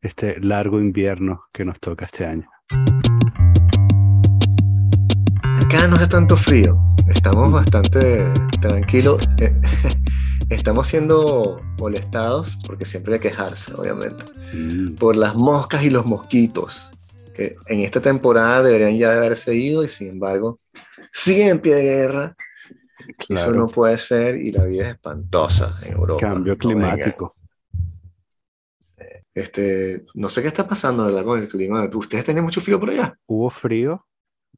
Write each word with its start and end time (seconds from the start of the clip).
este 0.00 0.40
largo 0.40 0.80
invierno 0.80 1.44
que 1.52 1.64
nos 1.64 1.80
toca 1.80 2.06
este 2.06 2.26
año. 2.26 2.48
Acá 5.64 5.86
no 5.86 5.96
hace 5.96 6.06
tanto 6.06 6.36
frío, 6.36 6.78
estamos 7.08 7.52
bastante 7.52 8.26
tranquilos. 8.60 9.28
Eh, 9.40 9.60
estamos 10.48 10.88
siendo 10.88 11.60
molestados, 11.78 12.58
porque 12.66 12.84
siempre 12.84 13.14
hay 13.14 13.20
que 13.20 13.30
quejarse, 13.30 13.74
obviamente, 13.74 14.24
Mm, 14.52 14.94
por 14.94 15.16
las 15.16 15.34
moscas 15.34 15.84
y 15.84 15.90
los 15.90 16.06
mosquitos, 16.06 16.90
que 17.34 17.56
en 17.66 17.80
esta 17.80 18.00
temporada 18.00 18.62
deberían 18.62 18.96
ya 18.96 19.12
haberse 19.12 19.54
ido 19.54 19.84
y 19.84 19.88
sin 19.88 20.08
embargo 20.08 20.60
siguen 21.12 21.48
en 21.48 21.58
pie 21.60 21.74
de 21.74 21.82
guerra. 21.82 22.36
Eso 23.28 23.52
no 23.52 23.68
puede 23.68 23.96
ser 23.98 24.36
y 24.36 24.52
la 24.52 24.64
vida 24.64 24.86
es 24.86 24.94
espantosa 24.94 25.78
en 25.82 25.92
Europa. 25.92 26.20
cambio 26.20 26.54
No 26.54 26.58
climático. 26.58 27.36
Este, 29.40 30.04
no 30.14 30.28
sé 30.28 30.42
qué 30.42 30.48
está 30.48 30.66
pasando, 30.66 31.04
¿verdad? 31.04 31.24
Con 31.24 31.40
el 31.40 31.48
clima. 31.48 31.88
¿Ustedes 31.94 32.24
tienen 32.24 32.44
mucho 32.44 32.60
frío 32.60 32.80
por 32.80 32.90
allá? 32.90 33.18
Hubo 33.26 33.50
frío, 33.50 34.06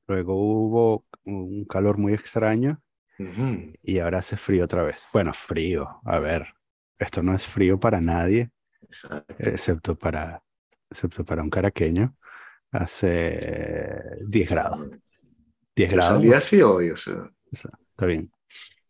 luego 0.09 0.35
hubo 0.37 1.07
un 1.25 1.65
calor 1.67 1.99
muy 1.99 2.15
extraño 2.15 2.83
Ujú. 3.19 3.73
y 3.83 3.99
ahora 3.99 4.19
hace 4.21 4.37
frío 4.37 4.65
otra 4.65 4.83
vez. 4.83 5.03
Bueno, 5.13 5.33
frío, 5.35 6.01
a 6.05 6.19
ver, 6.21 6.47
esto 6.99 7.23
no 7.23 7.35
es 7.35 7.47
frío 7.47 7.79
para 7.81 8.01
nadie, 8.01 8.51
Exacto. 8.83 9.35
excepto 9.39 9.97
para, 9.97 10.43
excepto 10.91 11.25
para 11.25 11.43
un 11.43 11.51
caraqueño. 11.51 12.17
Hace 12.73 14.01
10 14.27 14.49
grados. 14.51 14.89
10 15.77 15.91
Yo 15.91 15.97
grados. 15.97 16.15
salí 16.17 16.33
así 16.33 16.63
hoy, 16.63 16.91
o 16.91 16.97
sea. 16.97 17.31
Está 17.53 18.07
bien. 18.07 18.31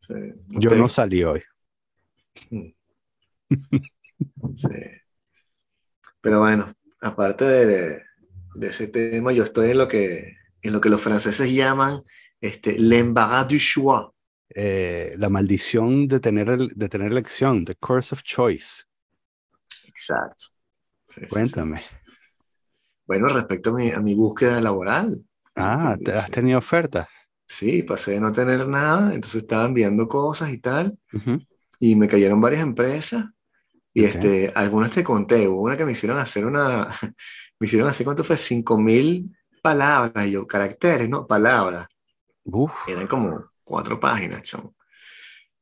sí, 0.01 0.15
Yo 0.49 0.71
no 0.77 0.89
salí 0.89 1.25
hoy. 1.25 1.43
Sí. 4.55 5.00
Pero 6.21 6.41
bueno, 6.41 6.75
aparte 7.01 7.45
de, 7.45 8.03
de 8.55 8.67
ese 8.69 8.89
tema, 8.89 9.33
yo 9.33 9.45
estoy 9.45 9.71
en 9.71 9.79
lo 9.79 9.89
que, 9.89 10.37
en 10.63 10.73
lo 10.73 10.81
que 10.81 10.89
los 10.91 11.01
franceses 11.01 11.51
llaman 11.53 12.03
este, 12.41 12.79
l'embarras 12.79 13.49
du 13.49 13.59
choix. 13.59 14.11
Eh, 14.55 15.15
la 15.17 15.29
maldición 15.29 16.07
de 16.09 16.21
tener, 16.21 16.49
el- 16.51 16.71
de 16.75 16.89
tener 16.89 17.11
elección, 17.13 17.65
the 17.65 17.75
curse 17.77 18.15
of 18.15 18.23
choice. 18.23 18.85
Exacto. 19.85 20.45
Sí, 21.11 21.29
sí, 21.29 21.45
sí. 21.45 21.61
Cuéntame. 21.69 21.83
Bueno, 23.07 23.29
respecto 23.29 23.71
a 23.71 23.73
mi, 23.75 23.91
a 23.91 24.01
mi 24.01 24.15
búsqueda 24.15 24.59
laboral. 24.61 25.23
Ah, 25.55 25.97
¿te 26.03 26.11
has 26.13 26.29
tenido 26.31 26.59
ofertas? 26.59 27.07
Sí, 27.47 27.83
pasé 27.83 28.13
de 28.13 28.21
no 28.21 28.33
tener 28.33 28.67
nada, 28.69 29.13
entonces 29.15 29.43
estaba 29.43 29.65
enviando 29.67 30.09
cosas 30.09 30.51
y 30.51 30.59
tal, 30.59 30.99
Ujú. 31.13 31.41
y 31.81 31.97
me 31.97 32.09
cayeron 32.09 32.41
varias 32.41 32.63
empresas, 32.63 33.27
y 33.95 34.05
Ok. 34.05 34.07
este, 34.07 34.53
algunas 34.55 34.91
te 34.91 35.05
conté, 35.05 35.49
hubo 35.49 35.63
una 35.63 35.77
que 35.77 35.85
me 35.85 35.93
hicieron 35.93 36.19
hacer 36.19 36.47
una, 36.47 36.89
me 37.61 37.67
hicieron 37.67 37.89
hacer, 37.89 38.05
¿cuánto 38.05 38.25
fue? 38.25 38.37
Cinco 38.37 38.79
mil 38.79 39.37
palabras, 39.63 40.27
y 40.27 40.33
yo, 40.33 40.47
caracteres, 40.47 41.09
¿no? 41.09 41.27
Palabras, 41.27 41.89
Uf, 42.53 42.79
eran 42.85 43.07
como 43.07 43.53
cuatro 43.65 44.01
páginas, 44.01 44.43
chamo. 44.43 44.75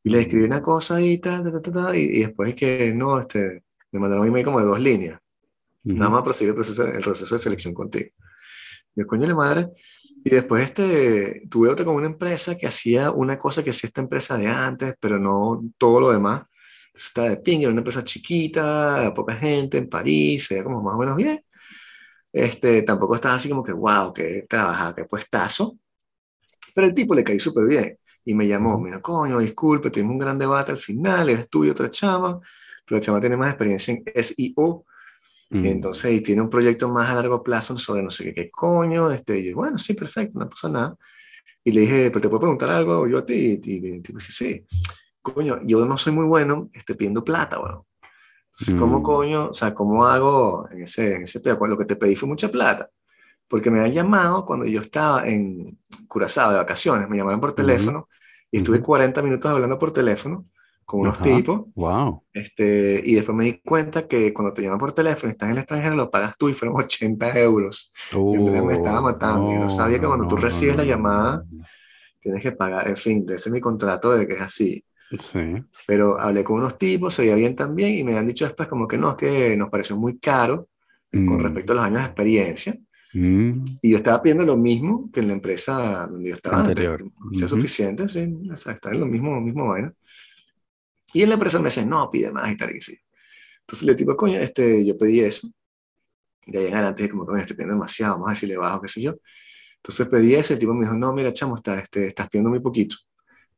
Y 0.03 0.11
le 0.11 0.23
escribí 0.23 0.45
una 0.45 0.63
cosa 0.63 1.01
y 1.01 1.19
ta, 1.21 1.43
ta, 1.43 1.61
ta, 1.63 1.73
ta, 1.73 1.97
y, 1.97 2.01
y 2.03 2.21
después 2.23 2.55
que 2.55 2.93
no, 2.95 3.21
este, 3.21 3.65
me 3.93 4.01
mandaron 4.01 4.23
un 4.25 4.29
email 4.31 4.45
como 4.45 4.61
de 4.61 4.67
dos 4.67 4.81
líneas. 4.81 5.21
ujú. 5.85 5.97
Nada 5.97 6.11
más 6.11 6.23
proseguir 6.25 6.51
el 6.51 6.55
proceso, 6.57 6.87
el 6.87 7.03
proceso 7.03 7.35
de 7.35 7.39
selección 7.41 7.75
contigo. 7.75 8.11
Yo, 8.95 9.07
coño 9.07 9.27
de 9.27 9.35
madre. 9.35 9.69
Y 10.25 10.31
después 10.31 10.63
este, 10.65 11.43
tuve 11.51 11.69
otra 11.71 11.85
con 11.85 11.95
una 11.97 12.07
empresa 12.07 12.57
que 12.57 12.67
hacía 12.67 13.11
una 13.13 13.39
cosa 13.39 13.63
que 13.65 13.71
hacía 13.71 13.89
esta 13.89 14.01
empresa 14.03 14.37
de 14.39 14.49
antes, 14.49 14.95
pero 15.01 15.19
no 15.19 15.63
todo 15.79 16.01
lo 16.01 16.11
demás. 16.13 16.45
Estaba 16.99 17.31
de 17.31 17.39
ping, 17.39 17.61
era 17.61 17.71
una 17.71 17.81
empresa 17.81 18.05
chiquita, 18.05 19.13
poca 19.15 19.35
gente 19.37 19.79
en 19.79 19.89
París, 19.89 20.47
se 20.47 20.55
veía 20.55 20.65
como 20.65 20.83
más 20.83 20.95
o 20.97 20.99
menos 20.99 21.17
bien. 21.17 21.43
Este, 22.33 22.83
tampoco 22.83 23.15
estaba 23.17 23.37
así 23.37 23.49
como 23.49 23.65
que, 23.65 23.73
wow, 23.73 24.13
que 24.13 24.47
trabaja, 24.49 24.95
qué 24.95 25.05
puestazo. 25.05 25.79
Pero 26.75 26.87
el 26.87 26.95
tipo 26.95 27.15
le 27.15 27.25
caí 27.25 27.41
súper 27.41 27.67
bien. 27.67 27.99
Y 28.25 28.35
me 28.35 28.47
llamó, 28.47 28.79
me 28.79 28.91
dijo, 28.91 29.03
coño, 29.03 29.39
disculpe, 29.39 29.91
tuvimos 29.91 30.13
un 30.13 30.19
gran 30.19 30.39
debate 30.39 30.73
al 30.73 30.79
final, 30.79 31.29
eres 31.31 31.49
tú 31.49 31.65
y 31.65 31.71
otra 31.71 31.91
chama, 31.91 32.39
pero 32.87 32.99
la 32.99 33.01
chama 33.01 33.21
tiene 33.21 33.37
más 33.37 33.51
experiencia 33.51 33.95
en 33.95 34.05
SEO 34.15 34.85
Mm. 35.51 35.65
y 35.65 35.69
entonces 35.71 36.13
y 36.13 36.21
tiene 36.23 36.43
un 36.43 36.51
proyecto 36.51 36.89
más 36.91 37.09
a 37.11 37.15
largo 37.15 37.43
plazo 37.43 37.79
sobre 37.79 38.03
no 38.03 38.11
sé 38.11 38.25
qué, 38.25 38.35
qué 38.35 38.51
coño. 38.51 39.11
Este, 39.11 39.39
y 39.41 39.51
yo, 39.51 39.57
bueno, 39.57 39.79
sí, 39.79 39.95
perfecto, 39.95 40.39
no 40.39 40.49
pasa 40.49 40.69
nada. 40.69 40.97
Y 41.65 41.73
le 41.73 41.83
dije, 41.83 42.11
pero 42.11 42.23
te 42.23 42.29
puedo 42.29 42.41
preguntar 42.41 42.71
algo 42.71 43.07
yo 43.09 43.19
a 43.19 43.27
ti. 43.27 43.61
Y, 43.65 43.89
y 43.89 43.93
el 43.95 44.03
tipo 44.03 44.19
dije, 44.19 44.33
sí. 44.33 44.67
Coño, 45.23 45.61
yo 45.65 45.85
no 45.85 45.99
soy 45.99 46.13
muy 46.13 46.25
bueno 46.27 46.71
este, 46.73 46.95
pidiendo 46.95 47.25
plata, 47.25 47.59
bueno. 47.59 47.87
Entonces, 48.53 48.75
¿cómo 48.77 48.99
Mm. 48.99 49.03
coño? 49.03 49.49
O 49.51 49.55
sea, 49.55 49.75
¿cómo 49.75 50.07
hago 50.07 50.69
en 50.71 50.83
ese, 50.85 51.17
en 51.17 51.23
ese 51.25 51.41
pedo? 51.41 51.59
Cuando 51.59 51.77
Lo 51.77 51.81
que 51.81 51.87
te 51.87 51.97
pedí 51.97 52.17
fue 52.17 52.29
mucha 52.29 52.49
plata. 52.51 52.89
Porque 53.49 53.71
me 53.71 53.81
han 53.81 53.93
llamado 53.93 54.47
cuando 54.47 54.67
yo 54.67 54.81
estaba 54.83 55.29
en 55.29 55.79
Curazao 56.09 56.53
de 56.53 56.59
vacaciones, 56.59 57.09
me 57.09 57.17
llamaron 57.19 57.41
por 57.41 57.55
teléfono 57.55 58.09
y 58.51 58.59
estuve 58.59 58.81
Ujú. 58.81 58.83
40 58.83 59.23
minutos 59.23 59.51
hablando 59.51 59.79
por 59.79 59.93
teléfono 59.93 60.47
con 60.85 61.01
unos 61.03 61.21
Ajá. 61.21 61.23
tipos 61.23 61.67
Wow. 61.75 62.23
este, 62.33 63.03
y 63.05 63.15
después 63.17 63.37
me 63.37 63.45
di 63.47 63.61
cuenta 63.63 64.07
que 64.09 64.33
cuando 64.35 64.55
te 64.55 64.63
llaman 64.63 64.79
por 64.79 64.93
teléfono 64.93 65.31
y 65.31 65.33
estás 65.33 65.49
en 65.49 65.53
el 65.55 65.59
extranjero, 65.59 65.97
lo 65.97 66.11
pagas 66.11 66.37
tú 66.39 66.49
y 66.49 66.55
fueron 66.55 66.79
80 66.79 67.39
euros. 67.39 67.93
Y 68.31 68.39
verdad 68.39 68.63
me 68.65 68.75
estaba 68.75 69.01
Oh, 69.01 69.03
matando. 69.03 69.51
Yo 69.51 69.59
no 69.61 69.69
sabía 69.71 70.01
que 70.01 70.07
cuando 70.07 70.27
tú 70.27 70.37
no, 70.37 70.39
recibes 70.39 70.77
la 70.77 70.85
no, 70.85 70.85
llamada, 70.85 71.45
no. 71.51 71.69
tienes 72.21 72.43
que 72.43 72.53
pagar. 72.53 72.89
En 72.89 72.97
fin, 72.97 73.25
ese 73.29 73.49
es 73.49 73.53
mi 73.53 73.61
contrato 73.61 74.13
de 74.13 74.27
que 74.27 74.35
es 74.35 74.41
así. 74.41 74.85
Sí. 75.19 75.39
Pero 75.87 76.19
hablé 76.19 76.45
con 76.45 76.59
unos 76.59 76.77
tipos, 76.77 77.15
se 77.15 77.23
veía 77.23 77.35
bien 77.35 77.57
también, 77.57 77.95
y 77.99 78.05
me 78.05 78.17
han 78.19 78.27
dicho 78.27 78.45
después 78.45 78.69
como 78.69 78.87
que 78.87 78.99
no, 78.99 79.11
es 79.11 79.17
que 79.17 79.57
nos 79.57 79.71
pareció 79.71 79.97
muy 79.97 80.19
caro 80.19 80.69
con 81.11 81.25
Mm, 81.39 81.41
respecto 81.41 81.73
a 81.73 81.77
los 81.77 81.85
años 81.87 82.01
de 82.01 82.05
experiencia. 82.05 82.79
mm, 83.15 83.65
Y 83.81 83.91
yo 83.91 83.97
estaba 83.97 84.21
pidiendo 84.23 84.45
lo 84.45 84.57
mismo 84.59 85.11
que 85.11 85.21
en 85.21 85.29
la 85.29 85.33
empresa 85.33 86.07
donde 86.07 86.29
yo 86.29 86.35
estaba 86.35 86.61
Anterior. 86.61 87.01
antes. 87.01 87.39
Sea 87.39 87.49
suficiente, 87.49 88.09
sí. 88.09 88.29
O 88.53 88.57
sea, 88.59 88.75
está 88.75 88.91
en 88.91 89.01
lo 89.01 89.07
mismo, 89.07 89.41
mismo 89.41 89.69
vaina. 89.69 89.93
Y 91.15 91.23
en 91.23 91.31
la 91.31 91.35
empresa 91.37 91.59
me 91.59 91.65
decían, 91.65 91.89
no, 91.89 92.11
pide 92.11 92.31
más 92.31 92.51
y 92.53 92.57
tal 92.59 92.75
y 92.75 92.79
así. 92.79 92.99
Entonces 93.61 93.87
le 93.87 93.95
tipo, 93.95 94.15
coño, 94.17 94.39
este, 94.39 94.85
yo 94.85 94.99
pedí 94.99 95.21
eso. 95.21 95.49
De 96.47 96.59
ahí 96.59 96.67
en 96.67 96.75
adelante 96.75 97.03
dije, 97.03 97.13
como, 97.13 97.25
coño, 97.25 97.41
estoy 97.41 97.57
pidiendo 97.57 97.75
demasiado, 97.75 98.15
vamos 98.15 98.29
a 98.29 98.33
decirle 98.33 98.57
bajo, 98.59 98.83
qué 98.83 98.89
sé 98.89 99.01
yo. 99.01 99.15
Entonces 99.77 100.09
pedí 100.09 100.35
eso 100.35 100.53
y 100.53 100.55
el 100.55 100.61
tipo 100.61 100.75
me 100.75 100.81
dijo, 100.81 100.95
no, 100.95 101.13
mira, 101.15 101.33
chamo, 101.33 101.57
está, 101.57 101.79
este, 101.79 102.07
estás 102.09 102.29
pidiendo 102.29 102.51
muy 102.51 102.61
poquito. 102.61 102.97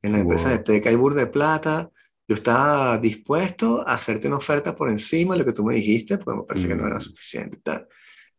En 0.02 0.12
la 0.12 0.20
empresa 0.20 0.48
de 0.50 0.56
Wow. 0.56 0.64
Teca 0.64 0.88
hay 0.90 0.96
burda 0.96 1.20
de 1.20 1.26
plata. 1.26 1.90
Yo 2.26 2.34
estaba 2.34 2.96
dispuesto 2.98 3.86
a 3.86 3.94
hacerte 3.94 4.28
una 4.28 4.36
oferta 4.36 4.74
por 4.74 4.88
encima 4.88 5.34
de 5.34 5.40
lo 5.40 5.44
que 5.44 5.52
tú 5.52 5.64
me 5.64 5.74
dijiste, 5.74 6.16
porque 6.18 6.38
me 6.40 6.44
parece 6.46 6.68
que 6.68 6.74
no 6.76 6.86
era 6.86 6.96
Mm. 6.96 7.00
suficiente 7.00 7.58
tal. 7.62 7.88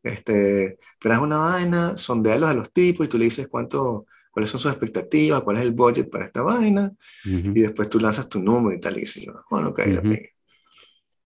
Este, 0.01 0.79
haz 1.03 1.19
una 1.19 1.37
vaina, 1.37 1.95
sondealos 1.97 2.49
a 2.49 2.53
los 2.53 2.71
tipos 2.73 3.05
y 3.05 3.09
tú 3.09 3.17
le 3.17 3.25
dices 3.25 3.47
cuánto, 3.47 4.05
cuáles 4.31 4.49
son 4.49 4.59
sus 4.59 4.71
expectativas, 4.71 5.43
cuál 5.43 5.57
es 5.57 5.63
el 5.63 5.71
budget 5.71 6.09
para 6.09 6.25
esta 6.25 6.41
vaina, 6.41 6.91
Ujú. 7.25 7.51
y 7.53 7.61
después 7.61 7.89
tú 7.89 7.99
lanzas 7.99 8.27
tu 8.29 8.39
número 8.41 8.75
y 8.75 8.79
tal, 8.79 8.97
y 8.97 9.05
yo. 9.05 9.33
Bueno, 9.49 9.69
ok, 9.69 9.79
Ujú. 9.87 10.01
pinga. 10.01 10.19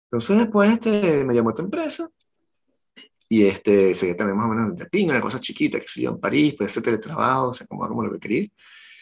Entonces 0.05 0.37
después 0.37 0.71
este, 0.71 1.25
me 1.25 1.33
llamó 1.35 1.49
esta 1.49 1.61
empresa 1.61 2.09
y 3.27 3.45
este, 3.45 3.93
seguía 3.95 4.15
también 4.15 4.37
más 4.37 4.47
o 4.47 4.53
menos 4.53 4.75
de 4.77 4.85
pinga, 4.85 5.11
una 5.13 5.21
cosa 5.21 5.39
chiquita, 5.39 5.79
que 5.79 5.87
sé 5.87 6.01
yo, 6.03 6.11
en 6.11 6.19
París, 6.19 6.55
pues 6.57 6.71
ese 6.71 6.81
teletrabajo, 6.81 7.53
se 7.53 7.65
acomodaba 7.65 7.89
como 7.89 8.03
lo 8.03 8.13
que 8.13 8.19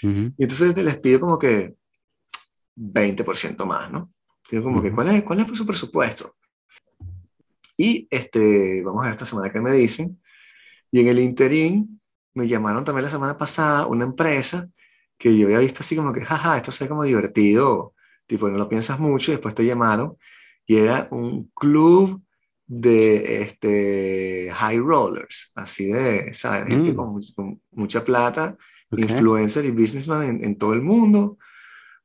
Ujú. 0.03 0.33
Y 0.37 0.43
entonces 0.43 0.75
les 0.77 0.99
pido 0.99 1.19
como 1.19 1.39
que 1.39 1.75
20% 2.75 3.65
más, 3.65 3.91
¿no? 3.91 4.11
Digo 4.49 4.63
como 4.63 4.81
que, 4.81 4.87
Ujú. 4.89 4.95
¿cuál 4.95 5.09
es, 5.09 5.23
cuál 5.23 5.39
es 5.39 5.57
su 5.57 5.65
presupuesto? 5.65 6.35
Y 7.77 8.07
este, 8.11 8.83
vamos 8.83 9.01
a 9.01 9.05
ver 9.05 9.13
esta 9.13 9.25
semana 9.25 9.51
qué 9.51 9.61
me 9.61 9.73
dicen. 9.73 10.21
Y 10.91 10.99
en 10.99 11.07
el 11.07 11.19
interín 11.19 12.01
me 12.33 12.47
llamaron 12.47 12.83
también 12.83 13.05
la 13.05 13.11
semana 13.11 13.37
pasada 13.37 13.87
una 13.87 14.05
empresa 14.05 14.69
que 15.17 15.37
yo 15.37 15.47
había 15.47 15.59
visto 15.59 15.81
así 15.81 15.95
como 15.95 16.13
que, 16.13 16.21
jaja, 16.23 16.57
esto 16.57 16.71
se 16.71 16.83
ve 16.83 16.89
como 16.89 17.03
divertido, 17.03 17.93
tipo, 18.27 18.49
no 18.49 18.57
lo 18.57 18.67
piensas 18.69 18.99
mucho, 18.99 19.31
y 19.31 19.35
después 19.35 19.55
te 19.55 19.65
llamaron, 19.65 20.17
y 20.65 20.77
era 20.77 21.07
un 21.11 21.49
club 21.55 22.21
de 22.65 23.41
este, 23.41 24.51
high 24.53 24.79
rollers, 24.79 25.51
así 25.55 25.85
de, 25.85 26.33
¿sabes? 26.33 26.67
Gente 26.67 26.93
Mm. 26.93 26.95
con, 26.95 27.21
con 27.35 27.61
mucha 27.71 28.03
plata, 28.03 28.57
Ok. 28.93 28.99
influencer 28.99 29.65
y 29.65 29.71
businessman 29.71 30.23
en, 30.23 30.45
en 30.45 30.57
todo 30.57 30.73
el 30.73 30.81
mundo, 30.81 31.37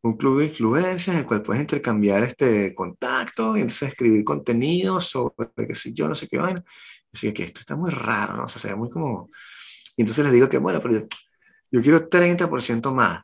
un 0.02 0.16
club 0.16 0.38
de 0.38 0.46
influencias 0.46 1.08
en 1.08 1.20
el 1.20 1.26
cual 1.26 1.42
puedes 1.42 1.60
intercambiar 1.62 2.22
este 2.22 2.74
contacto 2.74 3.56
y 3.56 3.60
entonces 3.62 3.90
escribir 3.90 4.24
contenido 4.24 5.00
sobre 5.00 5.34
qué 5.66 5.74
sé 5.74 5.92
yo, 5.92 6.08
no 6.08 6.14
sé 6.14 6.28
qué 6.28 6.38
vaina. 6.38 6.62
Así 7.12 7.32
que 7.32 7.44
esto 7.44 7.60
está 7.60 7.76
muy 7.76 7.90
raro, 7.90 8.36
¿no? 8.36 8.44
O 8.44 8.48
sea, 8.48 8.60
se 8.60 8.68
ve 8.68 8.76
muy 8.76 8.90
como... 8.90 9.30
Y 9.96 10.02
entonces 10.02 10.24
les 10.24 10.32
digo 10.32 10.48
que, 10.48 10.58
bueno, 10.58 10.80
pero 10.80 11.00
yo, 11.00 11.06
yo 11.72 11.82
quiero 11.82 12.08
30% 12.08 12.92
más. 12.92 13.22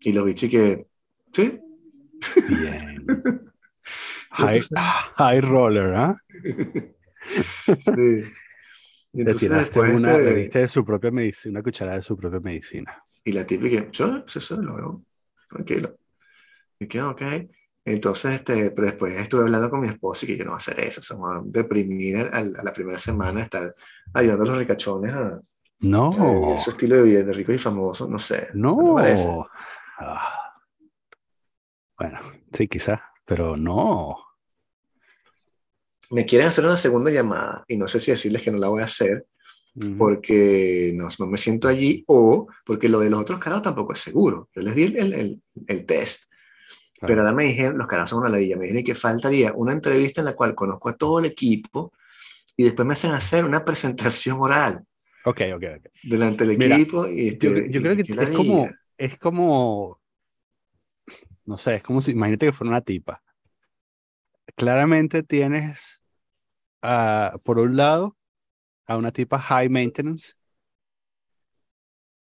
Y 0.00 0.12
los 0.12 0.24
bichos 0.24 0.50
que, 0.50 0.86
¿sí? 1.32 1.60
Bien. 2.48 3.04
High, 4.32 4.60
high 5.18 5.40
roller, 5.40 5.94
¿ah? 5.96 6.16
Sí. 7.80 8.22
Y 9.12 9.18
Le 9.18 9.22
entonces 9.22 9.48
tiraste 9.48 9.70
después 9.80 9.94
una, 9.94 10.12
le 10.12 10.18
este- 10.18 10.34
diste 10.42 10.58
de 10.60 10.68
su 10.68 10.84
propia 10.84 11.10
medicina, 11.10 11.50
una 11.52 11.62
cucharada 11.62 11.96
de 11.96 12.02
su 12.02 12.16
propia 12.16 12.40
medicina. 12.40 13.02
Y 13.24 13.32
la 13.32 13.46
típica, 13.46 13.90
yo, 13.90 14.24
sí, 14.26 14.40
sí, 14.40 14.54
lo 14.56 14.76
veo, 14.76 15.02
tranquilo. 15.48 15.96
Y 16.78 16.86
que, 16.86 17.02
ok. 17.02 17.22
Entonces, 17.84 18.32
este, 18.34 18.70
pero 18.72 18.86
después 18.86 19.14
estuve 19.18 19.42
hablando 19.42 19.70
con 19.70 19.80
mi 19.80 19.88
esposo 19.88 20.24
y 20.24 20.28
que 20.28 20.36
yo 20.36 20.44
no 20.44 20.50
voy 20.50 20.56
a 20.56 20.58
hacer 20.58 20.80
eso, 20.80 21.00
o 21.00 21.02
sea, 21.02 21.16
me 21.16 21.22
voy 21.22 21.36
a 21.38 21.42
deprimir 21.44 22.16
a, 22.18 22.38
a 22.38 22.42
la 22.42 22.72
primera 22.72 22.98
semana, 22.98 23.42
estar 23.42 23.74
ayudando 24.14 24.44
a 24.44 24.48
los 24.48 24.58
ricachones 24.58 25.14
a, 25.14 25.40
No, 25.80 26.54
su 26.58 26.70
estilo 26.70 26.96
de 26.96 27.02
vida 27.02 27.22
de 27.22 27.32
ricos 27.32 27.54
y 27.54 27.58
famosos, 27.58 28.08
no 28.08 28.18
sé. 28.18 28.48
¿no? 28.54 28.78
Ah, 29.98 30.52
bueno, 31.98 32.18
sí, 32.52 32.68
quizás, 32.68 33.00
pero 33.26 33.56
no. 33.56 34.16
Me 36.10 36.26
quieren 36.26 36.48
hacer 36.48 36.64
una 36.66 36.76
segunda 36.76 37.10
llamada 37.10 37.64
y 37.68 37.76
no 37.76 37.88
sé 37.88 38.00
si 38.00 38.10
decirles 38.10 38.42
que 38.42 38.50
no 38.50 38.58
la 38.58 38.68
voy 38.68 38.82
a 38.82 38.86
hacer 38.86 39.26
Ujú, 39.74 40.14
porque 40.16 40.92
no, 40.96 41.08
no 41.18 41.26
me 41.26 41.38
siento 41.38 41.68
allí 41.68 42.04
o 42.08 42.48
porque 42.66 42.88
lo 42.88 43.00
de 43.00 43.10
los 43.10 43.20
otros 43.20 43.40
carajos 43.40 43.64
tampoco 43.64 43.92
es 43.94 44.00
seguro. 44.00 44.48
Yo 44.54 44.62
les 44.62 44.74
di 44.74 44.84
el, 44.84 44.96
el, 44.98 45.14
el- 45.14 45.42
el 45.68 45.86
test, 45.86 46.24
pero 47.04 47.20
claro. 47.20 47.22
ahora 47.22 47.34
me 47.34 47.44
dijeron, 47.44 47.78
los 47.78 47.86
carajos 47.88 48.10
son 48.10 48.20
una 48.20 48.30
ladilla, 48.30 48.56
me 48.56 48.64
dijeron 48.64 48.84
que 48.84 48.94
faltaría 48.94 49.52
una 49.54 49.72
entrevista 49.72 50.20
en 50.22 50.26
la 50.26 50.34
cual 50.36 50.54
conozco 50.54 50.88
a 50.90 50.96
todo 50.96 51.18
el 51.20 51.26
equipo 51.26 51.92
y 52.56 52.64
después 52.64 52.86
me 52.86 52.94
hacen 52.94 53.12
hacer 53.12 53.44
una 53.46 53.64
presentación 53.66 54.38
oral 54.40 54.84
Ok, 55.22 55.40
ok, 55.54 55.62
ok. 55.78 55.86
delante 56.02 56.44
del 56.44 56.52
Mira, 56.54 56.56
equipo 56.56 57.06
y, 57.08 57.28
Yo, 57.38 57.50
este, 57.50 57.66
yo 57.68 57.80
y 57.80 57.82
creo 57.82 57.96
que 57.96 58.06
es 58.16 58.30
como, 58.32 58.78
es 58.98 59.18
como, 59.18 60.00
no 61.46 61.58
sé, 61.58 61.76
es 61.76 61.82
como 61.82 62.00
si, 62.00 62.12
imagínate 62.12 62.46
que 62.46 62.52
fuera 62.52 62.70
una 62.70 62.80
tipa. 62.80 63.22
Claramente 64.56 65.22
tienes, 65.24 65.99
por 67.44 67.58
un 67.58 67.76
lado, 67.76 68.16
a 68.86 68.96
una 68.98 69.12
tipa 69.12 69.38
high 69.40 69.68
maintenance 69.70 70.34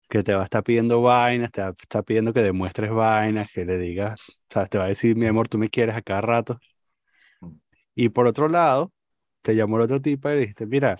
que 0.10 0.24
te 0.24 0.34
va 0.34 0.42
a 0.42 0.44
estar 0.46 0.64
pidiendo 0.64 1.02
vainas, 1.02 1.52
te 1.52 1.62
va 1.62 1.68
a 1.70 1.72
estar 1.72 2.04
pidiendo 2.04 2.34
que 2.34 2.42
demuestres 2.42 2.92
vainas, 2.92 3.52
que 3.52 3.66
le 3.66 3.78
digas, 3.78 4.20
o 4.50 4.54
sea, 4.54 4.68
te 4.68 4.78
va 4.78 4.86
a 4.86 4.88
decir, 4.88 5.16
mi 5.18 5.26
amor, 5.28 5.50
tú 5.50 5.58
me 5.58 5.70
quieres 5.70 5.96
a 5.96 6.02
cada 6.02 6.22
rato. 6.22 6.60
Y 7.96 8.10
por 8.10 8.28
otro 8.28 8.48
lado, 8.50 8.92
te 9.42 9.56
llamó 9.56 9.78
la 9.78 9.86
otra 9.86 10.00
tipa 10.02 10.32
y 10.32 10.36
le 10.36 10.42
dijiste, 10.42 10.66
mira, 10.66 10.96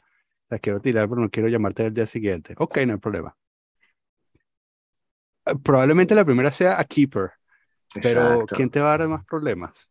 la 0.50 0.60
quiero 0.60 0.82
tirar, 0.82 1.10
pero 1.10 1.22
no 1.22 1.30
quiero 1.30 1.50
llamarte 1.50 1.86
el 1.88 1.94
día 1.94 2.06
siguiente. 2.08 2.56
Ok, 2.58 2.78
no 2.86 2.94
hay 2.94 3.00
problema. 3.00 3.36
Eh, 5.46 5.56
Probablemente 5.64 6.16
la 6.16 6.26
primera 6.26 6.52
sea 6.52 6.80
a 6.80 6.84
keeper, 6.86 7.32
pero 8.00 8.50
Exacto. 8.50 8.54
¿quién 8.54 8.70
te 8.70 8.82
va 8.82 8.94
a 8.96 9.00
dar 9.00 9.10
más 9.10 9.26
problemas? 9.26 9.90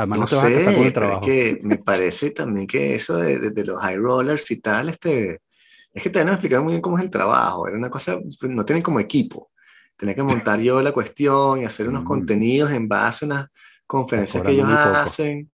Además, 0.00 0.18
no 0.20 0.26
No 0.26 0.28
te 0.28 0.34
vas 0.36 0.46
a 0.48 0.52
casar 0.52 0.74
con 0.74 0.84
el 0.86 0.92
sé, 0.92 0.98
pero 1.00 1.12
es 1.14 1.20
trabajo. 1.20 1.20
que 1.20 1.58
me 1.62 1.78
parece 1.78 2.30
también 2.32 2.66
que 2.66 2.94
eso 2.96 3.16
de, 3.18 3.38
de- 3.38 3.50
de 3.50 3.64
los 3.64 3.80
high 3.82 3.96
rollers 3.96 4.50
y 4.50 4.60
tal, 4.60 4.88
este, 4.88 5.40
es 5.94 6.02
que 6.02 6.10
te 6.10 6.20
no 6.20 6.26
me 6.26 6.32
explicaron 6.32 6.64
muy 6.64 6.72
bien 6.74 6.82
cómo 6.82 6.98
es 6.98 7.04
el 7.04 7.10
trabajo. 7.10 7.68
Era 7.68 7.76
una 7.78 7.90
cosa, 7.90 8.18
pues, 8.40 8.52
no 8.52 8.64
tienen 8.64 8.82
como 8.82 9.00
equipo. 9.00 9.50
Tenía 9.96 10.14
que 10.16 10.22
montar 10.24 10.60
yo 10.60 10.80
la 10.82 10.92
cuestión 10.92 11.62
y 11.62 11.64
hacer 11.66 11.88
unos 11.88 12.04
Mm, 12.04 12.04
contenidos 12.04 12.72
en 12.72 12.88
base 12.88 13.24
a 13.24 13.28
unas 13.28 13.46
conferencias 13.86 14.42
que 14.44 14.52
ellos 14.52 14.68
poco. 14.80 15.02
hacen. 15.04 15.50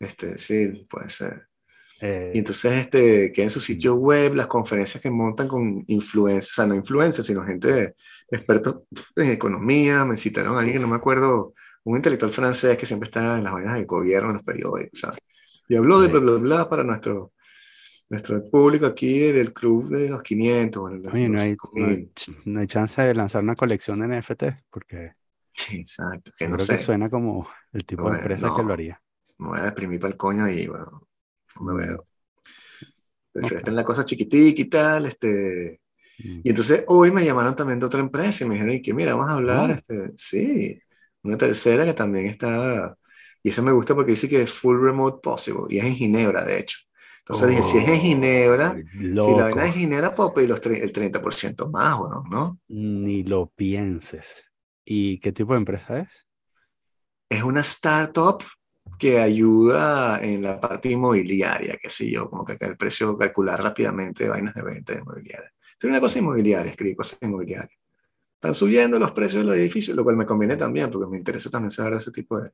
Este, 0.00 0.38
sí, 0.38 0.86
puede 0.90 1.10
ser. 1.10 1.48
Y 2.32 2.38
Eh, 2.38 2.40
entonces, 2.40 2.72
este, 2.74 3.32
que 3.32 3.42
en 3.42 3.50
su 3.50 3.60
mm, 3.60 3.60
sitio 3.60 3.94
web, 3.96 4.34
las 4.34 4.46
conferencias 4.48 5.02
que 5.02 5.10
montan 5.10 5.48
con 5.48 5.84
influencers, 5.86 6.52
o 6.52 6.54
sea, 6.56 6.66
no 6.66 6.74
influencers, 6.74 7.26
sino 7.26 7.42
gente 7.44 7.94
expertos 8.30 8.82
en 9.16 9.30
economía, 9.30 10.04
me 10.04 10.16
citaron 10.18 10.56
a 10.56 10.58
alguien 10.60 10.76
que 10.76 10.80
no 10.82 10.88
me 10.88 10.96
acuerdo, 10.96 11.54
un 11.86 11.96
intelectual 11.98 12.32
francés 12.32 12.76
que 12.78 12.86
siempre 12.86 13.08
está 13.08 13.38
en 13.38 13.44
las 13.44 13.52
vainas 13.54 13.74
del 13.76 13.86
gobierno, 13.86 14.30
en 14.30 14.36
los 14.36 14.44
periódicos, 14.44 15.00
¿sabes? 15.00 15.18
Y 15.68 15.76
habló 15.76 16.00
de 16.00 16.08
bla, 16.08 16.20
bla, 16.20 16.32
bla 16.38 16.68
para 16.70 16.84
nuestro, 16.84 17.32
nuestro 18.10 18.42
público 18.50 18.86
aquí 18.86 19.18
del 19.32 19.52
club 19.54 19.90
de 19.90 20.08
los 20.10 20.22
500, 20.22 20.82
bueno, 20.82 20.98
los, 20.98 21.14
Oye, 21.14 21.28
no 21.28 21.40
hay, 21.40 21.60
no 21.74 21.86
hay, 21.88 21.96
5000. 21.96 22.12
ch- 22.14 22.32
no 22.44 22.60
hay 22.60 22.66
chance 22.66 23.00
de 23.02 23.14
lanzar 23.14 23.42
una 23.42 23.56
colección 23.56 24.00
de 24.00 24.06
NFT, 24.06 24.56
porque 24.70 25.14
exacto, 25.72 26.32
que 26.36 26.48
no 26.48 26.58
creo 26.58 26.66
que 26.68 26.78
sé. 26.78 26.78
suena 26.78 27.10
como 27.10 27.48
el 27.72 27.84
tipo 27.86 28.08
de 28.08 28.12
Bueno, 28.12 28.14
empresa 28.14 28.50
que 28.50 28.62
lo 28.62 28.72
no, 28.72 28.74
haría. 28.74 29.02
me 29.38 29.48
voy 29.48 29.60
a 29.60 29.64
deprimir 29.64 30.00
para 30.00 30.12
el 30.12 30.18
coño 30.18 30.48
y 30.48 30.66
bueno, 30.68 31.08
no 31.56 31.74
me 31.74 31.74
Mm, 31.74 31.86
veo. 31.86 32.06
Prefiero 33.32 33.58
ok. 33.58 33.60
estar 33.60 33.72
en 33.72 33.76
la 33.76 33.84
cosa 33.84 34.04
chiquitica 34.04 34.62
y 34.62 34.64
tal, 34.66 35.06
este... 35.06 35.80
mm. 36.24 36.42
Y 36.42 36.50
entonces 36.50 36.84
hoy 36.88 37.10
me 37.12 37.24
llamaron 37.24 37.56
también 37.56 37.80
de 37.80 37.86
otra 37.86 38.00
empresa 38.00 38.44
y 38.44 38.48
me 38.48 38.54
dijeron 38.56 38.76
y 38.76 38.82
que 38.82 38.94
mira, 38.94 39.14
vamos 39.16 39.30
a 39.30 39.34
hablar, 39.36 39.70
Oh, 39.70 39.78
este, 39.78 40.12
sí, 40.16 40.80
una 41.26 41.36
tercera 41.36 41.84
que 41.84 41.94
también 41.94 42.26
está, 42.26 42.96
y 43.42 43.50
eso 43.50 43.62
me 43.62 43.72
gusta 43.72 43.94
porque 43.94 44.12
dice 44.12 44.28
que 44.28 44.42
es 44.42 44.52
full 44.52 44.80
remote 44.80 45.20
possible, 45.22 45.62
y 45.68 45.78
es 45.78 45.84
en 45.84 45.94
Ginebra, 45.94 46.44
de 46.44 46.60
hecho. 46.60 46.78
Entonces 47.20 47.48
dije, 47.48 47.62
si 47.64 47.78
es 47.78 47.88
en 47.88 47.94
oh, 47.94 48.00
Ginebra, 48.00 48.76
si 49.00 49.08
la 49.08 49.44
vaina 49.44 49.66
es 49.66 49.74
Ginebra, 49.74 50.14
puedo 50.14 50.32
pedir 50.32 50.48
los 50.48 50.64
el 50.64 50.92
30% 50.92 51.70
más, 51.70 51.98
¿o 51.98 52.08
no? 52.08 52.24
¿no? 52.30 52.60
Ni 52.68 53.24
lo 53.24 53.48
pienses. 53.54 54.52
¿Y 54.84 55.18
qué 55.18 55.32
tipo 55.32 55.52
de 55.52 55.58
empresa 55.58 55.98
es? 55.98 56.26
Es 57.28 57.42
una 57.42 57.62
startup 57.62 58.44
que 58.98 59.18
ayuda 59.18 60.22
en 60.22 60.42
la 60.42 60.60
parte 60.60 60.90
inmobiliaria, 60.90 61.76
qué 61.82 61.90
sé 61.90 62.10
yo, 62.10 62.30
como 62.30 62.44
que 62.44 62.56
el 62.60 62.76
precio, 62.76 63.18
calcular 63.18 63.60
rápidamente 63.62 64.28
vainas 64.28 64.54
de 64.54 64.62
venta 64.62 64.94
inmobiliaria. 64.94 65.52
Es 65.78 65.84
una 65.84 66.00
cosa 66.00 66.20
inmobiliaria, 66.20 66.70
escribir 66.70 66.96
cosas 66.96 67.18
inmobiliarias. 67.20 67.75
Están 68.46 68.54
subiendo 68.54 68.96
los 69.00 69.10
precios 69.10 69.42
de 69.42 69.46
los 69.50 69.56
edificios, 69.56 69.96
lo 69.96 70.04
cual 70.04 70.16
me 70.16 70.24
conviene 70.24 70.56
también, 70.56 70.88
porque 70.88 71.10
me 71.10 71.18
interesa 71.18 71.50
también 71.50 71.72
saber 71.72 71.94
ese 71.94 72.12
tipo 72.12 72.40
de 72.40 72.52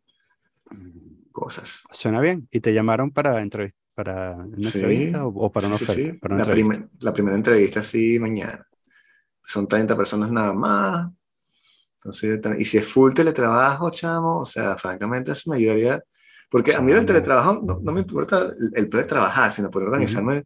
cosas. 1.31 1.83
Suena 1.91 2.19
bien. 2.23 2.49
¿Y 2.51 2.61
te 2.61 2.73
llamaron 2.73 3.11
para, 3.11 3.43
entrev- 3.43 3.75
para 3.95 4.33
una 4.37 4.71
Sí, 4.71 4.79
entrevista 4.79 5.27
o, 5.27 5.29
o 5.29 5.53
para 5.53 5.67
una 5.67 5.77
sí, 5.77 5.85
oferta? 5.85 6.03
sí. 6.13 6.13
Para 6.19 6.35
una 6.35 6.45
La, 6.45 6.51
entrevista. 6.51 6.75
primer- 6.81 6.91
la 7.01 7.13
primera 7.13 7.37
entrevista 7.37 7.83
sí 7.83 8.19
mañana. 8.19 8.67
Son 9.45 9.69
30 9.69 9.95
personas 9.95 10.31
nada 10.31 10.55
más. 10.55 11.11
Entonces, 11.99 12.41
y 12.59 12.65
si 12.65 12.79
es 12.79 12.89
full 12.89 13.13
teletrabajo, 13.13 13.91
chamo, 13.91 14.39
o 14.41 14.47
sea, 14.47 14.77
francamente 14.77 15.33
eso 15.33 15.51
me 15.51 15.57
ayudaría, 15.59 16.03
porque 16.51 16.75
a 16.75 16.81
mí 16.81 16.91
el 16.93 17.05
teletrabajo 17.05 17.61
no, 17.63 17.81
no 17.83 17.93
me 17.93 18.01
importa 18.01 18.39
el, 18.59 18.73
el 18.75 18.89
poder 18.89 19.07
trabajar, 19.07 19.53
sino 19.53 19.71
poder 19.71 19.89
organizarme. 19.89 20.45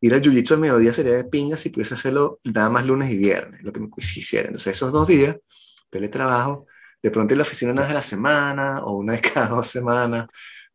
Ir 0.00 0.14
al 0.14 0.22
jiu-jitsu 0.22 0.54
al 0.54 0.60
mediodía 0.60 0.92
sería 0.92 1.14
de 1.14 1.24
pinga 1.24 1.56
si 1.56 1.70
pudiese 1.70 1.94
hacerlo 1.94 2.40
nada 2.44 2.70
más 2.70 2.84
lunes 2.86 3.10
y 3.10 3.16
viernes, 3.16 3.62
lo 3.62 3.72
que 3.72 3.80
me 3.80 3.88
quisiera. 3.90 4.46
Entonces, 4.48 4.76
esos 4.76 4.92
dos 4.92 5.06
días, 5.08 5.36
teletrabajo, 5.90 6.66
de 7.02 7.10
pronto 7.10 7.34
ir 7.34 7.36
a 7.38 7.40
la 7.40 7.42
oficina 7.42 7.72
una 7.72 7.82
vez 7.82 7.90
a 7.90 7.94
la 7.94 8.02
semana 8.02 8.84
o 8.84 8.96
una 8.98 9.12
vez 9.14 9.22
cada 9.34 9.48
dos 9.48 9.66
semanas, 9.68 10.26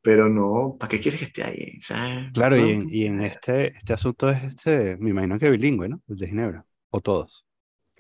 pero 0.02 0.30
no, 0.30 0.76
¿para 0.80 0.90
qué 0.90 1.00
quieres 1.00 1.20
que 1.20 1.26
esté 1.28 1.44
ahí? 1.44 1.80
¿Sabes? 1.82 2.32
Claro, 2.34 2.58
y 2.58 2.70
No, 2.70 2.72
en, 2.72 2.88
y 2.90 3.06
en 3.06 3.22
este, 3.22 3.68
este 3.78 3.94
asunto 3.94 4.30
es 4.30 4.44
este, 4.44 4.98
me 4.98 5.10
imagino 5.12 5.38
que 5.40 5.50
bilingüe, 5.50 5.90
¿no? 5.90 6.02
El 6.08 6.18
de 6.18 6.28
Ginebra. 6.28 6.66
O 6.90 7.02
todos. 7.02 7.46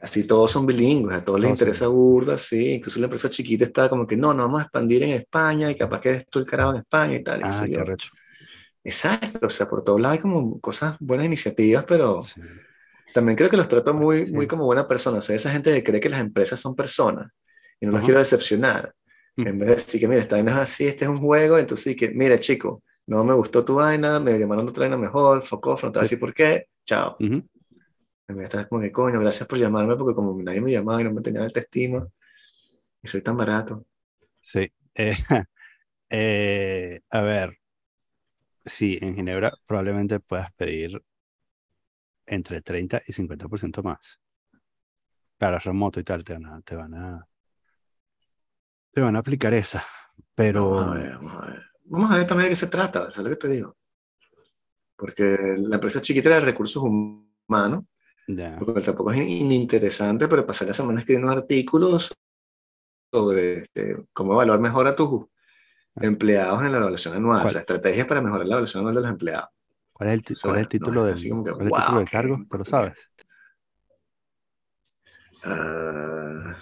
Así 0.01 0.24
todos 0.25 0.51
son 0.51 0.65
bilingües, 0.65 1.15
a 1.15 1.24
todos 1.24 1.39
les 1.39 1.50
son 1.50 1.51
interesa 1.51 1.85
bilingües. 1.88 1.88
burda, 1.88 2.35
sí, 2.38 2.69
incluso 2.74 3.00
la 3.00 3.06
empresa 3.06 3.29
chiquita 3.29 3.65
está 3.65 3.88
como 3.88 4.07
que 4.07 4.17
no, 4.17 4.33
no 4.33 4.44
vamos 4.44 4.62
a 4.62 4.63
expandir 4.63 5.03
en 5.03 5.12
España 5.12 5.69
y 5.69 5.75
capaz 5.77 6.00
que 6.01 6.09
eres 6.09 6.27
tú 6.29 6.39
el 6.39 6.45
carajo 6.45 6.71
en 6.71 6.77
España 6.77 7.15
y 7.17 7.24
tal, 7.24 7.45
y 7.45 7.51
Ah, 7.51 7.51
sé 7.51 7.69
qué 7.71 7.83
yo. 7.83 7.83
recho. 7.83 8.09
Exacto, 8.83 9.45
o 9.45 9.50
sea, 9.50 9.69
por 9.69 9.83
todos 9.83 10.01
lados 10.01 10.15
hay 10.17 10.21
como 10.21 10.59
cosas, 10.59 10.97
buenas 11.00 11.27
iniciativas, 11.27 11.85
pero 11.88 12.31
Sí, 12.31 12.41
también 13.13 13.38
creo 13.38 13.50
que 13.50 13.57
los 13.57 13.67
trato 13.67 13.93
muy, 13.93 14.27
muy 14.27 14.47
sí. 14.47 14.47
como 14.47 14.65
buena 14.65 14.88
persona, 14.88 15.19
o 15.19 15.21
sea, 15.21 15.35
esa 15.35 15.51
gente 15.51 15.73
que 15.73 15.83
cree 15.83 16.00
que 16.01 16.09
las 16.09 16.21
empresas 16.21 16.59
son 16.59 16.75
personas 16.75 17.31
y 17.79 17.85
no 17.88 17.93
las 17.93 18.03
Ajá. 18.03 18.05
quiero 18.05 18.19
decepcionar, 18.19 18.95
Mm. 19.38 19.43
en 19.43 19.59
vez 19.59 19.69
de 19.69 19.75
decir 19.75 20.00
que, 20.01 20.07
mira, 20.07 20.21
esta 20.21 20.35
vaina 20.38 20.53
es 20.53 20.57
así, 20.59 20.88
este 20.88 21.05
es 21.05 21.11
un 21.11 21.19
juego, 21.19 21.57
entonces 21.59 21.83
sí 21.85 21.95
que, 21.95 22.11
mira, 22.11 22.39
chico, 22.39 22.83
no 23.07 23.23
me 23.23 23.33
gustó 23.35 23.65
tu 23.65 23.75
vaina, 23.75 24.19
me 24.19 24.39
llamaron 24.39 24.67
otra 24.69 24.83
vaina 24.83 24.97
mejor, 24.97 25.39
off, 25.39 25.53
no 25.53 25.91
te 25.91 26.00
voy 26.00 26.00
a 26.00 26.01
Sí. 26.01 26.03
decir 26.03 26.19
por 26.19 26.33
qué, 26.33 26.67
chao. 26.85 27.23
En 28.27 28.35
vez 28.35 28.43
de 28.43 28.45
estar 28.45 28.67
como 28.69 28.81
que, 28.81 28.91
coño, 28.91 29.19
gracias 29.19 29.47
por 29.47 29.59
llamarme, 29.59 29.95
porque 29.95 30.15
como 30.15 30.41
nadie 30.41 30.61
me 30.61 30.71
llamaba 30.71 31.01
y 31.01 31.03
no 31.03 31.13
me 31.13 31.21
tenía 31.21 31.43
el 31.45 31.51
estima, 31.55 32.07
y 33.03 33.07
soy 33.09 33.21
tan 33.23 33.38
barato. 33.38 33.85
Sí. 34.41 34.71
Eh, 34.95 35.15
eh, 36.11 37.01
a 37.11 37.21
ver, 37.21 37.57
sí, 38.65 38.98
en 39.01 39.15
Ginebra 39.15 39.53
probablemente 39.65 40.20
puedas 40.20 40.51
pedir 40.53 41.01
entre 42.25 42.62
30 42.62 43.01
y 43.08 43.13
50% 43.13 43.84
más. 43.84 44.20
Claro, 45.38 45.58
es 45.58 45.63
remoto 45.63 46.00
y 46.00 46.03
tal, 46.03 46.24
te 46.24 46.34
van 46.34 46.46
a, 46.46 46.62
te 46.62 46.75
van 46.75 46.94
a, 46.94 47.27
te 48.91 49.01
van 49.01 49.15
a 49.15 49.20
aplicar 49.20 49.53
esa. 49.53 49.80
Vamos 49.80 50.27
a 50.27 50.34
Pero 50.36 50.91
ver, 50.91 51.15
vamos 51.15 51.44
a 51.44 51.48
ver. 51.48 51.62
Vamos 51.86 52.12
a 52.12 52.15
ver 52.15 52.27
también 52.27 52.46
de 52.46 52.50
qué 52.51 52.56
se 52.56 52.68
trata, 52.68 53.12
¿sabes 53.12 53.18
lo 53.18 53.30
que 53.30 53.36
te 53.36 53.48
digo? 53.48 53.75
Porque 54.96 55.56
la 55.58 55.75
empresa 55.75 56.00
chiquita 56.00 56.30
de 56.30 56.39
recursos 56.41 56.82
humanos, 56.82 57.86
cual 58.25 58.84
tampoco 58.84 59.12
es 59.12 59.18
ininteresante, 59.27 60.27
pero 60.27 60.46
pasar 60.46 60.68
la 60.68 60.74
semana 60.74 61.00
escribiendo 61.00 61.32
artículos 61.32 62.13
sobre 63.12 63.63
este, 63.63 64.06
cómo 64.13 64.34
evaluar 64.34 64.60
mejor 64.60 64.88
a 64.88 64.96
tus 64.96 65.25
empleados 66.00 66.63
en 66.63 66.71
la 66.71 66.77
evaluación 66.79 67.15
anual, 67.15 67.45
o 67.45 67.50
¿cuál, 67.50 67.51
sea, 67.51 67.62
estrategias 67.62 68.07
para 68.07 68.21
mejorar 68.21 68.48
la 68.48 68.53
evaluación 68.55 68.81
anual 68.81 68.95
de 68.95 69.01
los 69.01 69.12
empleados. 69.12 69.50
cuál 69.93 70.10
es 70.10 70.13
el, 70.15 70.24
ti- 70.24 70.36
Eso, 70.36 70.41
cuál 70.41 70.57
es 70.57 70.62
el 70.63 70.67
no 70.79 70.88
título 70.88 71.05
así 71.10 71.29
del, 71.29 71.29
como 71.29 71.43
que, 71.45 71.51
cuál 71.51 71.67
es 71.67 71.69
el 71.69 71.74
título 71.74 71.98
wow, 71.98 72.00
del 72.00 72.10
cargo? 72.10 72.43
¿Te 72.50 72.57
lo 72.57 72.65
sabes? 72.65 72.93
Ah, 75.43 76.55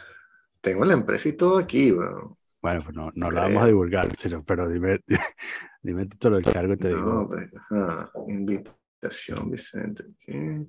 tengo 0.62 0.86
la 0.86 0.94
empresa 0.94 1.30
y 1.30 1.34
todo 1.38 1.58
aquí, 1.58 1.92
bueno, 1.92 2.38
Bueno, 2.62 2.82
pues 2.84 2.96
no, 2.96 3.10
no 3.16 3.32
lo 3.32 3.42
vamos 3.42 3.64
a 3.64 3.68
divulgar, 3.68 4.14
sino, 4.18 4.44
pero 4.44 4.68
dime, 4.68 5.00
dime 5.82 6.02
el 6.04 6.10
título 6.10 6.38
del 6.38 6.46
cargo 6.52 6.74
y 6.74 6.78
te 6.78 6.90
No, 6.90 6.94
digo, 6.94 7.28
pues, 7.28 7.50
ajá, 7.56 8.12
invitación, 8.28 9.52
Vicente. 9.52 10.06
¿qué? 10.20 10.66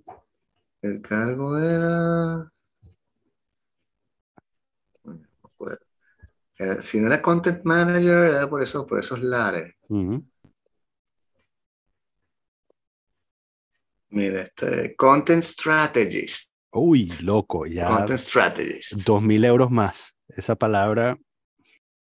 El 0.82 1.02
cargo 1.02 1.58
era... 1.58 2.50
no 5.04 5.12
me 5.14 5.26
acuerdo. 5.44 5.86
Era- 6.60 6.82
si 6.82 7.00
no 7.00 7.06
era 7.06 7.22
content 7.22 7.64
manager, 7.64 8.18
era 8.34 8.48
por 8.48 8.62
eso, 8.62 8.86
por 8.86 8.98
esos 9.00 9.20
lares. 9.22 9.74
Mira, 14.10 14.42
este, 14.42 14.94
content 14.96 15.42
strategist. 15.42 16.52
Uy, 16.72 17.08
loco, 17.22 17.66
ya 17.66 17.86
Content 17.86 18.18
strategist. 18.18 19.06
dos 19.06 19.22
mil 19.22 19.44
euros 19.44 19.70
más. 19.70 20.14
Esa 20.28 20.54
palabra, 20.54 21.16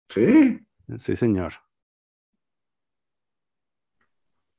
Sí. 0.08 0.58
sí, 0.98 1.16
señor. 1.16 1.52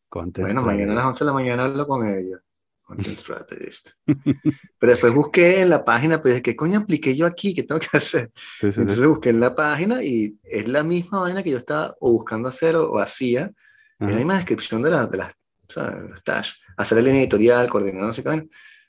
Content 0.09 0.47
Bueno, 0.47 0.61
mañana 0.61 0.91
a 0.93 0.95
las 0.95 1.03
strategy. 1.03 1.07
11 1.09 1.23
de 1.23 1.25
la 1.25 1.33
mañana 1.33 1.63
hablo 1.65 1.87
con 1.87 2.07
ellos. 2.07 2.41
Content 2.87 3.17
strategist. 3.17 3.89
Pero 4.05 4.91
después 4.93 5.13
busqué 5.13 5.59
en 5.61 5.69
la 5.69 5.83
página, 5.83 6.21
pero 6.21 6.33
dije, 6.35 6.41
¿qué 6.41 6.55
coño 6.55 6.79
apliqué 6.79 7.13
yo 7.17 7.25
aquí? 7.25 7.53
¿Qué 7.53 7.63
tengo 7.63 7.79
que 7.81 7.89
hacer? 7.97 8.31
Sí, 8.33 8.41
sí, 8.59 8.71
sí. 8.71 8.79
Entonces 8.81 9.05
busqué 9.05 9.29
en 9.29 9.41
la 9.41 9.53
página 9.53 10.01
y 10.01 10.37
es 10.45 10.67
la 10.69 10.83
misma 10.83 11.19
vaina 11.19 11.43
que 11.43 11.51
yo 11.51 11.57
estaba 11.57 11.95
o 11.99 12.11
buscando 12.13 12.47
hacer 12.47 12.77
o, 12.77 12.89
o 12.89 12.99
hacía. 12.99 13.51
Es 13.99 14.09
la 14.11 14.15
misma 14.15 14.35
descripción 14.37 14.81
de, 14.83 14.89
la- 14.91 15.05
de 15.05 15.17
las, 15.17 15.33
¿sabes? 15.67 16.01
de 16.03 16.09
las 16.09 16.23
tasks. 16.23 16.59
Hacer 16.77 16.99
la 16.99 17.03
línea 17.03 17.21
editorial, 17.21 17.69
coordinar, 17.69 18.03
no 18.03 18.13
sé 18.13 18.23
qué. 18.23 18.29
vaina. 18.29 18.45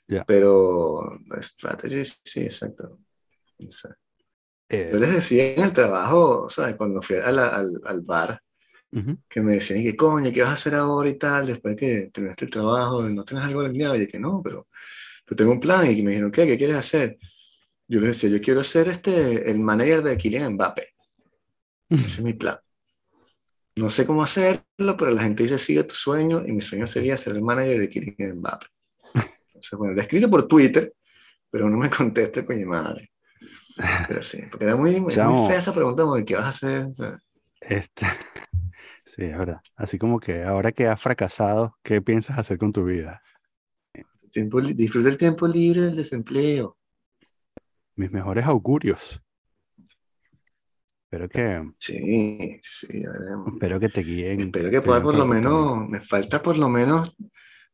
Ya. 0.07 0.23
Pero 0.23 1.19
strategist, 1.41 2.21
sí, 2.23 2.41
exacto. 2.41 2.99
Sé. 3.67 3.89
Eh, 4.69 4.91
Yo 4.93 4.99
les 4.99 5.11
decía 5.13 5.53
en 5.55 5.63
el 5.63 5.73
trabajo, 5.73 6.47
¿sabes? 6.47 6.75
Cuando 6.77 7.01
fui 7.01 7.17
la- 7.17 7.47
al, 7.49 7.81
al 7.83 8.01
bar, 8.01 8.41
ujú. 8.91 9.17
que 9.27 9.41
me 9.41 9.53
decían, 9.53 9.83
que 9.83 9.95
coño, 9.95 10.31
¿qué 10.31 10.41
vas 10.41 10.51
a 10.51 10.53
hacer 10.53 10.75
ahora 10.75 11.09
y 11.09 11.17
tal? 11.17 11.47
Después 11.47 11.75
que 11.75 12.09
terminaste 12.13 12.45
el 12.45 12.51
trabajo, 12.51 13.01
¿no 13.03 13.23
tienes 13.23 13.45
algo 13.45 13.61
planeado? 13.61 13.95
Y 13.95 14.01
yo 14.01 14.07
que 14.07 14.19
no, 14.19 14.41
pero, 14.43 14.67
pero 15.25 15.35
tengo 15.35 15.51
un 15.51 15.59
plan. 15.59 15.89
Y 15.89 15.95
que 15.95 16.03
me 16.03 16.11
dijeron, 16.11 16.31
¿qué? 16.31 16.45
¿Qué 16.47 16.57
quieres 16.57 16.75
hacer? 16.75 17.17
Yo 17.87 17.99
les 17.99 18.09
decía, 18.09 18.29
yo 18.29 18.41
quiero 18.41 18.63
ser 18.63 18.87
este, 18.89 19.49
el 19.49 19.59
manager 19.59 20.03
de 20.03 20.17
Kylian 20.17 20.53
Mbappé. 20.53 20.89
Ese 21.89 22.05
es 22.05 22.21
mi 22.21 22.33
plan. 22.33 22.57
No 23.75 23.89
sé 23.89 24.05
cómo 24.05 24.23
hacerlo, 24.23 24.95
pero 24.97 25.11
la 25.11 25.23
gente 25.23 25.43
dice, 25.43 25.57
sigue 25.57 25.83
tu 25.85 25.95
sueño. 25.95 26.45
Y 26.45 26.51
mi 26.51 26.61
sueño 26.61 26.85
sería 26.85 27.17
ser 27.17 27.35
el 27.35 27.41
manager 27.41 27.79
de 27.79 27.89
Kylian 27.89 28.37
Mbappé. 28.37 28.67
Entonces, 29.47 29.77
bueno, 29.77 29.93
lo 29.93 29.99
he 30.01 30.03
escrito 30.03 30.29
por 30.29 30.47
Twitter, 30.47 30.93
pero 31.49 31.69
no 31.69 31.77
me 31.77 31.89
contesta 31.89 32.45
coño 32.45 32.67
madre. 32.67 33.11
Pero 34.07 34.21
sí, 34.21 34.43
porque 34.51 34.65
era 34.65 34.75
muy, 34.75 34.99
muy 34.99 35.13
Chamo. 35.13 35.47
fea 35.47 35.57
esa 35.57 35.73
pregunta, 35.73 36.03
¿qué 36.25 36.35
vas 36.35 36.45
a 36.45 36.49
hacer? 36.49 36.85
O 36.85 36.93
sea, 36.93 37.17
Este, 37.61 38.05
sí, 39.15 39.23
es 39.23 39.37
verdad. 39.37 39.61
Así 39.75 39.97
como 39.97 40.19
que 40.19 40.43
ahora 40.43 40.71
que 40.71 40.87
has 40.87 41.01
fracasado, 41.01 41.75
¿qué 41.83 42.01
piensas 42.01 42.37
hacer 42.37 42.57
con 42.57 42.71
tu 42.71 42.85
vida? 42.85 43.21
tiempo, 44.31 44.61
disfruta 44.61 45.09
el 45.09 45.17
tiempo 45.17 45.47
libre 45.47 45.81
del 45.81 45.95
desempleo. 45.95 46.77
Mis 47.95 48.11
mejores 48.11 48.45
augurios. 48.45 49.21
Espero 51.05 51.27
que, 51.27 51.71
Sí, 51.79 52.59
sí, 52.61 52.87
veremos. 53.03 53.53
espero 53.53 53.79
que 53.79 53.89
te 53.89 54.01
guíen. 54.03 54.41
Espero 54.41 54.69
que 54.69 54.81
pueda 54.81 55.01
por 55.01 55.15
lo 55.15 55.25
menos, 55.25 55.89
me 55.89 55.99
falta 55.99 56.41
por 56.41 56.55
lo 56.57 56.69
menos 56.69 57.15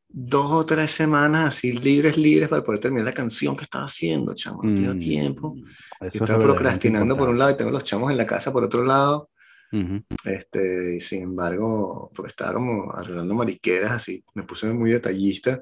dos 0.08 0.50
o 0.54 0.66
tres 0.66 0.92
semanas 0.92 1.48
así 1.50 1.74
libres, 1.74 2.18
libres 2.18 2.48
para 2.48 2.64
poder 2.64 2.80
terminar 2.80 3.04
la 3.06 3.14
canción 3.14 3.58
que 3.58 3.66
estaba 3.66 3.84
haciendo, 3.84 4.34
chamo. 4.34 4.64
No 4.64 4.74
tengo 4.74 4.94
Mm, 4.94 5.00
tiempo. 5.00 5.56
Eso 6.00 6.24
estaba 6.24 6.42
procrastinando 6.42 7.18
por 7.18 7.28
un 7.28 7.38
lado 7.38 7.52
y 7.52 7.58
tengo 7.58 7.72
los 7.72 7.84
chamos 7.84 8.10
en 8.10 8.18
la 8.18 8.26
casa 8.26 8.54
por 8.54 8.64
otro 8.64 8.86
lado. 8.86 9.30
Ujú. 9.76 10.04
Este, 10.24 10.96
y 10.96 11.02
sin 11.02 11.24
embargo, 11.24 12.12
porque 12.16 12.30
estaba 12.30 12.54
como 12.54 12.92
arreglando 12.94 13.34
mariqueras 13.36 13.92
así, 13.92 14.24
me 14.34 14.44
puse 14.44 14.72
muy 14.74 14.92
detallista 14.92 15.62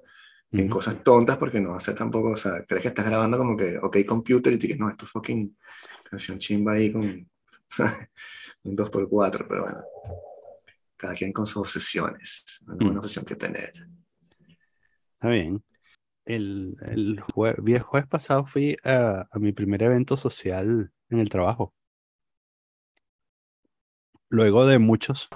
en 0.51 0.65
Ujú. 0.65 0.75
cosas 0.75 1.03
tontas 1.03 1.37
porque 1.37 1.59
no 1.59 1.73
hace 1.75 1.93
tampoco, 1.93 2.31
o 2.31 2.37
sea, 2.37 2.63
crees 2.67 2.83
que 2.83 2.89
estás 2.89 3.05
grabando 3.05 3.37
como 3.37 3.57
que, 3.57 3.77
ok, 3.77 3.97
computer, 4.05 4.53
y 4.53 4.57
te 4.59 4.67
dices, 4.67 4.79
no, 4.79 4.89
esto 4.89 5.05
es 5.05 5.11
fucking 5.11 5.57
canción 6.09 6.37
chimba 6.39 6.73
ahí 6.73 6.91
con 6.91 7.03
un 8.63 8.75
2x4, 8.75 9.47
pero 9.47 9.63
bueno, 9.63 9.81
cada 10.97 11.13
quien 11.15 11.33
con 11.33 11.45
sus 11.45 11.57
obsesiones, 11.57 12.63
una 12.67 12.75
buena 12.75 12.93
Mm. 12.93 12.97
obsesión 12.99 13.25
que 13.25 13.35
tener. 13.35 13.71
Está 15.15 15.29
bien. 15.29 15.63
El, 16.25 16.77
el 16.81 17.21
jue- 17.21 17.81
jueves 17.81 18.07
pasado 18.07 18.45
fui 18.45 18.77
a, 18.83 19.27
a 19.31 19.39
mi 19.39 19.53
primer 19.53 19.83
evento 19.83 20.17
social 20.17 20.91
en 21.09 21.19
el 21.19 21.29
trabajo. 21.29 21.73
Luego 24.33 24.65
de 24.65 24.79
muchos, 24.79 25.29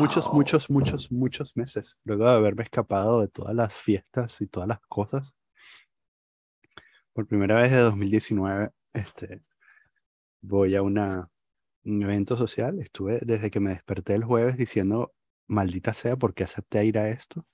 muchos, 0.00 0.24
Wow. 0.24 0.34
muchos, 0.34 0.68
muchos, 0.68 1.12
muchos 1.12 1.56
meses. 1.56 1.96
Luego 2.02 2.24
de 2.24 2.32
haberme 2.32 2.64
escapado 2.64 3.20
de 3.20 3.28
todas 3.28 3.54
las 3.54 3.72
fiestas 3.72 4.40
y 4.40 4.48
todas 4.48 4.68
las 4.68 4.80
cosas. 4.88 5.32
Por 7.12 7.28
primera 7.28 7.54
vez 7.54 7.70
de 7.70 7.78
2019, 7.78 8.70
este, 8.94 9.44
voy 10.40 10.74
a 10.74 10.82
una, 10.82 11.30
un 11.84 12.02
evento 12.02 12.36
social. 12.36 12.80
Estuve 12.80 13.20
desde 13.22 13.48
que 13.48 13.60
me 13.60 13.70
desperté 13.70 14.16
el 14.16 14.24
jueves 14.24 14.56
diciendo, 14.56 15.12
maldita 15.46 15.94
sea, 15.94 16.16
¿por 16.16 16.34
qué 16.34 16.42
acepté 16.42 16.84
ir 16.84 16.98
a 16.98 17.10
esto? 17.10 17.46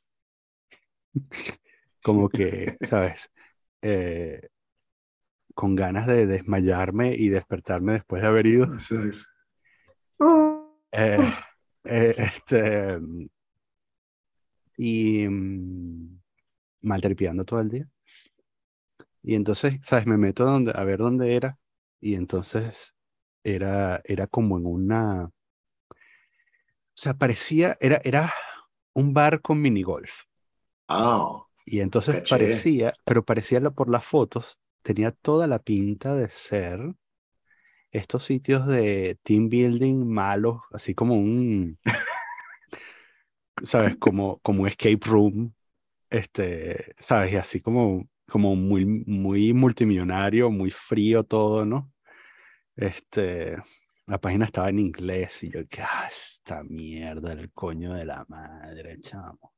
Como 2.02 2.30
que, 2.30 2.78
¿sabes? 2.80 3.30
Eh, 3.82 4.40
con 5.54 5.76
ganas 5.76 6.06
de 6.06 6.26
desmayarme 6.26 7.14
y 7.14 7.28
despertarme 7.28 7.92
después 7.92 8.22
de 8.22 8.28
haber 8.28 8.46
ido. 8.46 8.74
Oh. 10.18 10.57
Eh, 10.92 11.34
eh, 11.84 12.14
este, 12.18 12.98
y 14.76 15.26
mm, 15.28 16.20
maltripeando 16.82 17.44
todo 17.44 17.60
el 17.60 17.68
día. 17.68 17.88
Y 19.22 19.34
entonces, 19.34 19.76
¿sabes? 19.82 20.06
Me 20.06 20.16
meto 20.16 20.44
donde, 20.44 20.72
a 20.74 20.84
ver 20.84 20.98
dónde 20.98 21.34
era. 21.34 21.58
Y 22.00 22.14
entonces 22.14 22.94
era, 23.42 24.00
era 24.04 24.26
como 24.26 24.58
en 24.58 24.66
una. 24.66 25.24
O 25.24 25.34
sea, 26.94 27.14
parecía, 27.14 27.76
era, 27.80 28.00
era 28.04 28.32
un 28.94 29.12
bar 29.12 29.40
con 29.40 29.60
minigolf. 29.60 30.10
Wow. 30.88 31.46
Y 31.64 31.80
entonces 31.80 32.28
parecía, 32.28 32.94
pero 33.04 33.24
parecía 33.24 33.60
por 33.70 33.90
las 33.90 34.04
fotos, 34.04 34.58
tenía 34.82 35.10
toda 35.10 35.46
la 35.46 35.58
pinta 35.58 36.14
de 36.14 36.28
ser 36.30 36.80
estos 37.92 38.24
sitios 38.24 38.66
de 38.66 39.18
team 39.22 39.48
building 39.48 40.06
malos, 40.06 40.60
así 40.72 40.94
como 40.94 41.14
un, 41.14 41.78
¿sabes? 43.62 43.96
Como, 43.96 44.38
como 44.40 44.62
un 44.62 44.68
escape 44.68 45.00
room, 45.04 45.54
este, 46.10 46.94
¿sabes? 46.98 47.32
Y 47.32 47.36
así 47.36 47.60
como, 47.60 48.08
como 48.26 48.56
muy, 48.56 48.84
muy 48.86 49.52
multimillonario, 49.52 50.50
muy 50.50 50.70
frío 50.70 51.24
todo, 51.24 51.64
¿no? 51.64 51.92
Este, 52.76 53.56
la 54.06 54.18
página 54.18 54.46
estaba 54.46 54.70
en 54.70 54.78
inglés 54.78 55.42
y 55.42 55.50
yo, 55.50 55.66
que 55.68 55.82
ah, 55.82 56.06
esta 56.08 56.62
mierda, 56.64 57.32
el 57.32 57.52
coño 57.52 57.94
de 57.94 58.04
la 58.04 58.24
madre, 58.28 58.98
chamo. 59.00 59.54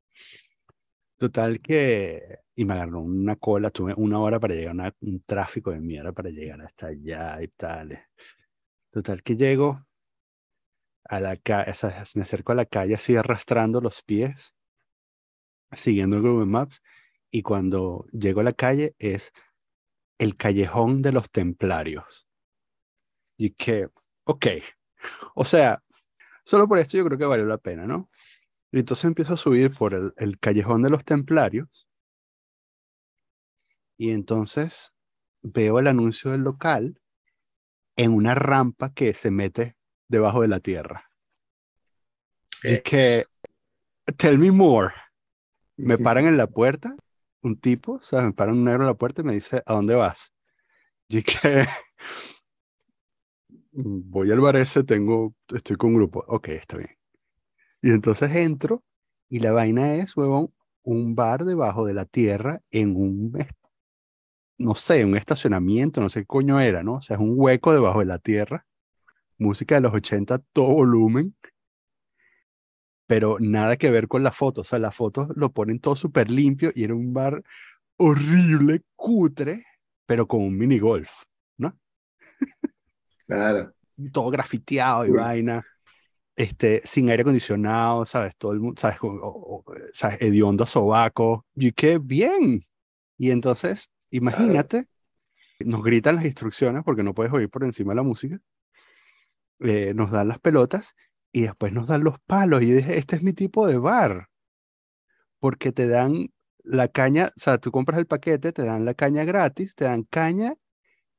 Total 1.21 1.61
que, 1.61 2.39
y 2.57 2.65
me 2.65 2.73
agarró 2.75 3.01
una 3.01 3.37
cola, 3.37 3.71
tuve 3.71 3.93
una 3.97 4.19
hora 4.21 4.41
para 4.41 4.55
llegar, 4.55 4.75
una- 4.75 4.95
un 5.03 5.23
tráfico 5.25 5.71
de 5.71 5.81
mierda 5.81 6.13
para 6.13 6.31
llegar 6.31 6.61
hasta 6.63 6.89
allá 6.89 7.43
y 7.43 7.49
tal. 7.49 7.99
Total 8.93 9.23
que 9.23 9.37
llego 9.37 9.87
a 11.05 11.21
la 11.21 11.37
calle, 11.37 11.75
me 12.15 12.23
acerco 12.23 12.53
a 12.53 12.55
la 12.55 12.65
calle 12.65 12.95
así 12.95 13.15
arrastrando 13.15 13.83
los 13.83 14.03
pies, 14.03 14.55
siguiendo 15.73 16.17
el 16.17 16.23
Google 16.23 16.47
Maps, 16.47 16.81
y 17.31 17.43
cuando 17.43 18.07
llego 18.13 18.41
a 18.41 18.45
la 18.45 18.53
calle 18.53 18.95
es 18.99 19.33
el 20.19 20.37
callejón 20.37 21.03
de 21.03 21.13
los 21.13 21.31
templarios. 21.31 22.29
Y 23.37 23.51
que, 23.51 23.89
ok, 24.25 24.47
o 25.35 25.45
sea, 25.45 25.83
solo 26.45 26.69
por 26.69 26.79
esto 26.79 26.97
yo 26.99 27.05
creo 27.07 27.19
que 27.19 27.27
valió 27.27 27.47
la 27.47 27.59
pena, 27.59 27.87
¿no? 27.87 28.11
Y 28.73 28.79
entonces 28.79 29.05
empiezo 29.05 29.35
a 29.35 29.39
subir 29.39 29.75
por 29.75 29.95
el, 29.95 30.13
el 30.17 30.39
callejón 30.39 30.83
de 30.83 30.91
los 30.91 31.05
templarios 31.05 31.89
y 34.01 34.13
entonces 34.13 34.95
veo 35.43 35.79
el 35.79 35.87
anuncio 35.87 36.31
del 36.31 36.41
local 36.41 37.01
en 37.97 38.15
una 38.15 38.35
rampa 38.35 38.95
que 38.95 39.13
se 39.13 39.31
mete 39.31 39.77
debajo 40.09 40.41
de 40.41 40.49
la 40.49 40.61
tierra. 40.61 41.11
Y 42.63 42.69
es 42.75 42.83
que, 42.83 43.27
tell 44.17 44.39
me 44.39 44.51
more. 44.51 44.95
Me 45.77 45.99
paran 45.99 46.25
en 46.25 46.39
la 46.39 46.47
puerta, 46.47 46.97
un 47.43 47.59
tipo, 47.61 47.97
o 47.97 48.03
sea, 48.03 48.23
me 48.23 48.33
paran 48.33 48.57
un 48.57 48.65
negro 48.65 48.85
en 48.85 48.89
la 48.89 48.95
puerta 48.95 49.21
y 49.21 49.25
me 49.25 49.35
dice, 49.35 49.63
¿a 49.67 49.75
dónde 49.75 49.95
vas? 49.95 50.33
Y 51.09 51.23
que 51.23 51.67
voy 53.73 54.33
al 54.33 54.41
bar 54.41 54.57
ese, 54.57 54.83
tengo, 54.83 55.35
estoy 55.49 55.77
con 55.77 55.91
un 55.91 55.97
grupo. 55.97 56.25
Ok, 56.27 56.49
está 56.49 56.79
bien. 56.79 57.00
Y 57.83 57.91
entonces 57.91 58.35
entro 58.35 58.83
y 59.29 59.41
la 59.41 59.53
vaina 59.53 59.95
es, 59.97 60.17
huevón, 60.17 60.53
un 60.83 61.15
bar 61.15 61.45
debajo 61.45 61.87
de 61.87 61.95
la 61.95 62.05
tierra 62.05 62.61
en 62.71 62.97
un, 62.97 63.33
no 64.59 64.75
sé, 64.75 65.05
un 65.05 65.17
estacionamiento, 65.17 66.01
no 66.01 66.09
sé 66.09 66.21
qué 66.21 66.27
coño 66.27 66.61
era, 66.61 66.83
¿no? 66.83 66.97
O 66.97 67.01
sea, 67.03 67.17
es 67.17 67.23
un 67.23 67.35
hueco 67.37 67.73
debajo 67.73 68.01
de 68.01 68.07
la 68.07 68.19
tierra. 68.19 68.67
Música 69.39 69.77
de 69.77 69.81
los 69.83 69.95
80, 69.95 70.39
todo 70.53 70.69
volumen. 70.69 71.35
Pero 73.07 73.39
nada 73.41 73.77
que 73.77 73.91
ver 73.91 74.07
con 74.07 74.23
la 74.23 74.33
foto. 74.33 74.61
O 74.61 74.65
sea, 74.65 74.79
las 74.79 74.95
fotos 74.95 75.29
lo 75.35 75.53
ponen 75.53 75.81
todo 75.81 75.97
súper 75.97 76.31
limpio 76.31 76.71
y 76.75 76.85
era 76.85 76.95
un 76.95 77.13
bar 77.13 77.43
horrible, 77.97 78.83
cutre, 78.97 79.65
pero 80.07 80.27
con 80.29 80.43
un 80.43 80.57
mini 80.57 80.79
golf, 80.79 81.11
¿no? 81.59 81.79
Claro. 83.27 83.73
todo 84.13 84.31
grafiteado 84.31 85.07
y 85.07 85.11
Uy. 85.11 85.17
vaina, 85.17 85.65
este, 86.37 86.83
sin 86.87 87.11
aire 87.11 87.23
acondicionado, 87.23 88.05
¿sabes? 88.07 88.35
Todo 88.37 88.53
el 88.53 88.61
mundo, 88.61 88.81
¿sabes? 88.81 88.99
O- 89.03 89.09
o- 89.67 89.75
¿sabes? 89.93 90.19
Hediondo 90.23 90.65
a 90.65 90.67
sobaco. 90.67 91.47
Y 91.55 91.73
qué 91.73 91.99
bien. 91.99 92.67
Y 93.19 93.31
entonces, 93.31 93.91
imagínate, 94.11 94.87
nos 95.61 95.83
gritan 95.85 96.17
las 96.17 96.27
instrucciones 96.27 96.83
porque 96.85 97.03
no 97.05 97.15
puedes 97.15 97.33
oír 97.33 97.51
por 97.51 97.65
encima 97.65 97.93
de 97.93 97.97
la 97.97 98.03
música. 98.05 98.41
eh, 99.61 99.93
nos 99.95 100.11
dan 100.11 100.29
las 100.29 100.39
pelotas 100.41 100.95
y 101.33 101.43
después 101.43 101.73
nos 101.73 101.89
dan 101.89 102.05
los 102.05 102.19
palos. 102.27 102.63
Y 102.63 102.69
yo 102.69 102.77
dije, 102.77 102.99
este 102.99 103.17
es 103.17 103.23
mi 103.23 103.33
tipo 103.33 103.67
de 103.67 103.79
bar. 103.79 104.29
Porque 105.39 105.73
te 105.73 105.89
dan 105.89 106.29
la 106.63 106.89
caña, 106.89 107.27
o 107.27 107.33
sea, 107.41 107.59
tú 107.59 107.71
compras 107.73 107.99
el 107.99 108.07
paquete, 108.07 108.53
te 108.53 108.65
dan 108.65 108.85
la 108.85 108.95
caña 108.95 109.25
gratis, 109.25 109.75
te 109.75 109.85
dan 109.85 110.05
caña 110.05 110.55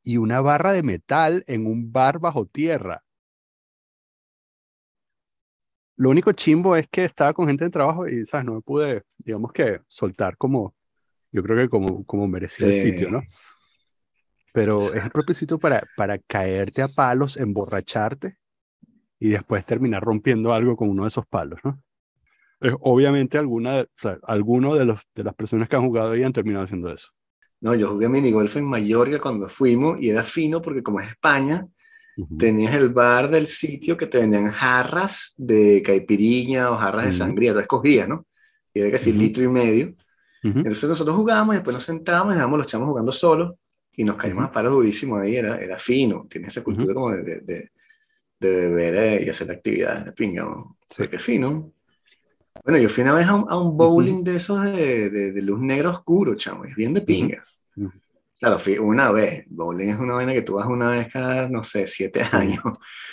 y 0.03 0.17
una 0.17 0.41
barra 0.41 0.73
de 0.73 0.83
metal 0.83 1.43
en 1.47 1.67
un 1.67 1.91
bar 1.91 2.19
bajo 2.19 2.45
tierra. 2.47 3.03
Lo 6.01 6.09
único 6.09 6.31
chimbo 6.31 6.75
es 6.75 6.87
que 6.87 7.03
estaba 7.03 7.31
con 7.31 7.45
gente 7.45 7.63
de 7.63 7.69
trabajo 7.69 8.07
y, 8.07 8.25
¿sabes? 8.25 8.43
No 8.47 8.55
me 8.55 8.61
pude, 8.61 9.03
digamos 9.19 9.53
que, 9.53 9.81
soltar 9.87 10.35
como, 10.35 10.73
yo 11.31 11.43
creo 11.43 11.55
que 11.55 11.69
como, 11.69 12.03
como 12.05 12.27
merecía 12.27 12.65
el 12.69 12.73
Sí. 12.73 12.81
sitio, 12.89 13.11
¿no? 13.11 13.21
Pero 14.51 14.77
es 14.79 14.83
el 14.83 14.95
Exacto. 14.95 15.13
propio 15.13 15.35
sitio 15.35 15.59
para, 15.59 15.83
para 15.95 16.17
caerte 16.17 16.81
a 16.81 16.87
palos, 16.87 17.37
emborracharte 17.37 18.39
y 19.19 19.29
después 19.29 19.63
terminar 19.63 20.01
rompiendo 20.01 20.51
algo 20.51 20.75
con 20.75 20.89
uno 20.89 21.03
de 21.03 21.09
esos 21.09 21.27
palos, 21.27 21.59
¿no? 21.63 21.79
Obviamente 22.79 23.37
alguna, 23.37 23.81
o 23.81 23.87
sea, 23.95 24.17
alguno 24.23 24.73
de, 24.73 24.85
los, 24.85 25.01
de 25.13 25.23
las 25.23 25.35
personas 25.35 25.69
que 25.69 25.75
han 25.75 25.85
jugado 25.85 26.13
ahí 26.13 26.23
han 26.23 26.33
terminado 26.33 26.65
haciendo 26.65 26.91
eso. 26.91 27.09
No, 27.59 27.75
yo 27.75 27.89
jugué 27.89 28.09
minigolf 28.09 28.55
en 28.55 28.65
Mallorca 28.65 29.19
cuando 29.21 29.47
fuimos 29.47 30.01
y 30.01 30.09
era 30.09 30.23
fino 30.23 30.63
porque 30.63 30.81
como 30.81 30.99
es 30.99 31.09
España, 31.09 31.67
Tenías 32.37 32.73
el 32.75 32.89
bar 32.89 33.29
del 33.29 33.47
sitio 33.47 33.97
que 33.97 34.07
te 34.07 34.19
vendían 34.19 34.49
jarras 34.51 35.33
de 35.37 35.81
caipiriña 35.85 36.71
o 36.71 36.77
jarras 36.77 37.05
de 37.05 37.09
Ujú. 37.11 37.17
sangría, 37.19 37.53
tú 37.53 37.59
escogías, 37.59 38.07
¿no? 38.09 38.25
Y 38.73 38.81
era 38.81 38.91
casi 38.91 39.11
Ujú. 39.11 39.19
litro 39.21 39.43
y 39.43 39.47
medio. 39.49 39.95
Entonces 40.63 40.89
nosotros 40.89 41.15
jugábamos 41.15 41.55
y 41.55 41.57
después 41.57 41.73
nos 41.73 41.83
sentábamos 41.83 42.33
y 42.33 42.35
dejábamos 42.35 42.59
los 42.59 42.67
chamos 42.67 42.87
jugando 42.89 43.11
solos 43.11 43.53
y 43.95 44.03
nos 44.03 44.15
caímos 44.17 44.45
a 44.45 44.51
palos 44.51 44.73
durísimos 44.73 45.21
ahí, 45.21 45.35
era, 45.37 45.59
era 45.61 45.77
fino, 45.79 46.27
tiene 46.29 46.47
esa 46.47 46.63
cultura 46.63 46.93
como 46.93 47.11
de, 47.11 47.23
de, 47.23 47.41
de- 47.41 47.71
de 48.39 48.51
beber 48.51 48.95
eh, 48.95 49.23
y 49.25 49.29
hacer 49.29 49.51
actividades 49.51 50.05
de 50.05 50.13
pinga, 50.13 50.43
¿no? 50.43 50.77
Sí. 50.89 51.03
Es 51.11 51.21
fino. 51.23 51.73
Bueno, 52.63 52.79
yo 52.79 52.89
fui 52.89 53.03
una 53.03 53.13
vez 53.15 53.27
a 53.27 53.35
un, 53.35 53.45
a 53.49 53.57
un 53.57 53.77
bowling 53.77 54.23
de 54.23 54.35
esos 54.37 54.63
de, 54.63 55.09
de- 55.09 55.31
de 55.31 55.41
luz 55.41 55.59
negra 55.59 55.89
oscuro, 55.91 56.35
chamo, 56.35 56.65
es 56.65 56.75
bien 56.75 56.93
de 56.93 57.01
pinga. 57.01 57.43
Claro, 58.41 58.57
fui 58.59 58.77
una 58.79 59.11
vez. 59.11 59.45
Bowling 59.49 59.89
es 59.89 59.99
una 59.99 60.15
vaina 60.15 60.33
que 60.33 60.41
tú 60.41 60.55
vas 60.55 60.67
una 60.67 60.89
vez 60.89 61.07
cada, 61.13 61.47
no 61.47 61.63
sé, 61.63 61.85
siete 61.85 62.23
años. 62.31 62.59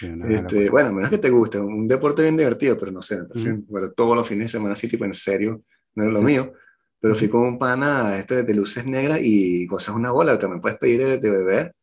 Sí, 0.01 0.09
Este, 0.29 0.71
bueno, 0.71 0.91
menos 0.93 1.11
que 1.11 1.19
te 1.19 1.29
guste, 1.31 1.61
un 1.61 1.87
deporte 1.87 2.23
bien 2.23 2.37
divertido, 2.37 2.77
pero 2.79 2.91
no 2.91 3.03
sé, 3.03 3.19
bueno, 3.69 3.93
todos 3.93 4.17
los 4.17 4.27
fines 4.27 4.45
de 4.47 4.59
semana 4.59 4.73
así, 4.73 4.89
tipo 4.89 5.05
en 5.05 5.13
serio, 5.15 5.63
no 5.95 6.05
era 6.05 6.13
lo 6.13 6.21
Sí. 6.21 6.25
mío. 6.25 6.53
Pero 7.01 7.15
fui 7.15 7.29
con 7.29 7.43
un 7.43 7.59
pana 7.59 8.17
este 8.19 8.43
de 8.43 8.55
luces 8.55 8.85
negras 8.87 9.21
y 9.23 9.67
gozas 9.67 9.95
una 9.95 10.11
bola, 10.13 10.39
también 10.39 10.61
puedes 10.63 10.79
pedir 10.79 11.05
de, 11.07 11.19
de 11.19 11.31
beber. 11.31 11.75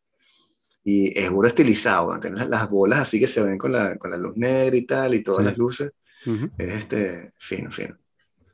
Y 0.84 1.18
es 1.18 1.30
puro 1.30 1.48
estilizado, 1.48 2.12
¿no? 2.14 2.20
Tienes 2.20 2.40
las, 2.40 2.48
las 2.48 2.70
bolas 2.70 3.00
así 3.00 3.18
que 3.20 3.26
se 3.26 3.42
ven 3.42 3.58
con 3.58 3.72
la, 3.72 3.96
con 3.96 4.10
la 4.10 4.16
luz 4.16 4.36
negra 4.36 4.76
y 4.76 4.86
tal, 4.86 5.14
y 5.14 5.22
todas 5.22 5.40
Sí. 5.40 5.44
las 5.46 5.56
luces. 5.58 5.92
Ujú. 6.26 6.50
Es 6.58 6.68
este, 6.74 7.32
fino, 7.38 7.70
fino. 7.70 7.96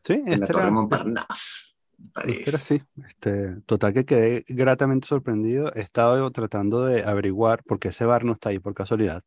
Sí, 0.04 0.14
En 0.14 0.26
la 0.26 0.32
este 0.34 0.46
Torre 0.48 0.62
era, 0.64 0.70
Montparnasse, 0.72 1.71
París. 2.12 2.38
este 2.38 2.50
era 2.50 2.58
así. 2.58 2.82
Este, 3.08 3.60
total 3.62 3.92
que 3.94 4.04
quedé 4.04 4.44
gratamente 4.48 5.06
sorprendido. 5.06 5.72
He 5.74 5.80
estado 5.80 6.30
tratando 6.30 6.84
de 6.84 7.04
averiguar 7.04 7.62
porque 7.64 7.88
ese 7.88 8.04
bar 8.04 8.24
no 8.24 8.32
está 8.32 8.50
ahí 8.50 8.58
por 8.58 8.74
casualidad. 8.74 9.22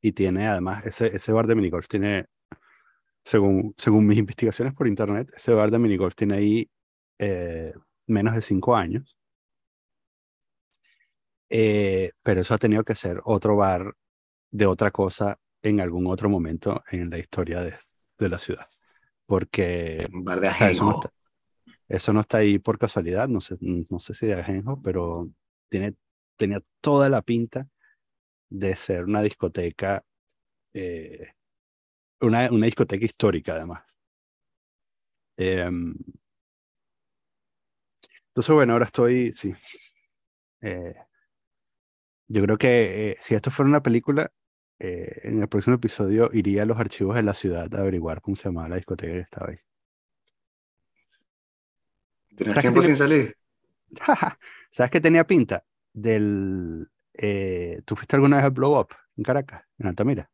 Y 0.00 0.12
tiene 0.12 0.46
además, 0.46 0.84
ese, 0.86 1.14
ese 1.14 1.32
bar 1.32 1.46
de 1.46 1.54
minigolf 1.54 1.88
tiene, 1.88 2.26
según, 3.24 3.74
según 3.76 4.06
mis 4.06 4.18
investigaciones 4.18 4.74
por 4.74 4.86
internet, 4.86 5.30
ese 5.36 5.52
bar 5.52 5.70
de 5.70 5.78
minigolf 5.78 6.14
tiene 6.14 6.36
ahí 6.36 6.70
eh, 7.18 7.72
menos 8.06 8.34
de 8.34 8.42
cinco 8.42 8.76
años. 8.76 9.16
Eh, 11.50 12.12
pero 12.22 12.42
eso 12.42 12.54
ha 12.54 12.58
tenido 12.58 12.84
que 12.84 12.94
ser 12.94 13.20
otro 13.24 13.56
bar 13.56 13.94
de 14.50 14.66
otra 14.66 14.90
cosa 14.90 15.38
en 15.62 15.80
algún 15.80 16.06
otro 16.06 16.28
momento 16.28 16.82
en 16.90 17.10
la 17.10 17.18
historia 17.18 17.60
de, 17.60 17.74
de 18.18 18.28
la 18.28 18.38
ciudad. 18.38 18.66
Porque 19.26 20.06
Un 20.12 20.24
bar 20.24 20.40
de 20.40 20.48
ajenjo. 20.48 21.00
Eso 21.88 22.12
no 22.12 22.20
está 22.20 22.38
ahí 22.38 22.58
por 22.58 22.78
casualidad, 22.78 23.28
no 23.28 23.40
sé, 23.40 23.56
no 23.60 23.98
sé 23.98 24.14
si 24.14 24.26
de 24.26 24.34
ajenjo, 24.34 24.80
pero 24.82 25.30
tiene, 25.68 25.94
tenía 26.36 26.62
toda 26.80 27.08
la 27.08 27.22
pinta 27.22 27.68
de 28.50 28.76
ser 28.76 29.04
una 29.04 29.22
discoteca, 29.22 30.04
eh, 30.74 31.28
una, 32.20 32.50
una 32.52 32.66
discoteca 32.66 33.04
histórica 33.04 33.54
además. 33.54 33.82
Em, 35.38 35.94
entonces, 38.28 38.54
bueno, 38.54 38.72
ahora 38.74 38.86
estoy, 38.86 39.32
sí. 39.32 39.54
Eh, 40.60 40.94
yo 42.28 42.42
creo 42.42 42.58
que 42.58 43.10
eh, 43.12 43.16
si 43.20 43.34
esto 43.34 43.50
fuera 43.50 43.68
una 43.68 43.82
película, 43.82 44.30
en 44.80 45.42
el 45.42 45.48
próximo 45.48 45.74
episodio 45.76 46.30
iría 46.32 46.62
a 46.62 46.66
los 46.66 46.78
archivos 46.78 47.16
de 47.16 47.24
la 47.24 47.34
ciudad 47.34 47.74
a 47.74 47.78
averiguar 47.80 48.20
cómo 48.20 48.36
se 48.36 48.44
llamaba 48.44 48.68
la 48.68 48.76
discoteca 48.76 49.12
que 49.12 49.20
estaba 49.20 49.50
ahí. 49.50 49.58
¿Tienes 52.38 52.54
¿Sabes 52.54 52.56
qué 52.56 52.60
tiempo 52.62 52.80
tiene- 52.80 52.86
sin 52.86 52.96
salir? 52.96 53.36
¿Sabes 54.70 54.90
qué 54.90 55.00
tenía 55.00 55.26
pinta? 55.26 55.64
Del. 55.92 56.88
eh, 57.14 57.82
¿Tú 57.84 57.96
fuiste 57.96 58.16
alguna 58.16 58.36
vez 58.36 58.44
al 58.46 58.50
Blow 58.52 58.78
Up 58.80 58.88
en 59.16 59.24
Caracas, 59.24 59.64
en 59.78 59.86
Altamira? 59.88 60.30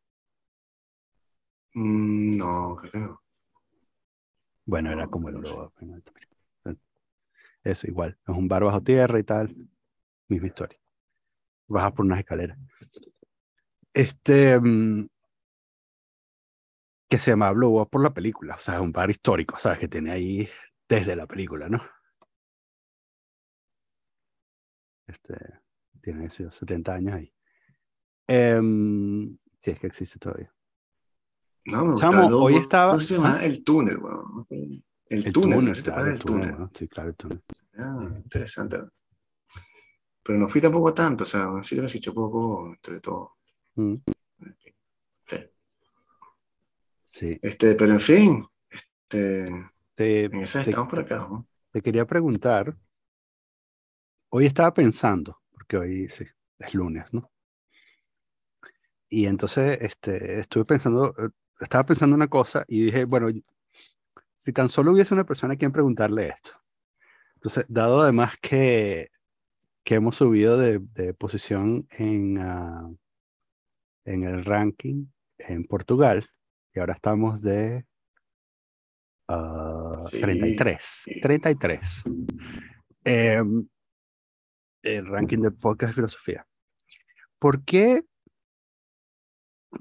Mm, 1.75 2.37
no, 2.37 2.75
creo 2.77 2.91
que 2.91 2.99
no. 2.99 3.21
Bueno, 4.65 4.91
era 4.91 5.07
como 5.07 5.29
el 5.29 5.35
Blow. 5.37 5.63
Up 5.65 5.73
en 5.81 5.93
Altamira. 5.95 6.27
Eso, 7.63 7.87
igual. 7.87 8.17
Es 8.27 8.35
un 8.35 8.47
bar 8.47 8.63
bajo 8.63 8.81
tierra 8.81 9.19
y 9.19 9.23
tal. 9.23 9.53
Misma 10.29 10.47
historia. 10.47 10.79
Bajas 11.67 11.93
por 11.93 12.05
unas 12.05 12.19
escaleras. 12.19 12.57
Este. 13.93 14.59
mm, 14.59 15.07
que 17.09 17.17
se 17.19 17.31
llama 17.31 17.51
Blow 17.51 17.79
Up 17.81 17.89
por 17.89 18.03
la 18.03 18.13
película. 18.13 18.55
O 18.55 18.59
sea, 18.59 18.75
es 18.75 18.81
un 18.81 18.91
bar 18.91 19.09
histórico, 19.09 19.57
¿sabes? 19.59 19.79
Que 19.79 19.87
tiene 19.87 20.11
ahí 20.11 20.49
desde 20.89 21.15
la 21.15 21.27
película, 21.27 21.69
¿no? 21.69 21.81
Este. 25.07 25.35
Tiene 26.01 26.25
eso, 26.25 26.51
70 26.51 26.93
años 26.93 27.15
ahí. 27.15 27.33
Em, 28.27 29.37
sí, 29.59 29.71
es 29.71 29.79
que 29.79 29.87
existe 29.87 30.19
todavía. 30.19 30.53
No, 31.65 31.83
me 31.85 31.99
Chamo, 31.99 32.11
gustaba. 32.11 32.29
lo- 32.29 32.41
hoy 32.41 32.55
estaba- 32.55 32.91
¿Cómo 32.93 33.01
se 33.03 33.15
llama? 33.15 33.39
El 33.45 33.63
túnel, 33.63 33.97
weón. 33.97 34.45
El, 34.49 34.83
El 35.09 35.33
túnel, 35.33 35.59
túnel, 35.59 35.75
¿sí 35.75 35.83
claro, 35.83 36.05
el 36.07 36.19
túnel, 36.19 36.41
túnel? 36.49 36.59
¿no? 36.59 36.71
Sí, 36.73 36.87
claro, 36.87 37.09
el 37.09 37.15
túnel. 37.15 37.41
Ah, 37.77 38.11
interesante. 38.17 38.79
Pero 40.23 40.39
no 40.39 40.49
fui 40.49 40.59
tampoco 40.61 40.93
tanto, 40.93 41.23
o 41.23 41.27
sea, 41.27 41.47
sitio 41.61 41.83
que 41.83 41.89
se 41.89 41.97
echó 41.97 42.13
poco 42.13 42.67
entre 42.67 42.99
todo. 42.99 43.35
Mm, 43.75 43.95
Sí. 45.25 45.37
Sí. 47.05 47.39
Este, 47.41 47.75
pero 47.75 47.93
en 47.93 47.99
fin, 47.99 48.45
este, 48.69 49.69
Te, 49.95 50.25
en 50.25 50.35
esa 50.35 50.63
te- 50.63 50.69
estamos 50.71 50.89
por 50.89 50.99
acá, 50.99 51.17
¿no? 51.17 51.47
te 51.71 51.81
quería 51.81 52.05
preguntar. 52.05 52.75
Hoy 54.37 54.47
estaba 54.47 54.73
pensando, 54.73 55.39
porque 55.49 55.77
hoy 55.77 56.09
sí, 56.09 56.25
es 56.59 56.73
lunes, 56.73 57.13
¿no? 57.13 57.31
Y 59.07 59.27
entonces 59.27 59.79
este, 59.79 60.41
estuve 60.41 60.65
pensando, 60.65 61.15
eh, 61.17 61.29
estaba 61.61 61.85
pensando 61.85 62.17
una 62.17 62.27
cosa 62.27 62.65
y 62.67 62.81
dije, 62.81 63.05
bueno, 63.05 63.29
si 64.35 64.51
tan 64.51 64.67
solo 64.67 64.91
hubiese 64.91 65.13
una 65.13 65.25
persona 65.25 65.53
a 65.53 65.55
quien 65.55 65.71
preguntarle 65.71 66.27
esto. 66.27 66.51
Entonces, 67.35 67.65
dado 67.69 68.01
además 68.01 68.33
que, 68.41 69.09
que 69.85 69.95
hemos 69.95 70.17
subido 70.17 70.57
de, 70.57 70.79
de 70.79 71.13
posición 71.13 71.87
en, 71.91 72.37
ah, 72.39 72.91
en 74.03 74.23
el 74.25 74.43
ranking 74.43 75.05
en 75.37 75.63
Portugal, 75.63 76.29
y 76.73 76.81
ahora 76.81 76.95
estamos 76.95 77.41
de 77.41 77.85
ah, 79.29 80.03
Sí, 80.07 80.19
33. 80.19 80.77
sí. 80.81 81.21
33. 81.21 82.03
Em, 83.05 83.69
el 84.85 85.07
ranking 85.07 85.39
del 85.39 85.53
podcast 85.53 85.91
de 85.91 85.95
filosofía. 85.95 86.47
¿Por 87.39 87.63
qué? 87.63 88.03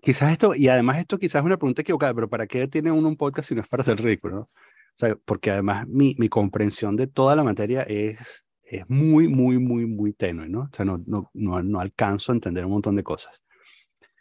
Quizás 0.03 0.33
esto, 0.33 0.55
y 0.57 0.69
además 0.69 0.99
esto 0.99 1.19
quizás 1.19 1.41
es 1.41 1.47
una 1.47 1.57
pregunta 1.57 1.83
equivocada, 1.83 2.15
pero 2.15 2.29
¿para 2.29 2.47
qué 2.47 2.67
tiene 2.67 2.91
uno 2.91 3.07
un 3.09 3.17
podcast 3.17 3.49
si 3.49 3.55
no 3.55 3.61
es 3.61 3.69
para 3.69 3.83
hacer 3.83 4.01
ridículo? 4.01 4.35
¿no? 4.35 4.41
O 4.43 4.97
sea, 4.97 5.15
porque 5.25 5.51
además 5.51 5.87
mi, 5.87 6.17
mi 6.19 6.29
comprensión 6.29 6.97
de 6.97 7.07
toda 7.07 7.37
la 7.37 7.45
materia 7.45 7.83
es, 7.83 8.45
es 8.63 8.89
muy, 8.89 9.29
muy, 9.29 9.59
muy, 9.59 9.87
muy 9.87 10.13
tenue, 10.13 10.49
¿no? 10.49 10.63
O 10.63 10.71
sea, 10.73 10.85
no, 10.85 11.03
no, 11.07 11.31
no, 11.35 11.63
no 11.63 11.81
alcanzo 11.81 12.33
a 12.33 12.35
entender 12.35 12.65
un 12.65 12.73
montón 12.73 12.97
de 12.97 13.05
cosas. 13.05 13.43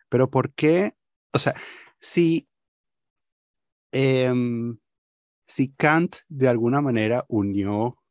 Pero 0.10 0.30
¿por 0.30 0.54
qué? 0.54 0.96
O 1.32 1.40
sea, 1.40 1.56
si, 2.00 2.48
em, 3.92 4.78
si 5.48 5.74
Kant 5.74 6.18
de 6.28 6.50
alguna 6.50 6.82
manera 6.82 7.26
unió 7.30 8.03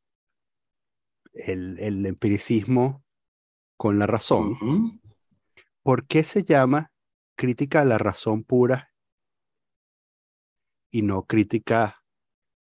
el, 1.33 1.79
el 1.79 2.07
empiricismo 2.07 3.05
con 3.77 3.99
la 3.99 4.07
razón. 4.07 5.01
¿por 5.83 6.07
qué 6.07 6.23
se 6.25 6.45
llama 6.45 6.93
crítica 7.35 7.81
a 7.81 7.85
la 7.85 7.99
razón 7.99 8.45
pura 8.45 8.93
y 10.91 11.03
no 11.03 11.25
crítica 11.25 12.03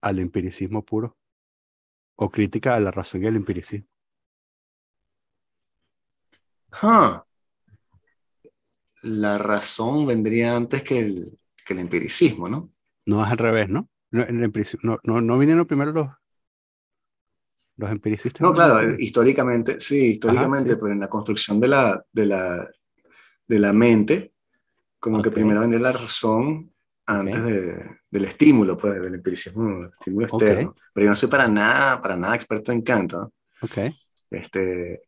al 0.01 0.19
empiricismo 0.21 0.85
puro? 0.85 1.17
¿O 2.17 2.31
crítica 2.31 2.75
a 2.75 2.81
la 2.81 2.91
razón 2.91 3.23
y 3.23 3.27
al 3.27 3.37
empiricismo? 3.37 3.89
Huh. 6.83 7.23
La 9.03 9.39
razón 9.39 10.07
vendría 10.07 10.55
antes 10.57 10.83
que 10.83 10.99
el, 10.99 11.39
que 11.65 11.73
el 11.73 11.81
empiricismo, 11.81 12.49
¿no? 12.49 12.73
No 13.07 13.25
es 13.25 13.31
al 13.31 13.39
revés, 13.39 13.69
¿no? 13.69 13.89
No, 14.11 14.23
en 14.23 14.43
el 14.43 14.53
no, 14.83 14.99
no, 15.03 15.21
no 15.21 15.39
vinieron 15.39 15.67
primero 15.67 15.93
los, 15.93 16.09
los 17.79 17.91
empiricistas. 17.91 18.43
No, 18.43 18.53
claro, 18.53 18.81
eh, 18.81 18.97
históricamente, 18.99 19.81
sí, 19.81 20.07
históricamente, 20.13 20.71
sí. 20.75 20.77
pero 20.81 20.93
en 20.93 21.01
la 21.01 21.09
construcción 21.09 21.61
de 21.61 21.69
la, 21.69 22.05
de 22.13 22.27
la, 22.27 22.69
de 23.49 23.59
la 23.59 23.73
mente, 23.73 24.33
como 25.01 25.23
que 25.23 25.31
primero 25.31 25.61
vendría 25.61 25.81
la 25.83 25.93
razón 25.93 26.73
antes 27.07 27.43
de- 27.45 27.99
del 28.11 28.25
estímulo, 28.27 28.77
pues, 28.77 29.01
del 29.01 29.15
empiricismo, 29.15 29.69
el 29.85 29.91
estímulo 29.99 30.27
externo. 30.27 30.75
Pero 30.93 31.05
yo 31.05 31.11
no 31.11 31.17
soy 31.17 31.29
para 31.29 31.49
nada, 31.49 32.03
para 32.03 32.17
nada 32.17 32.35
experto 32.35 32.73
en 32.73 32.83
Kant, 32.83 33.13
¿no? 33.15 33.33
Ok, 33.61 33.79
Este, 34.31 35.03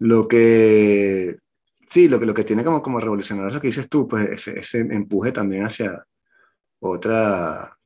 lo 0.00 0.28
que, 0.28 1.36
sí, 1.88 2.08
lo 2.08 2.18
que, 2.20 2.26
lo 2.26 2.34
que 2.34 2.44
tiene 2.44 2.64
como, 2.64 2.82
como 2.82 3.00
revolucionario 3.00 3.48
es 3.48 3.54
lo 3.54 3.60
que 3.60 3.68
dices 3.68 3.88
tú, 3.88 4.06
pues 4.06 4.28
ese, 4.30 4.60
ese 4.60 4.80
empuje 4.80 5.32
también 5.32 5.64
hacia 5.64 6.04
otra, 6.80 7.76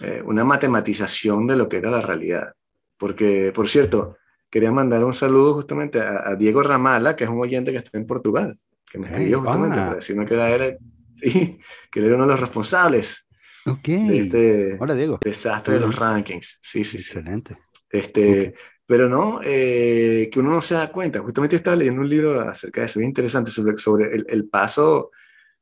eh, 0.00 0.22
una 0.24 0.44
matematización 0.44 1.46
de 1.46 1.56
lo 1.56 1.68
que 1.68 1.78
era 1.78 1.90
la 1.90 2.00
realidad. 2.00 2.54
Porque, 2.98 3.52
por 3.54 3.68
cierto, 3.68 4.16
quería 4.50 4.72
mandar 4.72 5.04
un 5.04 5.14
saludo 5.14 5.54
justamente 5.54 6.00
a, 6.00 6.30
a 6.30 6.36
Diego 6.36 6.62
Ramala, 6.62 7.16
que 7.16 7.24
es 7.24 7.30
un 7.30 7.40
oyente 7.40 7.72
que 7.72 7.78
está 7.78 7.98
en 7.98 8.06
Portugal, 8.06 8.58
que 8.90 8.98
me 8.98 9.08
escribió 9.08 9.40
justamente 9.40 9.76
para 9.76 9.94
decirme 9.94 10.24
que 10.26 10.34
era 10.34 10.54
él, 10.54 10.78
sí, 11.16 11.58
que 11.90 12.00
él 12.00 12.06
era 12.06 12.14
uno 12.16 12.24
de 12.24 12.32
los 12.32 12.40
responsables 12.40 13.26
ok. 13.66 13.86
de 13.86 14.18
este 14.18 14.76
Hola, 14.80 14.94
Diego. 14.94 15.18
desastre 15.22 15.74
de 15.74 15.80
los 15.80 15.94
rankings. 15.94 16.58
Sí, 16.62 16.84
sí, 16.84 16.98
sí. 16.98 17.18
Excelente. 17.18 17.58
Este, 17.90 18.54
Pero 18.86 19.08
no, 19.08 19.40
eh, 19.42 20.28
que 20.32 20.40
uno 20.40 20.50
no 20.50 20.62
se 20.62 20.74
da 20.74 20.90
cuenta. 20.92 21.20
Justamente 21.20 21.56
estaba 21.56 21.76
leyendo 21.76 22.00
un 22.00 22.08
libro 22.08 22.40
acerca 22.40 22.80
de 22.80 22.86
eso, 22.86 22.98
bien 23.00 23.10
interesante, 23.10 23.50
sobre, 23.50 23.76
sobre 23.78 24.14
el, 24.14 24.26
el 24.28 24.48
paso, 24.48 25.10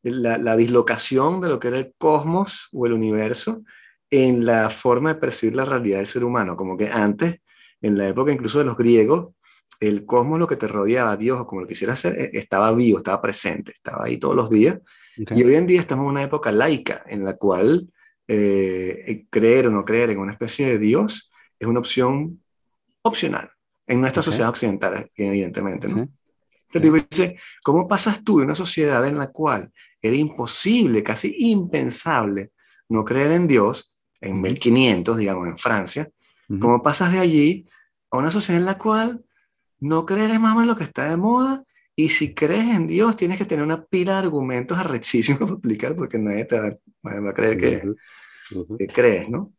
la, 0.02 0.36
la 0.38 0.56
dislocación 0.56 1.40
de 1.40 1.48
lo 1.48 1.58
que 1.58 1.68
era 1.68 1.78
el 1.78 1.94
cosmos 1.96 2.68
o 2.72 2.86
el 2.86 2.92
universo 2.92 3.62
en 4.22 4.46
la 4.46 4.70
forma 4.70 5.14
de 5.14 5.20
percibir 5.20 5.56
la 5.56 5.64
realidad 5.64 5.98
del 5.98 6.06
ser 6.06 6.22
humano. 6.24 6.56
Como 6.56 6.76
que 6.76 6.88
antes, 6.88 7.40
en 7.82 7.98
la 7.98 8.06
época 8.06 8.30
incluso 8.30 8.60
de 8.60 8.64
los 8.64 8.76
griegos, 8.76 9.34
el 9.80 10.06
cosmos, 10.06 10.38
lo 10.38 10.46
que 10.46 10.54
te 10.54 10.68
rodeaba, 10.68 11.16
Dios 11.16 11.40
o 11.40 11.46
como 11.48 11.62
lo 11.62 11.66
quisiera 11.66 11.94
hacer, 11.94 12.16
eh, 12.16 12.30
estaba 12.34 12.72
vivo, 12.72 12.98
estaba 12.98 13.20
presente, 13.20 13.72
estaba 13.72 14.04
ahí 14.04 14.18
todos 14.18 14.36
los 14.36 14.48
días. 14.50 14.78
Ok. 15.20 15.32
Y 15.34 15.42
hoy 15.42 15.56
en 15.56 15.66
día 15.66 15.80
estamos 15.80 16.04
en 16.04 16.10
una 16.10 16.22
época 16.22 16.52
laica 16.52 17.02
en 17.08 17.24
la 17.24 17.36
cual 17.36 17.92
eh, 18.28 19.26
creer 19.30 19.66
o 19.66 19.70
no 19.70 19.84
creer 19.84 20.10
en 20.10 20.18
una 20.18 20.32
especie 20.32 20.68
de 20.68 20.78
Dios 20.78 21.32
es 21.58 21.66
una 21.66 21.80
opción 21.80 22.40
opcional 23.02 23.50
en 23.86 24.00
nuestra 24.00 24.20
Ok. 24.20 24.26
sociedad 24.26 24.48
occidental, 24.48 25.10
evidentemente. 25.16 25.88
¿no? 25.88 26.04
Sí. 26.72 26.80
Tipo 26.80 26.96
dice, 27.10 27.36
¿cómo 27.64 27.88
pasas 27.88 28.22
tú 28.22 28.38
de 28.38 28.44
una 28.44 28.54
sociedad 28.54 29.04
en 29.06 29.18
la 29.18 29.32
cual 29.32 29.72
era 30.00 30.16
imposible, 30.16 31.02
casi 31.02 31.34
impensable, 31.38 32.52
no 32.88 33.04
creer 33.04 33.32
en 33.32 33.46
Dios, 33.48 33.93
en 34.24 34.32
Ujú. 34.34 34.42
1500, 34.42 35.16
digamos, 35.16 35.46
en 35.46 35.58
Francia? 35.58 36.10
Ujú. 36.48 36.60
¿Cómo 36.60 36.82
pasas 36.82 37.12
de 37.12 37.18
allí 37.18 37.66
a 38.10 38.18
una 38.18 38.30
sociedad 38.30 38.60
en 38.60 38.66
la 38.66 38.78
cual 38.78 39.24
no 39.80 40.04
creer 40.06 40.30
es 40.30 40.40
más 40.40 40.52
o 40.52 40.60
menos 40.60 40.68
lo 40.68 40.76
que 40.76 40.84
está 40.84 41.08
de 41.08 41.16
moda? 41.16 41.62
Y 41.96 42.08
si 42.08 42.34
crees 42.34 42.64
en 42.64 42.86
Dios, 42.86 43.16
tienes 43.16 43.38
que 43.38 43.44
tener 43.44 43.64
una 43.64 43.84
pila 43.84 44.12
de 44.12 44.18
argumentos 44.18 44.76
arrechísimos 44.78 45.40
para 45.42 45.52
explicar, 45.52 45.94
porque 45.94 46.18
nadie 46.18 46.44
te 46.44 46.58
va, 46.58 46.70
va 47.20 47.30
a 47.30 47.34
creer 47.34 47.56
que, 47.56 47.76
Ujú. 47.76 47.96
Ujú. 48.60 48.78
que 48.78 48.86
crees, 48.88 49.28
¿no? 49.28 49.52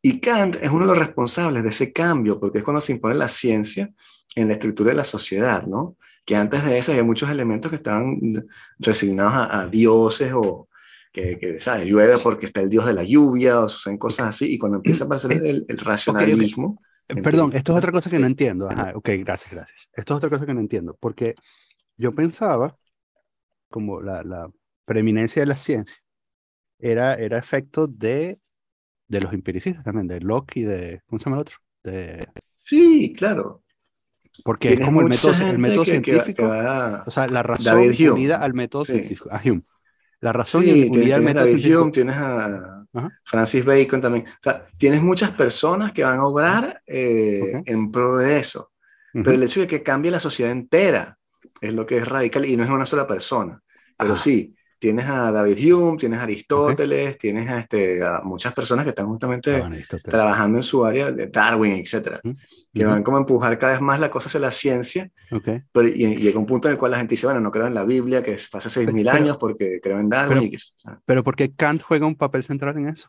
Y 0.00 0.20
Kant 0.20 0.56
es 0.62 0.70
uno 0.70 0.86
de 0.86 0.88
los 0.94 0.98
responsables 0.98 1.62
de 1.62 1.70
ese 1.70 1.92
cambio, 1.92 2.38
porque 2.38 2.58
es 2.58 2.64
cuando 2.64 2.80
se 2.80 2.92
impone 2.92 3.16
la 3.16 3.26
ciencia 3.28 3.90
en 4.36 4.46
la 4.46 4.54
estructura 4.54 4.90
de 4.90 4.96
la 4.96 5.04
sociedad, 5.04 5.66
¿no? 5.66 5.96
Que 6.24 6.36
antes 6.36 6.64
de 6.64 6.78
eso 6.78 6.92
había 6.92 7.02
muchos 7.02 7.28
elementos 7.30 7.70
que 7.70 7.76
estaban 7.76 8.20
resignados 8.78 9.32
a, 9.32 9.60
a 9.62 9.66
dioses 9.68 10.32
o 10.34 10.68
que, 11.12 11.38
que, 11.38 11.60
¿sabes? 11.60 11.86
Llueve 11.86 12.16
porque 12.22 12.46
está 12.46 12.60
el 12.60 12.70
dios 12.70 12.86
de 12.86 12.92
la 12.92 13.04
lluvia 13.04 13.60
o 13.60 13.68
suceden 13.68 13.98
cosas 13.98 14.28
así, 14.28 14.52
y 14.54 14.58
cuando 14.58 14.76
empieza 14.76 15.04
a 15.04 15.06
aparecer 15.08 15.32
el, 15.44 15.64
el 15.68 15.78
racionalismo... 15.78 16.80
Eh, 17.08 17.22
Perdón, 17.22 17.52
esto 17.54 17.72
es 17.72 17.78
otra 17.78 17.90
cosa 17.92 18.10
que 18.10 18.18
no 18.18 18.26
entiendo. 18.26 18.70
Ajá, 18.70 18.92
ok, 18.94 19.08
gracias, 19.20 19.50
gracias. 19.50 19.88
Esto 19.94 20.14
es 20.14 20.16
otra 20.18 20.28
cosa 20.30 20.44
que 20.46 20.54
no 20.54 20.60
entiendo, 20.60 20.96
porque 21.00 21.34
yo 21.96 22.14
pensaba, 22.14 22.76
como 23.70 24.00
la, 24.02 24.22
la 24.22 24.50
preeminencia 24.84 25.42
de 25.42 25.46
la 25.46 25.56
ciencia, 25.56 25.96
era, 26.78 27.14
era 27.14 27.38
efecto 27.38 27.86
de, 27.86 28.40
de 29.08 29.20
los 29.20 29.32
empiricistas 29.32 29.84
también, 29.84 30.06
de 30.08 30.20
Locke 30.20 30.58
y 30.60 30.62
de, 30.64 31.02
¿cómo 31.06 31.18
se 31.18 31.24
llama 31.26 31.36
el 31.38 31.40
otro? 31.42 31.56
De, 31.84 32.26
Sí, 32.54 33.12
claro. 33.16 33.62
porque 34.44 34.74
es 34.74 34.80
como 34.80 35.00
el 35.00 35.08
método, 35.08 35.32
el 35.50 35.58
método 35.58 35.84
que- 35.84 35.92
que 35.92 36.02
que 36.02 36.10
científico, 36.12 36.44
o 37.06 37.10
sea, 37.10 37.26
la 37.28 37.42
razón 37.42 37.64
David 37.64 37.94
Hume. 38.00 38.10
unida 38.12 38.36
al 38.42 38.54
método 38.54 38.84
Sí. 38.84 38.92
científico, 38.92 39.28
a 39.32 39.40
Hume. 39.44 39.62
La 40.20 40.32
razón 40.32 40.62
Sí, 40.64 40.70
y 40.70 40.90
tienes, 40.90 41.14
tienes 41.14 41.20
método 41.20 41.44
David. 41.46 41.76
Hume, 41.76 41.92
tienes 41.92 42.16
a 42.16 42.84
Ajá. 42.92 43.10
Francis 43.24 43.64
Bacon 43.64 44.00
también. 44.00 44.26
O 44.26 44.30
sea, 44.42 44.66
tienes 44.78 45.02
muchas 45.02 45.30
personas 45.32 45.92
que 45.92 46.02
van 46.02 46.18
a 46.18 46.26
obrar 46.26 46.82
eh, 46.86 47.60
Ok. 47.60 47.62
en 47.66 47.90
pro 47.90 48.16
de 48.16 48.38
eso. 48.38 48.72
Ujú. 49.14 49.22
Pero 49.22 49.36
el 49.36 49.42
hecho 49.42 49.60
de 49.60 49.66
que 49.66 49.82
cambie 49.82 50.10
la 50.10 50.20
sociedad 50.20 50.52
entera 50.52 51.18
es 51.60 51.72
lo 51.74 51.86
que 51.86 51.98
es 51.98 52.08
radical 52.08 52.44
y 52.46 52.56
no 52.56 52.64
es 52.64 52.70
una 52.70 52.86
sola 52.86 53.06
persona. 53.06 53.60
Pero 53.96 54.16
sí, 54.16 54.54
tienes 54.78 55.06
a 55.06 55.30
David 55.32 55.72
Hume, 55.74 55.96
tienes 55.98 56.20
a 56.20 56.22
Aristóteles, 56.24 57.18
tienes 57.18 57.48
a, 57.48 57.60
este, 57.60 58.02
a 58.04 58.20
muchas 58.24 58.52
personas 58.54 58.84
que 58.84 58.90
están 58.90 59.06
justamente 59.06 59.56
Ah, 59.56 59.70
trabajando 60.02 60.58
en 60.58 60.62
su 60.62 60.84
área 60.84 61.10
de 61.10 61.26
Darwin, 61.28 61.72
etcétera, 61.72 62.20
Ujú. 62.24 62.34
que 62.72 62.80
Ujú. 62.84 62.90
van 62.90 63.02
como 63.02 63.16
a 63.16 63.20
empujar 63.20 63.58
cada 63.58 63.72
vez 63.72 63.80
más 63.80 64.00
la 64.00 64.10
cosa 64.10 64.28
hacia 64.28 64.40
la 64.40 64.50
ciencia 64.50 65.10
Ok. 65.30 65.48
pero, 65.72 65.88
y, 65.88 66.04
y 66.04 66.16
llega 66.16 66.38
un 66.38 66.46
punto 66.46 66.68
en 66.68 66.72
el 66.72 66.78
cual 66.78 66.92
la 66.92 66.98
gente 66.98 67.12
dice, 67.12 67.26
bueno, 67.26 67.40
no 67.40 67.50
creo 67.50 67.66
en 67.66 67.74
la 67.74 67.84
Biblia, 67.84 68.22
que 68.22 68.34
es 68.34 68.48
hace 68.54 68.68
6.000 68.70 69.04
Pero- 69.04 69.16
años 69.16 69.36
porque 69.36 69.80
creo 69.82 69.98
en 69.98 70.08
Darwin. 70.08 70.38
pero- 70.38 70.46
y 70.46 70.50
que, 70.50 70.56
o 70.56 70.60
sea, 70.76 71.00
Pero 71.04 71.24
¿por 71.24 71.36
qué 71.36 71.52
Kant 71.54 71.82
juega 71.82 72.06
un 72.06 72.14
papel 72.16 72.42
central 72.44 72.76
en 72.78 72.88
eso? 72.88 73.08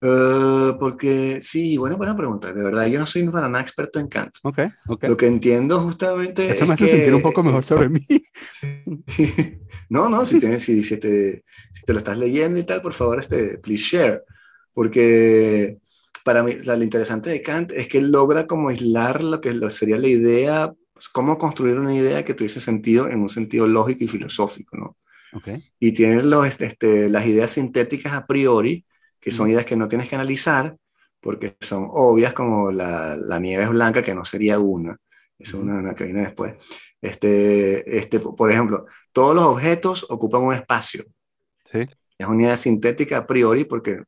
Eh, 0.00 0.72
porque 0.78 1.40
sí, 1.40 1.76
buena, 1.76 1.96
buena 1.96 2.16
pregunta. 2.16 2.52
De 2.52 2.62
verdad, 2.64 2.86
yo 2.86 2.98
no 2.98 3.06
soy 3.06 3.26
para 3.28 3.48
nada 3.48 3.62
experto 3.62 3.98
en 3.98 4.08
Kant. 4.08 4.34
Lo 5.02 5.16
que 5.16 5.26
entiendo 5.26 5.80
justamente 5.80 6.48
Esto 6.50 6.66
me 6.66 6.74
es 6.74 6.80
hace 6.80 6.84
que- 6.84 6.90
sentir 6.96 7.14
un 7.14 7.22
poco 7.22 7.42
mejor 7.42 7.64
sobre 7.64 7.88
mí. 7.88 8.00
Sí. 8.50 8.84
No, 9.90 10.06
no, 10.10 10.22
si, 10.26 10.38
tienes, 10.38 10.64
si, 10.64 10.82
si, 10.82 10.98
te, 11.00 11.44
si 11.72 11.82
te 11.86 11.92
lo 11.94 12.00
estás 12.00 12.18
leyendo 12.18 12.58
y 12.58 12.64
tal, 12.64 12.82
por 12.82 12.92
favor, 12.92 13.20
este, 13.20 13.56
please 13.56 13.82
share. 13.84 14.22
Porque 14.74 15.78
para 16.24 16.42
mí, 16.42 16.56
lo 16.62 16.82
interesante 16.82 17.30
de 17.30 17.40
Kant 17.40 17.72
es 17.72 17.88
que 17.88 18.02
logra 18.02 18.46
como 18.46 18.68
aislar 18.68 19.24
lo 19.24 19.40
que 19.40 19.58
sería 19.70 19.96
la 19.98 20.08
idea, 20.08 20.72
pues, 20.92 21.08
cómo 21.08 21.38
construir 21.38 21.78
una 21.78 21.94
idea 21.94 22.22
que 22.22 22.34
tuviese 22.34 22.60
sentido 22.60 23.08
en 23.08 23.20
un 23.20 23.30
sentido 23.30 23.66
lógico 23.66 24.04
y 24.04 24.08
filosófico, 24.08 24.76
¿no? 24.76 24.96
Ok. 25.32 25.48
y 25.80 25.92
tiene 25.92 26.22
los, 26.22 26.46
este, 26.46 26.66
este, 26.66 27.08
las 27.10 27.26
ideas 27.26 27.50
sintéticas 27.50 28.12
a 28.14 28.26
priori, 28.26 28.84
que 29.20 29.30
son 29.30 29.48
Ujú. 29.48 29.50
ideas 29.50 29.66
que 29.66 29.76
no 29.76 29.88
tienes 29.88 30.08
que 30.08 30.14
analizar, 30.16 30.76
porque 31.20 31.56
son 31.60 31.88
obvias 31.90 32.32
como 32.32 32.70
la, 32.70 33.16
la 33.16 33.38
nieve 33.38 33.64
es 33.64 33.70
blanca, 33.70 34.02
que 34.02 34.14
no 34.14 34.24
sería 34.24 34.58
una, 34.58 34.96
es 35.38 35.54
una, 35.54 35.76
una 35.76 35.94
que 35.94 36.04
viene 36.04 36.20
después. 36.20 36.54
Este, 37.00 37.98
este, 37.98 38.20
por 38.20 38.50
ejemplo, 38.50 38.86
todos 39.12 39.34
los 39.34 39.44
objetos 39.44 40.06
ocupan 40.08 40.42
un 40.42 40.54
espacio. 40.54 41.04
Sí. 41.70 41.80
Es 42.18 42.26
una 42.26 42.44
idea 42.44 42.56
sintética 42.56 43.18
a 43.18 43.26
priori, 43.26 43.64
porque 43.64 44.02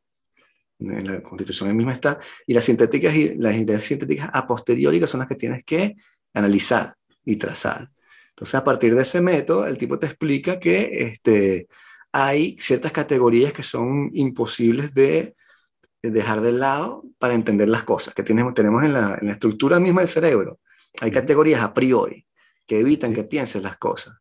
en 0.78 1.06
la 1.06 1.22
constitución 1.22 1.76
misma 1.76 1.92
está, 1.92 2.18
y 2.46 2.54
las, 2.54 2.64
sintéticas, 2.64 3.14
y 3.14 3.34
las 3.36 3.54
ideas 3.54 3.84
sintéticas 3.84 4.30
a 4.32 4.46
posteriori 4.46 4.98
que 4.98 5.06
son 5.06 5.20
las 5.20 5.28
que 5.28 5.34
tienes 5.36 5.64
que 5.64 5.94
analizar 6.32 6.94
y 7.24 7.36
trazar. 7.36 7.90
Entonces, 8.30 8.54
a 8.54 8.64
partir 8.64 8.94
de 8.94 9.02
ese 9.02 9.20
método, 9.20 9.66
el 9.66 9.76
tipo 9.76 9.98
te 9.98 10.06
explica 10.06 10.58
que 10.58 10.88
este, 10.92 11.68
hay 12.12 12.56
ciertas 12.60 12.92
categorías 12.92 13.52
que 13.52 13.62
son 13.62 14.10
imposibles 14.14 14.92
de, 14.94 15.36
de 16.02 16.10
dejar 16.10 16.40
de 16.40 16.52
lado 16.52 17.04
para 17.18 17.34
entender 17.34 17.68
las 17.68 17.84
cosas 17.84 18.14
que 18.14 18.22
tenemos, 18.22 18.54
tenemos 18.54 18.82
en, 18.84 18.92
la, 18.92 19.18
en 19.20 19.28
la 19.28 19.32
estructura 19.34 19.78
misma 19.78 20.00
del 20.00 20.08
cerebro. 20.08 20.58
Hay 21.00 21.10
categorías 21.10 21.62
a 21.62 21.72
priori 21.72 22.26
que 22.66 22.80
evitan 22.80 23.10
Sí. 23.10 23.16
que 23.16 23.24
pienses 23.24 23.62
las 23.62 23.76
cosas. 23.76 24.14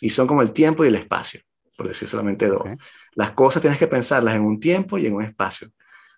Y 0.00 0.10
son 0.10 0.26
como 0.26 0.42
el 0.42 0.52
tiempo 0.52 0.84
y 0.84 0.88
el 0.88 0.94
espacio, 0.96 1.40
por 1.76 1.88
decir 1.88 2.08
solamente 2.08 2.46
dos. 2.48 2.60
Ok. 2.60 2.78
Las 3.14 3.32
cosas 3.32 3.60
tienes 3.62 3.78
que 3.78 3.86
pensarlas 3.86 4.34
en 4.34 4.42
un 4.42 4.58
tiempo 4.58 4.98
y 4.98 5.06
en 5.06 5.14
un 5.14 5.22
espacio. 5.24 5.68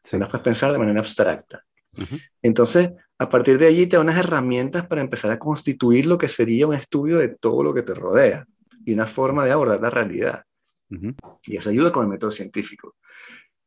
Sí. 0.03 0.17
No 0.17 0.21
las 0.21 0.29
puedes 0.31 0.45
pensar 0.45 0.73
de 0.73 0.79
manera 0.79 1.01
abstracta. 1.01 1.63
Ujú. 1.97 2.17
Entonces, 2.43 2.91
a 3.19 3.29
partir 3.29 3.59
de 3.59 3.67
allí 3.67 3.87
te 3.87 3.97
da 3.97 4.03
unas 4.03 4.19
herramientas 4.19 4.87
para 4.87 5.01
empezar 5.01 5.31
a 5.31 5.39
constituir 5.39 6.07
lo 6.07 6.19
que 6.19 6.29
sería 6.29 6.67
un 6.67 6.75
estudio 6.75 7.19
de 7.19 7.29
todo 7.29 7.63
lo 7.63 7.73
que 7.75 7.83
te 7.83 7.95
rodea 7.95 8.47
y 8.85 8.93
una 8.93 9.07
forma 9.07 9.45
de 9.45 9.53
abordar 9.53 9.81
la 9.81 9.91
realidad. 9.91 10.45
Ujú. 10.91 11.15
Y 11.45 11.57
eso 11.57 11.71
ayuda 11.71 11.91
con 11.93 12.05
el 12.05 12.11
método 12.11 12.31
científico. 12.31 12.97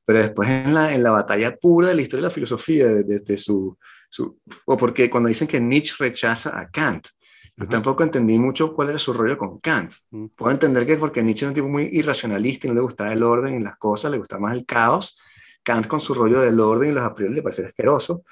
Pero 0.06 0.20
después 0.20 0.50
en 0.50 0.74
la, 0.74 0.94
en 0.94 1.04
la 1.04 1.12
batalla 1.12 1.56
pura 1.58 1.90
de 1.90 1.96
la 1.96 2.02
historia 2.02 2.22
de 2.24 2.28
la 2.30 2.34
filosofía, 2.34 2.88
desde 2.88 3.04
de, 3.04 3.20
de 3.20 3.38
su, 3.38 3.78
su... 4.10 4.40
O 4.66 4.76
porque 4.78 5.10
cuando 5.10 5.30
dicen 5.30 5.48
que 5.48 5.60
Nietzsche 5.60 5.96
rechaza 6.00 6.60
a 6.60 6.70
Kant, 6.70 7.08
Yo 7.56 7.68
tampoco 7.68 8.04
entendí 8.04 8.40
mucho 8.40 8.74
cuál 8.74 8.90
era 8.90 8.98
su 8.98 9.12
rollo 9.14 9.38
con 9.38 9.60
Kant. 9.60 9.92
Mm. 10.12 10.28
Puedo 10.36 10.52
entender 10.52 10.86
que 10.88 10.94
es 10.94 11.00
porque 11.00 11.22
Nietzsche 11.22 11.44
era 11.46 11.50
un 11.52 11.56
tipo 11.56 11.68
muy 11.68 11.90
irracionalista 11.92 12.66
y 12.66 12.70
no 12.70 12.76
le 12.76 12.82
gustaba 12.82 13.12
el 13.14 13.22
orden 13.22 13.60
y 13.60 13.64
las 13.64 13.76
cosas, 13.78 14.12
le 14.12 14.18
gustaba 14.18 14.42
más 14.44 14.54
el 14.56 14.66
caos. 14.66 15.20
Kant 15.62 15.86
con 15.88 16.00
su 16.00 16.14
rollo 16.14 16.40
del 16.40 16.58
orden 16.60 16.92
y 16.92 16.94
los 16.94 17.04
a 17.04 17.14
priori 17.14 17.36
le 17.36 17.42
parecía 17.44 17.68
asqueroso, 17.68 18.24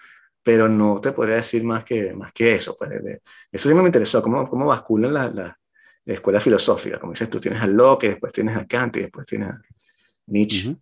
pero 0.41 0.69
no 0.69 1.02
te 1.02 1.12
podría 1.12 1.36
decir 1.36 1.63
más 1.65 1.84
que, 1.84 2.13
más 2.13 2.32
que 2.32 2.56
eso. 2.56 2.76
Pues, 2.78 2.89
de- 2.89 3.00
de- 3.02 3.21
eso 3.52 3.67
sí 3.69 3.76
me 3.76 3.84
interesó, 3.84 4.21
cómo, 4.23 4.50
cómo 4.50 4.65
basculan 4.65 5.13
la, 5.13 5.30
la, 5.30 5.60
la 6.08 6.13
escuela 6.13 6.39
filosófica. 6.39 7.00
Como 7.00 7.12
dices 7.12 7.30
tú, 7.30 7.39
tienes 7.39 7.62
a 7.62 7.67
Locke, 7.67 8.08
después 8.08 8.32
tienes 8.32 8.56
a 8.58 8.65
Kant 8.65 8.96
y 8.98 9.02
después 9.02 9.26
tienes 9.26 9.50
a 9.50 9.62
Nietzsche. 10.28 10.70
Ujú. 10.70 10.80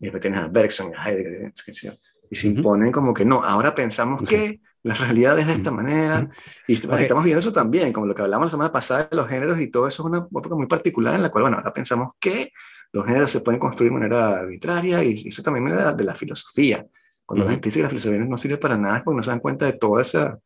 Y 0.00 0.04
después 0.04 0.20
tienes 0.20 0.40
a 0.40 0.48
Bergson, 0.48 0.92
a 0.96 1.08
Heidegger, 1.08 1.52
y 2.30 2.36
se 2.36 2.48
imponen 2.48 2.90
como 2.90 3.12
que 3.12 3.24
no, 3.24 3.44
ahora 3.44 3.74
pensamos 3.74 4.22
que 4.22 4.60
la 4.82 4.94
realidad 4.94 5.38
es 5.38 5.46
de 5.46 5.52
esta 5.52 5.70
manera, 5.70 6.26
y 6.66 6.72
estamos 6.72 7.24
viendo 7.24 7.38
eso 7.38 7.52
también, 7.52 7.92
como 7.92 8.06
lo 8.06 8.14
que 8.14 8.22
hablamos 8.22 8.46
la 8.46 8.50
semana 8.50 8.72
pasada 8.72 9.08
de 9.10 9.16
los 9.16 9.28
géneros 9.28 9.60
y 9.60 9.68
todo 9.68 9.86
eso 9.86 10.02
es 10.02 10.06
una 10.06 10.18
época 10.18 10.54
muy 10.54 10.66
particular 10.66 11.14
en 11.14 11.22
la 11.22 11.30
cual, 11.30 11.42
bueno, 11.42 11.58
ahora 11.58 11.72
pensamos 11.74 12.12
que 12.18 12.50
los 12.92 13.04
géneros 13.04 13.30
se 13.30 13.40
pueden 13.40 13.60
construir 13.60 13.92
de 13.92 13.98
manera 13.98 14.38
arbitraria, 14.38 15.04
y 15.04 15.28
eso 15.28 15.42
también 15.42 15.64
viene 15.64 15.78
de 15.78 15.84
la, 15.84 15.92
de 15.92 16.04
la 16.04 16.14
filosofía. 16.14 16.86
Cuando 17.26 17.44
la 17.44 17.52
gente 17.52 17.68
dice 17.68 17.80
que 17.80 17.84
la 17.84 17.90
filosofía 17.90 18.18
no 18.20 18.36
sirve 18.38 18.56
para 18.56 18.76
nada 18.76 18.98
es 18.98 19.02
porque 19.04 19.18
no 19.18 19.22
se 19.22 19.30
dan 19.30 19.40
cuenta 19.40 19.66
de 19.66 19.74
toda 19.74 20.00
esa, 20.00 20.38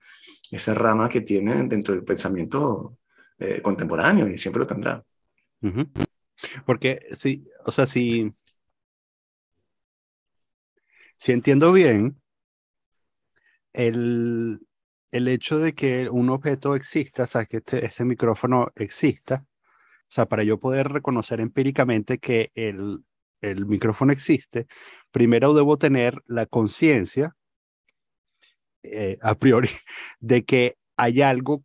esa 0.51 0.75
rama 0.75 1.09
que 1.09 1.21
tiene 1.21 1.63
dentro 1.65 1.95
del 1.95 2.03
pensamiento 2.03 2.97
eh, 3.39 3.61
contemporáneo, 3.63 4.29
y 4.29 4.39
siempre 4.39 4.61
lo 4.61 4.67
tendrá. 4.67 5.05
Porque 6.67 7.07
sí, 7.13 7.49
o 7.65 7.71
sea, 7.71 7.87
si, 7.87 8.33
si 11.17 11.33
entiendo 11.33 11.73
bien, 11.73 12.21
el, 13.73 14.61
el 15.11 15.29
hecho 15.29 15.59
de 15.59 15.75
que 15.75 16.09
un 16.09 16.31
objeto 16.31 16.75
exista, 16.75 17.25
o 17.25 17.27
sea, 17.27 17.45
que 17.47 17.59
este, 17.59 17.85
este 17.85 18.05
micrófono 18.05 18.73
exista, 18.77 19.45
o 19.47 20.13
sea, 20.15 20.27
para 20.27 20.45
yo 20.45 20.61
poder 20.61 20.89
reconocer 20.89 21.41
empíricamente 21.41 22.19
que 22.19 22.51
el, 22.55 23.05
el 23.41 23.67
micrófono 23.67 24.13
existe, 24.13 24.67
primero 25.11 25.55
debo 25.55 25.79
tener 25.79 26.23
la 26.27 26.47
conciencia, 26.47 27.37
eh, 28.83 29.19
a 29.23 29.35
priori, 29.35 29.71
de 30.21 30.45
que 30.45 30.77
hay 30.97 31.23
algo 31.23 31.65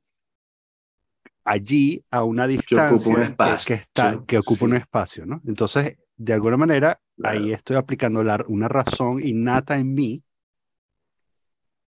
allí 1.49 2.05
a 2.11 2.23
una 2.23 2.45
distancia 2.47 3.11
un 3.11 3.17
que- 3.17 3.23
espacio, 3.23 3.67
que, 3.75 3.81
está, 3.81 4.23
que 4.25 4.37
ocupa 4.37 4.65
un 4.65 4.71
sí. 4.73 4.77
espacio, 4.77 5.25
¿no? 5.25 5.41
Entonces, 5.47 5.97
de 6.15 6.33
alguna 6.33 6.57
manera, 6.57 7.01
ahí 7.23 7.39
Claro. 7.39 7.55
estoy 7.55 7.75
aplicando 7.75 8.23
la- 8.23 8.45
una 8.47 8.67
razón 8.67 9.19
innata 9.25 9.77
en 9.77 9.93
mí, 9.93 10.23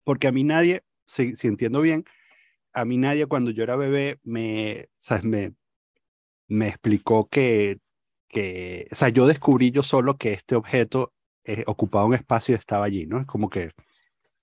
porque 0.05 0.29
a 0.29 0.33
mí 0.33 0.45
nadie, 0.45 0.85
si, 1.07 1.35
si 1.35 1.49
entiendo 1.49 1.81
bien, 1.81 2.05
a 2.73 2.85
mí 2.85 2.97
nadie 2.99 3.27
cuando 3.27 3.51
yo 3.51 3.63
era 3.63 3.77
bebé 3.77 4.21
me, 4.23 4.87
¿sabes? 4.97 5.25
me, 5.25 5.55
me 6.47 6.69
explicó 6.69 7.29
que, 7.29 7.79
que, 8.29 8.87
o 8.91 8.95
sea, 8.95 9.09
yo 9.09 9.27
descubrí 9.27 9.71
yo 9.71 9.83
solo 9.83 10.17
que 10.17 10.33
este 10.33 10.55
objeto 10.55 11.13
eh, 11.45 11.65
ocupaba 11.67 12.05
un 12.05 12.15
espacio 12.15 12.55
y 12.55 12.59
estaba 12.59 12.85
allí, 12.85 13.07
¿no? 13.07 13.21
Es 13.21 13.27
como 13.27 13.49
que, 13.51 13.73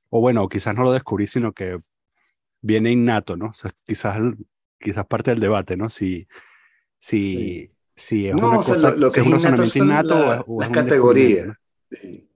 o 0.09 0.19
bueno, 0.19 0.47
quizás 0.49 0.75
no 0.75 0.83
lo 0.83 0.91
descubrí, 0.91 1.27
sino 1.27 1.53
que 1.53 1.79
viene 2.61 2.91
innato, 2.91 3.37
¿no? 3.37 3.47
O 3.47 3.53
sea, 3.53 3.71
quizás, 3.85 4.19
quizás 4.85 5.05
parte 5.07 5.31
del 5.31 5.39
debate, 5.41 5.77
¿no? 5.77 5.89
Si, 5.89 6.27
si, 6.97 7.67
si 7.95 8.27
es 8.27 8.35
No, 8.35 8.47
una 8.47 8.57
o 8.59 8.63
sea, 8.63 8.75
cosa, 8.75 8.91
lo, 8.91 8.97
lo 8.97 9.11
si 9.11 9.15
que 9.15 9.19
es 9.21 9.25
un 9.27 9.33
innato 9.39 9.61
razonamiento 9.63 9.79
innato 9.79 10.15
o 10.15 10.19
la- 10.19 10.45
las 10.57 10.69
categorías. 10.71 11.47
descubrimiento, 11.47 11.59
¿no? 11.91 11.97
Sí. 12.01 12.29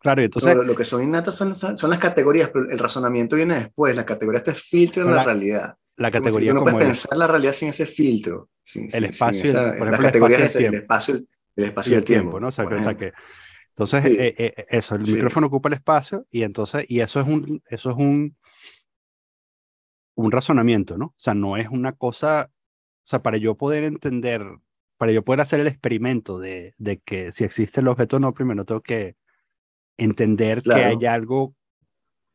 Claro, 0.00 0.20
No, 0.20 0.24
entonces, 0.26 0.54
lo, 0.54 0.74
que 0.76 0.84
son 0.84 1.02
innatas 1.02 1.34
son, 1.34 1.54
son 1.56 1.90
las 1.90 1.98
categorías, 1.98 2.50
pero 2.50 2.70
el 2.70 2.78
razonamiento 2.78 3.36
viene 3.36 3.54
después. 3.58 3.96
La 3.96 4.06
categoría 4.06 4.42
te 4.42 4.52
filtra 4.54 5.02
Pero 5.02 5.16
la, 5.16 5.16
la- 5.16 5.24
realidad. 5.24 5.76
la 5.96 6.10
Como 6.10 6.14
si 6.14 6.20
categoría 6.24 6.52
no 6.54 6.60
como 6.60 6.72
puedes 6.72 6.88
el, 6.88 6.88
pensar 6.88 7.18
la 7.18 7.26
realidad 7.26 7.52
sin 7.52 7.68
ese 7.70 7.86
filtro. 7.86 8.50
Sin, 8.62 8.90
el 8.92 9.04
sin- 9.04 9.12
sin 9.12 9.40
espacio, 9.40 9.46
y 9.46 9.50
el- 9.50 9.50
esa, 9.50 9.62
por 9.76 9.88
la 9.90 9.98
ejemplo, 9.98 10.06
el 10.08 10.12
categoría 10.12 10.36
espacio 10.36 10.68
el 10.68 10.74
espacio, 10.74 11.14
el, 11.56 11.64
espacio 11.64 11.94
y 11.94 11.96
el 11.96 12.04
tiempo. 12.04 12.04
tiempo, 12.04 12.40
¿no? 12.40 12.48
O 12.48 12.50
sea, 12.52 12.66
que, 12.68 12.74
o 12.76 12.82
sea, 12.82 12.92
ejemplo. 12.92 13.08
que- 13.08 13.14
entonces, 13.70 14.04
Sí. 14.04 14.16
eh, 14.18 14.34
eh, 14.38 14.66
eso, 14.70 14.96
el 14.96 15.06
Sí. 15.06 15.12
micrófono 15.14 15.48
ocupa 15.48 15.68
el 15.70 15.74
espacio 15.74 16.26
y 16.30 16.44
entonces, 16.44 16.86
y 16.88 17.00
eso 17.00 17.20
es 17.20 17.28
un, 17.28 17.62
eso 17.68 17.90
es 17.92 17.96
un, 17.98 18.37
un 20.24 20.32
razonamiento, 20.32 20.98
¿no? 20.98 21.06
O 21.06 21.14
sea, 21.16 21.34
no 21.34 21.56
es 21.56 21.68
una 21.68 21.92
cosa, 21.92 22.50
o 22.50 23.06
sea, 23.06 23.22
para 23.22 23.36
yo 23.36 23.54
poder 23.56 23.84
entender, 23.84 24.42
para 24.96 25.12
yo 25.12 25.22
poder 25.22 25.40
hacer 25.40 25.60
el 25.60 25.68
experimento 25.68 26.38
de, 26.40 26.74
de 26.78 26.98
que 26.98 27.30
si 27.32 27.44
existe 27.44 27.80
el 27.80 27.88
objeto 27.88 28.16
o 28.16 28.20
no, 28.20 28.34
primero 28.34 28.64
tengo 28.64 28.80
que 28.80 29.16
entender 29.96 30.58
que 30.58 30.70
Claro. 30.70 30.88
hay 30.98 31.06
algo, 31.06 31.54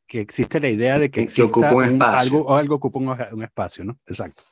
que 0.07 0.21
existe 0.21 0.59
la 0.61 0.69
idea 0.69 0.97
de 0.97 1.09
que 1.09 1.11
Que- 1.11 1.19
que 1.19 1.23
exista 1.23 1.43
ocupa 1.45 1.73
un 1.75 1.83
espacio. 1.83 2.19
algo, 2.19 2.41
o 2.45 2.55
algo 2.55 2.75
ocupa 2.75 2.99
un, 2.99 3.09
un 3.37 3.43
espacio, 3.43 3.83
¿no? 3.83 3.99
Exacto. 4.07 4.43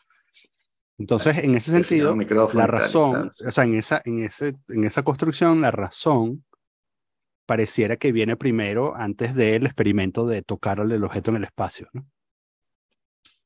Entonces, 0.97 1.37
en 1.43 1.55
ese 1.55 1.71
Que 1.71 1.83
sentido, 1.83 2.15
la 2.53 2.67
razón, 2.67 3.31
o 3.47 3.51
sea, 3.51 3.63
en 3.63 3.75
esa, 3.75 4.01
en 4.05 4.23
ese, 4.23 4.55
en 4.67 4.83
esa 4.83 5.03
construcción, 5.03 5.61
la 5.61 5.71
razón 5.71 6.43
pareciera 7.47 7.95
que 7.97 8.11
viene 8.11 8.35
primero 8.35 8.95
antes 8.95 9.33
del 9.35 9.65
experimento 9.65 10.27
de 10.27 10.41
tocarle 10.43 10.95
el 10.95 11.03
objeto 11.03 11.31
en 11.31 11.37
el 11.37 11.43
espacio, 11.45 11.87
¿no? 11.93 12.05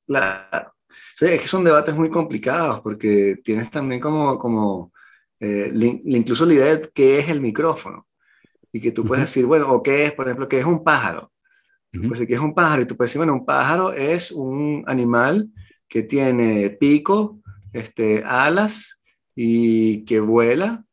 Claro. 0.07 0.73
Sí, 1.15 1.25
es 1.25 1.41
que 1.41 1.47
son 1.47 1.63
debates 1.63 1.95
muy 1.95 2.09
complicados 2.09 2.81
porque 2.81 3.37
tienes 3.43 3.71
también 3.71 4.01
como, 4.01 4.37
como 4.37 4.91
eh, 5.39 5.71
incluso 6.05 6.45
la 6.45 6.53
idea 6.53 6.75
de 6.77 6.89
qué 6.93 7.19
es 7.19 7.29
el 7.29 7.41
micrófono. 7.41 8.07
Y 8.71 8.81
que 8.81 8.91
tú 8.91 9.05
puedes 9.05 9.23
Ujú. 9.23 9.29
decir, 9.29 9.45
bueno, 9.45 9.71
o 9.71 9.81
qué 9.81 10.05
es, 10.05 10.11
por 10.13 10.27
ejemplo, 10.27 10.47
qué 10.49 10.59
es 10.59 10.65
un 10.65 10.83
pájaro. 10.83 11.31
Ujú, 11.93 12.07
Pues 12.09 12.19
si 12.19 12.33
es 12.33 12.39
un 12.39 12.53
pájaro, 12.53 12.81
y 12.81 12.87
tú 12.87 12.97
puedes 12.97 13.11
decir, 13.11 13.19
bueno, 13.19 13.33
un 13.33 13.45
pájaro 13.45 13.93
es 13.93 14.31
un 14.31 14.83
animal 14.87 15.49
que 15.87 16.03
tiene 16.03 16.71
pico, 16.71 17.39
este, 17.71 18.23
alas 18.25 19.01
y 19.35 20.03
que 20.05 20.19
vuela, 20.19 20.83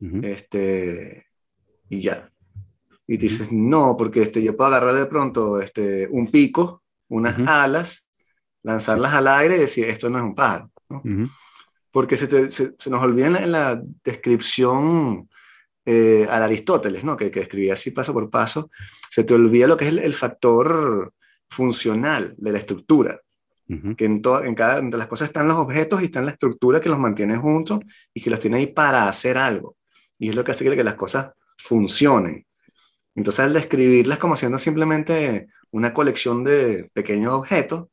ujú, 0.00 0.20
este, 0.22 1.26
y 1.88 2.00
ya. 2.02 2.30
Y 3.06 3.16
dices, 3.16 3.50
no, 3.50 3.96
porque 3.96 4.22
este, 4.22 4.42
yo 4.42 4.56
puedo 4.56 4.68
agarrar 4.68 4.94
de 4.94 5.06
pronto 5.06 5.60
este, 5.60 6.06
un 6.10 6.30
pico, 6.30 6.82
unas 7.08 7.36
alas, 7.48 8.06
lanzarlas 8.62 9.12
al 9.14 9.26
aire 9.28 9.56
y 9.56 9.60
decir, 9.60 9.84
esto 9.86 10.08
no 10.10 10.18
es 10.18 10.24
un 10.24 10.34
pájaro. 10.34 10.70
Porque 11.90 12.16
se, 12.16 12.26
te- 12.28 12.50
se- 12.50 12.74
se 12.78 12.90
nos 12.90 13.02
olvida 13.02 13.26
en 13.26 13.32
la, 13.32 13.40
en 13.42 13.52
la 13.52 13.82
descripción 14.04 15.28
eh, 15.84 16.26
al 16.30 16.42
Aristóteles, 16.42 17.02
¿no? 17.04 17.16
que, 17.16 17.30
que 17.30 17.40
escribía 17.40 17.72
así 17.72 17.90
paso 17.90 18.12
por 18.12 18.28
paso, 18.30 18.70
se 19.08 19.24
te 19.24 19.34
olvida 19.34 19.66
lo 19.66 19.76
que 19.76 19.86
es 19.86 19.90
el, 19.92 19.98
el 19.98 20.14
factor 20.14 21.12
funcional 21.48 22.34
de 22.38 22.52
la 22.52 22.58
estructura, 22.58 23.20
que 23.96 24.04
en, 24.04 24.20
en 24.44 24.54
cada 24.56 24.80
de 24.80 24.96
las 24.96 25.06
cosas 25.06 25.28
están 25.28 25.46
los 25.48 25.56
objetos 25.56 26.02
y 26.02 26.06
está 26.06 26.20
la 26.22 26.32
estructura 26.32 26.80
que 26.80 26.88
los 26.88 26.98
mantiene 26.98 27.36
juntos 27.36 27.78
y 28.12 28.20
que 28.20 28.30
los 28.30 28.40
tiene 28.40 28.56
ahí 28.58 28.66
para 28.68 29.08
hacer 29.08 29.38
algo. 29.38 29.76
Y 30.18 30.28
es 30.28 30.34
lo 30.36 30.42
que 30.42 30.50
hace 30.50 30.64
que 30.64 30.84
las 30.84 30.96
cosas 30.96 31.30
funcionen. 31.56 32.44
Entonces, 33.14 33.40
al 33.40 33.52
describirlas 33.52 34.18
como 34.18 34.36
siendo 34.36 34.58
simplemente 34.58 35.48
una 35.70 35.92
colección 35.94 36.42
de 36.42 36.90
pequeños 36.92 37.32
objetos, 37.32 37.86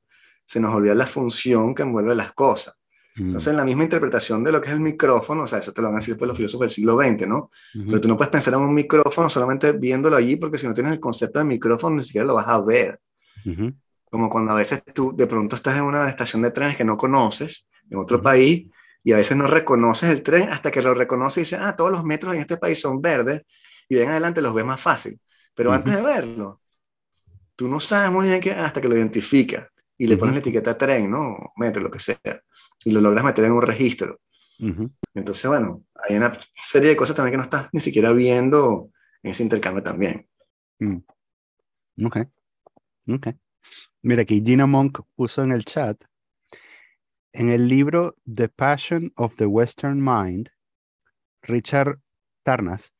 se 0.48 0.62
nos 0.62 0.76
olvida 0.76 0.96
la 0.96 1.08
función 1.08 1.76
que 1.76 1.84
envuelve 1.84 2.16
las 2.16 2.34
cosas. 2.34 2.76
ujú, 3.18 3.34
Entonces, 3.34 3.50
en 3.52 3.58
la 3.58 3.66
misma 3.66 3.84
interpretación 3.86 4.44
de 4.44 4.52
lo 4.54 4.62
que 4.62 4.70
es 4.70 4.74
el 4.74 4.82
micrófono, 4.82 5.44
o 5.44 5.48
sea, 5.48 5.60
eso 5.60 5.74
te 5.74 5.82
lo 5.82 5.90
van 5.90 5.98
a 5.98 6.00
decir 6.00 6.16
después 6.16 6.30
los 6.30 6.38
filósofos 6.38 6.62
del 6.66 6.70
siglo 6.72 6.98
XX, 6.98 7.28
¿no? 7.28 7.52
ujú. 7.76 7.94
Pero 7.94 8.02
tú 8.02 8.08
no 8.10 8.18
puedes 8.18 8.32
pensar 8.32 8.54
en 8.56 8.62
un 8.62 8.74
micrófono 8.74 9.30
solamente 9.30 9.74
viéndolo 9.74 10.16
allí, 10.18 10.38
porque 10.38 10.58
si 10.58 10.68
no 10.68 10.74
tienes 10.74 10.94
el 10.94 11.00
concepto 11.02 11.40
de 11.40 11.46
micrófono, 11.46 11.98
ni 11.98 12.04
siquiera 12.04 12.26
lo 12.28 12.36
vas 12.36 12.48
a 12.48 12.62
ver. 12.64 13.00
Ujú, 13.46 13.74
Como 14.10 14.30
cuando 14.30 14.54
a 14.54 14.56
veces 14.56 14.84
tú 14.94 15.14
de 15.16 15.28
pronto 15.28 15.56
estás 15.56 15.78
en 15.78 15.84
una 15.84 16.08
estación 16.10 16.42
de 16.42 16.52
trenes 16.52 16.78
que 16.78 16.86
no 16.86 16.98
conoces, 16.98 17.68
en 17.90 17.98
otro 17.98 18.18
Ujú. 18.18 18.22
país, 18.22 18.70
y 19.04 19.14
a 19.14 19.18
veces 19.18 19.36
no 19.38 19.48
reconoces 19.48 20.10
el 20.10 20.24
tren 20.24 20.50
hasta 20.50 20.72
que 20.72 20.82
lo 20.82 20.94
reconoces 20.94 21.38
y 21.38 21.42
dices, 21.42 21.60
ah, 21.62 21.76
todos 21.76 21.92
los 21.92 22.04
metros 22.04 22.34
en 22.36 22.42
este 22.42 22.58
país 22.58 22.80
son 22.80 23.02
verdes, 23.02 23.44
y 23.90 23.96
de 23.96 24.04
en 24.04 24.10
adelante 24.10 24.42
los 24.42 24.54
ves 24.54 24.66
más 24.66 24.80
fácil. 24.82 25.20
Pero 25.54 25.72
antes 25.74 25.96
de 25.96 26.02
verlo, 26.02 26.62
tú 27.56 27.68
no 27.68 27.80
sabes 27.80 28.12
muy 28.12 28.28
bien 28.28 28.42
qué 28.42 28.52
hasta 28.54 28.82
que 28.82 28.90
lo 28.90 28.98
identificas 28.98 29.68
y 29.98 30.08
le 30.08 30.18
pones 30.18 30.36
la 30.36 30.40
etiqueta 30.40 30.78
tren, 30.78 31.10
¿no? 31.10 31.54
Metro, 31.56 31.82
lo 31.82 31.92
que 31.92 32.00
sea, 32.00 32.20
y 32.86 32.92
lo 32.92 33.02
logras 33.02 33.24
meter 33.24 33.46
en 33.46 33.52
un 33.52 33.62
registro. 33.62 34.20
Entonces, 35.14 35.48
bueno, 35.48 35.84
hay 36.08 36.16
una 36.16 36.32
serie 36.64 36.90
de 36.90 36.96
cosas 36.96 37.16
también 37.16 37.34
que 37.34 37.38
no 37.38 37.44
estás 37.44 37.70
ni 37.72 37.80
siquiera 37.80 38.12
viendo 38.12 38.92
en 39.22 39.32
ese 39.32 39.44
intercambio 39.44 39.84
también. 39.84 40.28
Mm. 40.80 40.98
Ok. 42.06 42.18
Ok. 43.10 43.28
Mira, 44.02 44.22
aquí 44.24 44.42
Gina 44.44 44.66
Monk 44.66 45.00
puso 45.16 45.44
en 45.44 45.52
el 45.52 45.66
chat. 45.66 46.04
En 47.34 47.50
el 47.50 47.68
libro 47.68 48.16
The 48.26 48.50
Passion 48.50 49.12
of 49.16 49.36
the 49.36 49.46
Western 49.46 50.04
Mind, 50.04 50.50
Richard 51.44 52.00
Tarnas 52.44 52.94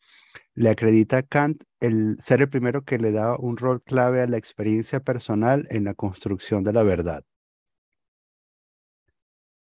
le 0.58 0.70
acredita 0.72 1.20
a 1.20 1.24
Kant 1.24 1.64
el 1.80 2.18
ser 2.20 2.42
el 2.42 2.50
primero 2.50 2.84
que 2.84 2.98
le 3.00 3.14
da 3.14 3.38
un 3.38 3.56
rol 3.58 3.82
clave 3.82 4.22
a 4.22 4.28
la 4.28 4.38
experiencia 4.38 5.00
personal 5.00 5.68
en 5.72 5.86
la 5.86 5.94
construcción 5.94 6.66
de 6.66 6.74
la 6.74 6.84
verdad. 6.84 7.24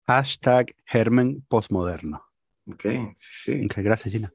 Hashtag 0.09 0.75
Germen 0.85 1.45
postmoderno. 1.47 2.19
Ok, 2.67 2.81
sí, 3.15 3.31
sí. 3.43 3.65
Ok, 3.65 3.77
gracias, 3.77 4.11
Gina. 4.13 4.33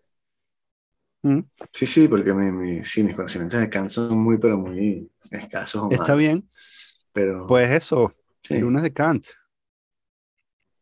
Mm, 1.25 1.41
Sí, 1.73 1.87
sí, 1.87 2.09
porque 2.09 2.33
mi, 2.33 2.51
mi- 2.53 2.85
sí, 2.85 3.03
mis 3.03 3.15
conocimientos 3.17 3.61
de 3.61 3.69
Kant 3.71 3.91
son 3.91 4.19
muy, 4.19 4.39
pero 4.39 4.59
muy 4.59 5.11
escasos 5.31 5.89
Está 5.91 6.15
bien. 6.15 6.49
Pero 7.13 7.47
Pues 7.47 7.71
eso. 7.71 8.15
Sí. 8.41 8.59
Luna 8.59 8.83
de 8.83 8.93
Kant. 8.93 9.27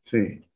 Sí. 0.04 0.48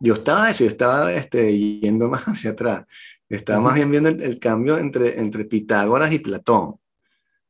Yo 0.00 0.14
estaba 0.14 0.50
eso, 0.50 0.64
yo 0.64 0.70
estaba 0.70 1.12
este, 1.14 1.56
yendo 1.58 2.08
más 2.10 2.24
hacia 2.24 2.52
atrás. 2.52 2.86
Estaba 3.28 3.60
Ujú. 3.60 3.62
más 3.62 3.74
bien 3.74 3.90
viendo 3.90 4.08
el, 4.08 4.22
el 4.22 4.38
cambio 4.38 4.78
entre, 4.78 5.20
entre 5.20 5.44
Pitágoras 5.46 6.12
y 6.12 6.18
Platón. 6.20 6.76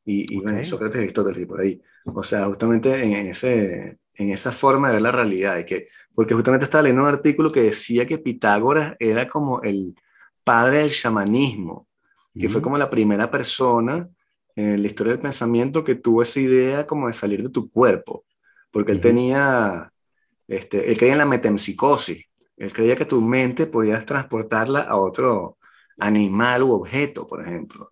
Y, 0.05 0.37
y 0.37 0.41
bueno, 0.41 0.61
Ok. 0.61 0.63
Sócrates 0.63 0.97
y 0.97 0.99
Aristóteles 1.03 1.43
y 1.43 1.45
por 1.45 1.61
ahí. 1.61 1.81
O 2.13 2.23
sea, 2.23 2.45
justamente 2.45 3.03
en, 3.03 3.27
ese, 3.27 3.99
en 4.15 4.31
esa 4.31 4.51
forma 4.51 4.87
de 4.89 4.95
ver 4.95 5.01
la 5.03 5.11
realidad. 5.11 5.57
Y 5.59 5.65
que, 5.65 5.87
porque 6.15 6.33
justamente 6.33 6.65
estaba 6.65 6.83
leyendo 6.83 7.03
un 7.03 7.09
artículo 7.09 7.51
que 7.51 7.61
decía 7.63 8.05
que 8.07 8.17
Pitágoras 8.17 8.95
era 8.99 9.27
como 9.27 9.61
el 9.61 9.95
padre 10.43 10.79
del 10.79 10.91
chamanismo, 10.91 11.87
que 12.37 12.49
fue 12.49 12.61
Ujú. 12.61 12.61
como 12.61 12.77
la 12.77 12.89
primera 12.89 13.29
persona 13.29 14.09
en 14.55 14.81
la 14.81 14.87
historia 14.87 15.13
del 15.13 15.21
pensamiento 15.21 15.83
que 15.83 15.95
tuvo 15.95 16.21
esa 16.23 16.39
idea 16.39 16.87
como 16.87 17.07
de 17.07 17.13
salir 17.13 17.43
de 17.43 17.49
tu 17.49 17.69
cuerpo. 17.69 18.25
Porque 18.71 18.91
él 18.93 18.99
Ujú. 18.99 19.01
tenía, 19.01 19.91
este, 20.47 20.91
él 20.91 20.97
creía 20.97 21.13
en 21.13 21.19
la 21.19 21.25
metempsicosis. 21.25 22.25
Él 22.57 22.73
creía 22.73 22.95
que 22.95 23.05
tu 23.05 23.21
mente 23.21 23.67
podías 23.67 24.05
transportarla 24.05 24.81
a 24.81 24.97
otro 24.97 25.56
animal 25.99 26.63
u 26.63 26.71
objeto, 26.73 27.27
por 27.27 27.41
ejemplo. 27.41 27.91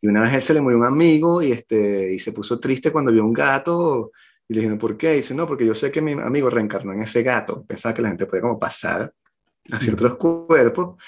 Y 0.00 0.08
una 0.08 0.22
vez 0.22 0.34
él 0.34 0.42
se 0.42 0.54
le 0.54 0.60
murió 0.60 0.78
un 0.78 0.86
amigo 0.86 1.42
y, 1.42 1.52
este, 1.52 2.14
y 2.14 2.18
se 2.18 2.32
puso 2.32 2.60
triste 2.60 2.92
cuando 2.92 3.12
vio 3.12 3.24
un 3.24 3.32
gato. 3.32 4.12
Y 4.48 4.54
le 4.54 4.60
dijeron, 4.60 4.78
¿por 4.78 4.96
qué? 4.96 5.14
Y 5.14 5.16
dice, 5.16 5.34
no, 5.34 5.46
porque 5.46 5.66
yo 5.66 5.74
sé 5.74 5.90
que 5.90 6.00
mi 6.00 6.12
amigo 6.12 6.50
reencarnó 6.50 6.92
en 6.92 7.02
ese 7.02 7.22
gato. 7.22 7.64
Pensaba 7.66 7.94
que 7.94 8.02
la 8.02 8.08
gente 8.08 8.26
podía 8.26 8.42
como 8.42 8.58
pasar 8.58 9.12
hacia 9.70 9.92
otros 9.92 10.16
cuerpos. 10.16 11.02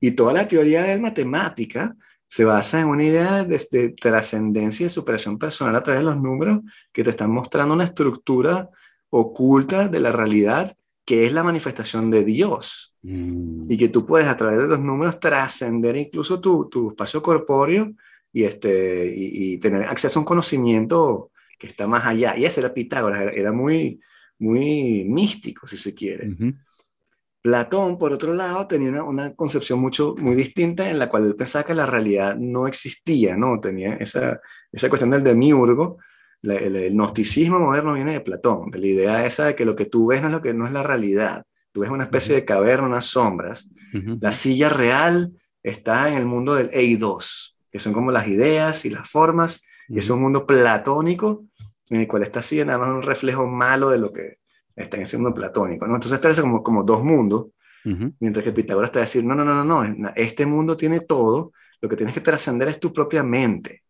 Y 0.00 0.12
toda 0.12 0.32
la 0.32 0.46
teoría 0.46 0.82
de 0.82 1.00
matemática 1.00 1.96
se 2.26 2.44
basa 2.44 2.80
en 2.80 2.88
una 2.88 3.04
idea 3.04 3.44
de, 3.44 3.60
de 3.70 3.90
trascendencia 3.90 4.86
y 4.86 4.90
superación 4.90 5.38
personal 5.38 5.74
a 5.76 5.82
través 5.82 6.00
de 6.00 6.06
los 6.06 6.20
números 6.20 6.60
que 6.92 7.04
te 7.04 7.10
están 7.10 7.30
mostrando 7.30 7.74
una 7.74 7.84
estructura 7.84 8.68
oculta 9.10 9.88
de 9.88 10.00
la 10.00 10.12
realidad 10.12 10.76
que 11.04 11.26
es 11.26 11.32
la 11.32 11.44
manifestación 11.44 12.10
de 12.10 12.24
Dios 12.24 12.94
Mm. 13.04 13.70
y 13.70 13.76
que 13.76 13.90
tú 13.90 14.06
puedes 14.06 14.26
a 14.26 14.36
través 14.36 14.58
de 14.58 14.66
los 14.66 14.80
números 14.80 15.20
trascender 15.20 15.94
incluso 15.94 16.40
tu, 16.40 16.70
tu 16.70 16.88
espacio 16.88 17.20
corpóreo 17.20 17.92
y, 18.32 18.44
este, 18.44 19.14
y, 19.14 19.52
y 19.52 19.58
tener 19.58 19.82
acceso 19.82 20.18
a 20.18 20.22
un 20.22 20.24
conocimiento 20.24 21.30
que 21.58 21.66
está 21.66 21.86
más 21.86 22.06
allá. 22.06 22.34
Y 22.36 22.46
ese 22.46 22.60
era 22.60 22.72
Pitágoras, 22.72 23.20
era, 23.20 23.30
era 23.32 23.52
muy, 23.52 24.00
muy 24.38 25.04
místico, 25.04 25.66
si 25.66 25.76
se 25.76 25.92
quiere. 25.92 26.30
Ujú. 26.30 26.54
Platón, 27.42 27.98
por 27.98 28.10
otro 28.12 28.32
lado, 28.32 28.66
tenía 28.66 28.88
una, 28.88 29.04
una, 29.04 29.34
concepción 29.34 29.78
mucho, 29.80 30.14
muy 30.18 30.34
distinta 30.34 30.88
en 30.88 30.98
la 30.98 31.10
cual 31.10 31.26
él 31.26 31.36
pensaba 31.36 31.62
que 31.62 31.74
la 31.74 31.84
realidad 31.84 32.36
no 32.36 32.66
existía, 32.66 33.36
¿no? 33.36 33.60
Tenía 33.60 33.96
esa, 33.96 34.40
esa 34.72 34.88
cuestión 34.88 35.10
del 35.10 35.22
demiurgo. 35.22 35.98
La, 36.44 36.56
el, 36.56 36.76
el, 36.76 36.92
gnosticismo 36.92 37.58
moderno 37.58 37.94
viene 37.94 38.12
de 38.12 38.20
Platón, 38.20 38.70
de 38.70 38.78
la 38.78 38.86
idea 38.86 39.26
esa 39.26 39.46
de 39.46 39.54
que 39.54 39.64
lo 39.64 39.74
que 39.74 39.86
tú 39.86 40.06
ves 40.08 40.20
no 40.20 40.28
es, 40.28 40.32
lo 40.32 40.42
que, 40.42 40.52
no 40.52 40.66
es 40.66 40.72
la 40.72 40.82
realidad. 40.82 41.44
Tú 41.72 41.80
ves 41.80 41.90
una 41.90 42.04
especie 42.04 42.34
de 42.34 42.44
caverna, 42.44 42.86
unas 42.86 43.06
sombras. 43.06 43.68
La 44.20 44.32
silla 44.32 44.68
real 44.68 45.32
está 45.62 46.08
en 46.08 46.14
el 46.14 46.26
mundo 46.26 46.54
del 46.54 46.68
Eidos, 46.72 47.56
que 47.70 47.78
son 47.78 47.92
como 47.92 48.10
las 48.10 48.28
ideas 48.28 48.84
y 48.84 48.90
las 48.90 49.08
formas, 49.08 49.64
y 49.88 49.98
es 49.98 50.10
un 50.10 50.20
mundo 50.20 50.46
platónico 50.46 51.44
en 51.90 52.00
el 52.00 52.08
cual 52.08 52.22
esta 52.22 52.42
silla 52.42 52.64
nada 52.64 52.78
más 52.78 52.88
es 52.88 52.94
un 52.94 53.02
reflejo 53.02 53.46
malo 53.46 53.90
de 53.90 53.98
lo 53.98 54.12
que 54.12 54.38
está 54.76 54.96
en 54.96 55.04
ese 55.04 55.16
mundo 55.16 55.34
platónico, 55.34 55.86
¿no? 55.86 55.94
Entonces 55.94 56.16
establece 56.16 56.42
como, 56.42 56.62
como 56.62 56.82
dos 56.82 57.02
mundos, 57.02 57.46
Ujú. 57.84 58.14
mientras 58.18 58.44
que 58.44 58.52
Pitágoras 58.52 58.90
va 58.90 58.98
a 58.98 59.00
decir, 59.00 59.24
no, 59.24 59.34
no, 59.34 59.44
no, 59.44 59.64
no, 59.64 59.84
no, 59.84 60.12
este 60.16 60.46
mundo 60.46 60.76
tiene 60.76 61.00
todo, 61.00 61.52
lo 61.80 61.88
que 61.88 61.96
tienes 61.96 62.14
que 62.14 62.20
trascender 62.20 62.68
es 62.68 62.80
tu 62.80 62.92
propia 62.92 63.22
mente, 63.22 63.83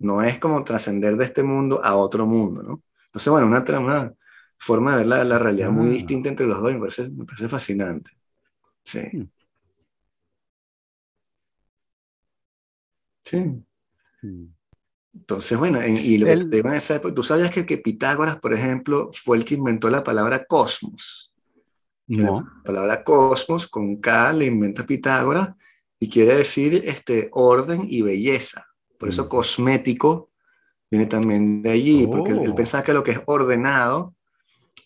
no 0.00 0.22
es 0.22 0.38
como 0.40 0.64
trascender 0.64 1.16
de 1.16 1.24
este 1.26 1.42
mundo 1.44 1.82
a 1.84 1.94
otro 1.96 2.26
mundo, 2.26 2.62
¿no? 2.62 2.82
Entonces, 3.06 3.30
bueno, 3.30 3.46
una, 3.46 3.64
una 3.80 4.14
forma 4.58 4.92
de 4.92 4.98
ver 4.98 5.06
la, 5.06 5.24
la 5.24 5.38
realidad 5.38 5.70
muy 5.70 5.88
Ah. 5.88 5.92
distinta 5.92 6.28
entre 6.28 6.46
los 6.46 6.60
dos, 6.62 6.72
me 6.72 6.78
parece, 6.80 7.08
me 7.10 7.24
parece 7.24 7.48
fascinante. 7.48 8.10
Sí. 8.84 9.00
Mm. 9.12 9.30
Sí. 13.20 13.38
Mm. 14.22 14.46
Entonces, 15.12 15.58
bueno, 15.58 15.80
en- 15.80 15.96
y 15.96 16.18
lo 16.18 16.26
que 16.26 16.36
te 16.36 16.56
digo 16.56 16.68
en 16.68 16.76
esa 16.76 16.96
época, 16.96 17.14
tú 17.14 17.22
sabías 17.22 17.50
que, 17.50 17.66
que 17.66 17.78
Pitágoras, 17.78 18.38
por 18.38 18.52
ejemplo, 18.54 19.10
fue 19.12 19.36
el 19.36 19.44
que 19.44 19.54
inventó 19.56 19.90
la 19.90 20.04
palabra 20.04 20.44
cosmos. 20.46 21.34
No. 22.06 22.40
La 22.40 22.62
palabra 22.64 23.04
cosmos 23.04 23.68
con 23.68 24.00
K 24.00 24.32
le 24.32 24.46
inventa 24.46 24.86
Pitágoras 24.86 25.54
y 25.98 26.08
quiere 26.08 26.36
decir 26.36 26.82
este, 26.86 27.28
orden 27.32 27.86
y 27.88 28.02
belleza. 28.02 28.66
Por 29.00 29.10
eso 29.10 29.26
Mm. 29.26 29.28
cosmético 29.28 30.30
viene 30.90 31.06
también 31.06 31.62
de 31.62 31.70
allí, 31.72 32.06
porque 32.06 32.32
él, 32.32 32.40
él 32.44 32.52
Oh. 32.52 32.56
pensaba 32.56 32.84
que 32.84 32.92
lo 32.94 33.02
que 33.04 33.12
es 33.12 33.22
ordenado 33.26 34.14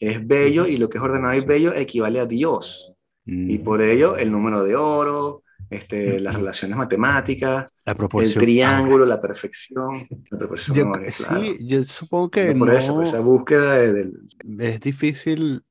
es 0.00 0.26
bello 0.26 0.66
y 0.66 0.76
lo 0.78 0.88
que 0.88 0.98
es 0.98 1.04
ordenado 1.04 1.34
y 1.34 1.40
bello 1.40 1.74
equivale 1.74 2.20
a 2.20 2.26
Dios. 2.26 2.92
Y 3.26 3.58
Mm. 3.58 3.64
por 3.64 3.82
ello 3.82 4.16
el 4.16 4.30
número 4.30 4.64
de 4.64 4.76
oro, 4.76 5.42
este, 5.70 6.20
las 6.20 6.34
relaciones 6.36 6.76
matemáticas, 6.76 7.66
La 7.86 7.96
el 8.20 8.34
triángulo, 8.34 9.06
la 9.06 9.20
perfección, 9.20 10.06
la 10.30 10.38
Yo, 10.74 10.92
claro. 10.92 11.40
sí, 11.42 11.56
yo 11.66 11.82
supongo 11.84 12.30
que 12.30 12.54
No 12.54 12.60
por 12.66 12.74
eso, 12.74 12.92
por 12.92 13.02
no 13.02 13.08
esa 13.08 13.20
búsqueda 13.20 13.78
de- 13.78 14.12
es 14.58 14.80
difícil 14.80 15.64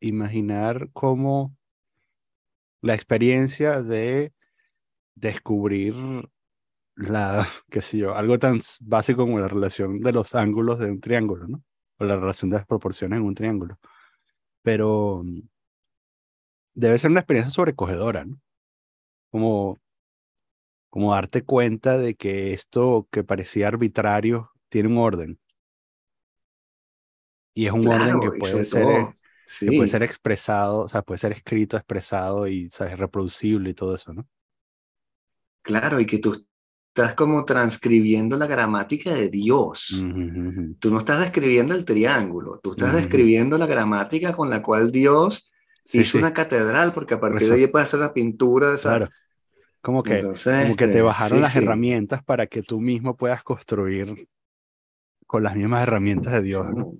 imaginar 0.00 0.88
cómo 0.92 1.56
la 2.82 2.94
experiencia 2.94 3.82
de 3.82 4.32
descubrir 5.16 5.94
la, 6.96 7.46
qué 7.70 7.82
sé 7.82 7.98
yo, 7.98 8.14
algo 8.14 8.38
tan 8.38 8.60
básico 8.80 9.22
como 9.24 9.38
la 9.40 9.48
relación 9.48 10.00
de 10.00 10.12
los 10.12 10.34
ángulos 10.34 10.78
de 10.78 10.90
un 10.90 11.00
triángulo, 11.00 11.46
¿no? 11.48 11.64
O 11.98 12.04
la 12.04 12.16
relación 12.16 12.50
de 12.50 12.56
las 12.58 12.66
proporciones 12.66 13.18
en 13.18 13.24
un 13.26 13.34
triángulo. 13.34 13.78
Pero 14.62 15.22
mm, 15.24 15.40
debe 16.74 16.98
ser 16.98 17.10
una 17.10 17.20
experiencia 17.20 17.50
sobrecogedora, 17.52 18.24
¿no? 18.24 18.40
Como, 19.30 19.78
como 20.90 21.12
darte 21.14 21.44
cuenta 21.44 21.98
de 21.98 22.14
que 22.14 22.52
esto 22.54 23.06
que 23.10 23.22
parecía 23.24 23.68
arbitrario 23.68 24.52
tiene 24.70 24.88
un 24.88 24.96
orden. 24.98 25.38
Y 27.54 27.66
es 27.66 27.72
un 27.72 27.86
orden 27.88 28.20
que 28.20 28.30
Claro, 28.30 28.34
y 28.36 28.42
puede 28.42 28.64
ser, 28.64 28.66
todo, 28.68 28.90
eh, 28.90 29.14
que 29.64 29.72
puede 29.72 29.88
sí, 29.88 29.88
ser 29.88 30.02
expresado, 30.02 30.80
o 30.80 30.88
sea, 30.88 31.02
puede 31.02 31.18
ser 31.18 31.32
escrito, 31.32 31.76
expresado 31.76 32.46
y, 32.48 32.68
¿sabes? 32.70 32.98
reproducible 32.98 33.70
y 33.70 33.74
todo 33.74 33.94
eso, 33.96 34.12
¿no? 34.12 34.26
claro, 35.62 36.00
y 36.00 36.06
que 36.06 36.18
tú 36.18 36.46
estás 36.94 37.14
como 37.14 37.44
transcribiendo 37.44 38.36
la 38.36 38.46
gramática 38.46 39.12
de 39.12 39.28
Dios. 39.28 39.88
Tú 40.78 40.90
no 40.92 40.98
estás 40.98 41.18
describiendo 41.18 41.74
el 41.74 41.84
triángulo, 41.84 42.60
tú 42.62 42.70
estás 42.70 42.94
describiendo 42.94 43.58
la 43.58 43.66
gramática 43.66 44.32
con 44.32 44.48
la 44.48 44.62
cual 44.62 44.92
Dios 44.92 45.50
Sí, 45.84 46.00
hizo 46.00 46.12
sí, 46.12 46.18
una 46.18 46.32
catedral, 46.32 46.92
porque 46.94 47.14
a 47.14 47.20
partir 47.20 47.48
de 47.48 47.54
ahí 47.56 47.66
puedes 47.66 47.88
hacer 47.88 47.98
una 48.00 48.14
pintura, 48.14 48.78
sea, 48.78 48.92
claro. 48.92 49.08
Como 49.82 50.02
que, 50.02 50.20
entonces, 50.20 50.62
como 50.62 50.76
que 50.76 50.84
te 50.84 50.90
este, 50.92 51.02
bajaron 51.02 51.38
sí, 51.38 51.42
las 51.42 51.56
herramientas 51.56 52.24
para 52.24 52.46
que 52.46 52.62
tú 52.62 52.80
mismo 52.80 53.16
puedas 53.16 53.42
construir 53.42 54.28
con 55.26 55.42
las 55.42 55.56
mismas 55.56 55.82
herramientas 55.82 56.32
de 56.32 56.42
Dios, 56.42 56.64
¿no? 56.74 56.94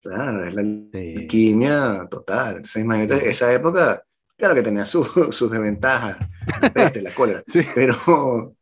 claro, 0.00 0.44
es 0.46 0.54
la 0.54 0.62
alquimia 0.62 2.06
total. 2.10 2.62
Imagínate, 2.76 3.28
esa 3.28 3.52
época, 3.52 4.02
claro 4.36 4.54
que 4.54 4.62
tenía 4.62 4.84
su- 4.84 5.04
sus 5.30 5.50
desventajas, 5.50 6.18
la 6.60 6.72
peste, 6.72 7.02
la 7.02 7.14
cólera, 7.14 7.44
Sí. 7.46 7.60
pero, 7.74 8.56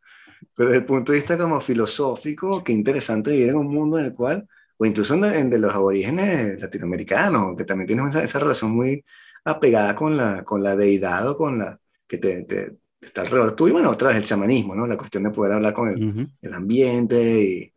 pero 0.61 0.71
desde 0.71 0.81
el 0.81 0.87
punto 0.87 1.13
de 1.13 1.19
vista 1.19 1.39
como 1.39 1.61
filosófico, 1.61 2.63
qué 2.63 2.73
interesante 2.73 3.31
vivir 3.33 3.49
en 3.51 3.57
un 3.57 3.69
mundo 3.69 3.99
en 3.99 4.07
el 4.07 4.15
cual, 4.15 4.47
o 4.79 4.85
incluso 4.87 5.15
en 5.15 5.23
de, 5.23 5.39
en 5.39 5.51
de 5.51 5.59
los 5.59 5.75
aborígenes 5.75 6.61
latinoamericanos, 6.61 7.57
que 7.57 7.65
también 7.65 7.87
tienen 7.89 8.09
esa, 8.09 8.23
esa 8.23 8.39
relación 8.41 8.73
muy 8.73 9.03
apegada 9.45 9.95
con 9.97 10.17
la, 10.17 10.45
con 10.45 10.63
la 10.63 10.77
deidad 10.77 11.29
o 11.31 11.37
con 11.37 11.59
la 11.59 11.79
que 12.07 12.19
te, 12.19 12.43
te- 12.45 12.73
te 12.99 13.07
está 13.07 13.23
alrededor 13.23 13.55
tuyo. 13.57 13.71
Y 13.71 13.73
bueno, 13.73 13.91
otra 13.91 14.09
vez 14.11 14.19
el 14.19 14.25
chamanismo, 14.25 14.75
¿no? 14.75 14.87
La 14.87 14.97
cuestión 14.99 15.23
de 15.25 15.31
poder 15.31 15.53
hablar 15.55 15.73
con 15.75 15.89
el, 15.89 16.05
Ujú. 16.05 16.27
el 16.43 16.55
ambiente 16.55 17.43
y, 17.43 17.75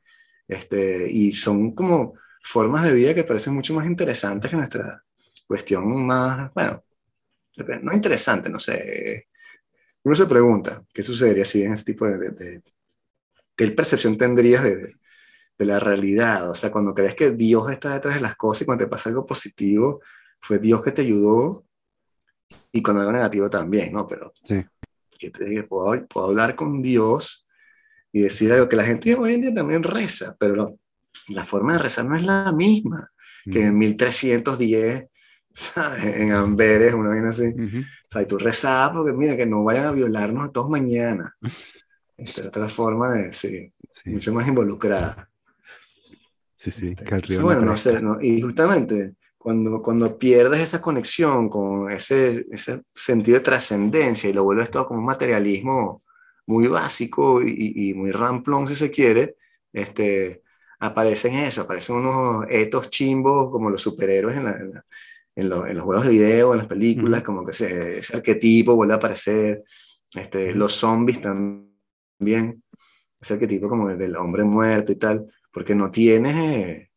este, 0.47 1.09
y 1.11 1.31
son 1.31 1.73
como 1.73 2.15
formas 2.43 2.83
de 2.83 2.93
vida 2.93 3.13
que 3.15 3.23
parecen 3.23 3.53
mucho 3.53 3.73
más 3.73 3.85
interesantes 3.85 4.51
que 4.51 4.57
nuestra 4.57 5.03
cuestión 5.47 6.05
más, 6.05 6.53
bueno, 6.53 6.83
no 7.81 7.93
interesante, 7.93 8.49
no 8.49 8.59
sé. 8.59 9.27
Uno 10.03 10.15
se 10.15 10.25
pregunta, 10.25 10.83
¿qué 10.93 11.03
sucedería 11.03 11.45
si 11.45 11.63
en 11.63 11.73
ese 11.73 11.85
tipo 11.85 12.05
de, 12.05 12.17
de- 12.17 12.29
de- 12.31 12.63
qué 13.55 13.67
percepción 13.71 14.17
tendrías 14.17 14.63
de, 14.63 14.75
de- 15.57 15.65
la 15.65 15.79
realidad? 15.79 16.49
O 16.49 16.55
sea, 16.55 16.71
cuando 16.71 16.93
crees 16.93 17.15
que 17.15 17.31
Dios 17.31 17.71
está 17.71 17.93
detrás 17.93 18.15
de 18.15 18.21
las 18.21 18.35
cosas 18.35 18.63
y 18.63 18.65
cuando 18.65 18.85
te 18.85 18.89
pasa 18.89 19.09
algo 19.09 19.25
positivo, 19.25 20.01
fue 20.41 20.59
Dios 20.59 20.83
que 20.83 20.91
te 20.91 21.03
ayudó 21.03 21.65
y 22.71 22.81
cuando 22.81 23.01
algo 23.01 23.13
negativo 23.13 23.49
también, 23.49 23.93
¿no? 23.93 24.07
Pero 24.07 24.33
Sí. 24.43 24.65
que 25.17 25.31
diga, 25.45 25.65
puedo, 25.67 26.05
puedo 26.07 26.27
hablar 26.27 26.55
con 26.55 26.81
Dios 26.81 27.47
y 28.11 28.21
decir 28.21 28.51
algo 28.51 28.67
que 28.67 28.75
la 28.75 28.83
gente 28.85 29.15
hoy 29.15 29.35
en 29.35 29.41
día 29.41 29.53
también 29.53 29.83
reza, 29.83 30.35
pero 30.39 30.77
la 31.29 31.45
forma 31.45 31.73
de 31.73 31.79
rezar 31.79 32.05
no 32.05 32.15
es 32.15 32.23
la 32.23 32.51
misma 32.51 33.11
que 33.49 33.61
en 33.61 33.69
Ujú. 33.69 33.77
1310, 33.77 35.05
¿sabes? 35.53 36.03
En 36.17 36.31
Amberes, 36.31 36.93
una 36.93 37.09
vaina 37.09 37.29
así. 37.29 37.47
Ujú. 37.47 37.79
O 37.81 38.09
sea, 38.09 38.21
y 38.21 38.25
tú 38.25 38.37
rezabas 38.37 38.91
porque, 38.93 39.13
mira, 39.13 39.37
que 39.37 39.45
no 39.45 39.63
vayan 39.63 39.85
a 39.85 39.91
violarnos 39.91 40.49
a 40.49 40.51
todos 40.51 40.69
mañana. 40.69 41.35
Esta 42.17 42.41
era 42.41 42.49
otra 42.49 42.69
forma 42.69 43.11
de, 43.13 43.33
sí, 43.33 43.71
Sí. 43.91 44.09
mucho 44.09 44.33
más 44.33 44.47
involucrada. 44.47 45.29
Sí, 46.55 46.71
sí, 46.71 46.87
Este, 46.89 47.03
que 47.05 47.15
el 47.15 47.21
río 47.21 47.29
sí, 47.37 47.37
no 47.39 47.45
bueno, 47.45 47.61
no 47.65 47.77
sé, 47.77 48.01
¿no? 48.01 48.19
Y 48.21 48.41
justamente 48.41 49.15
cuando, 49.37 49.81
cuando 49.81 50.17
pierdes 50.17 50.61
esa 50.61 50.81
conexión 50.81 51.49
con 51.49 51.91
ese, 51.91 52.45
ese 52.51 52.83
sentido 52.95 53.37
de 53.37 53.43
trascendencia 53.43 54.29
y 54.29 54.33
lo 54.33 54.43
vuelves 54.45 54.71
todo 54.71 54.87
como 54.87 54.99
un 54.99 55.05
materialismo 55.05 56.03
muy 56.45 56.67
básico 56.67 57.41
y, 57.41 57.49
y- 57.51 57.89
y 57.89 57.93
muy 57.93 58.11
ramplón, 58.11 58.67
si 58.67 58.75
se 58.75 58.89
quiere, 58.91 59.35
este, 59.73 60.43
aparecen 60.79 61.33
eso, 61.35 61.61
aparecen 61.61 61.97
unos 61.97 62.45
etos 62.49 62.89
chimbos 62.89 63.51
como 63.51 63.69
los 63.69 63.81
superhéroes 63.81 64.37
en, 64.37 64.45
la- 64.45 64.51
en 64.57 64.73
la- 64.73 64.85
en 65.35 65.49
lo- 65.49 65.65
en 65.65 65.75
los 65.77 65.85
juegos 65.85 66.05
de 66.05 66.11
video, 66.11 66.51
en 66.53 66.59
las 66.59 66.67
películas, 66.67 67.21
Ujú. 67.21 67.25
como 67.25 67.45
que 67.45 67.51
ese, 67.51 67.99
ese 67.99 68.15
arquetipo 68.17 68.75
vuelve 68.75 68.93
a 68.93 68.97
aparecer, 68.97 69.63
este, 70.15 70.53
los 70.53 70.73
zombies 70.73 71.21
también, 71.21 72.63
ese 73.19 73.33
arquetipo 73.33 73.67
como 73.69 73.89
del 73.89 74.15
hombre 74.15 74.43
muerto 74.43 74.91
y 74.91 74.95
tal, 74.97 75.25
porque 75.51 75.73
no 75.75 75.89
tienes, 75.89 76.35
eh, 76.35 76.89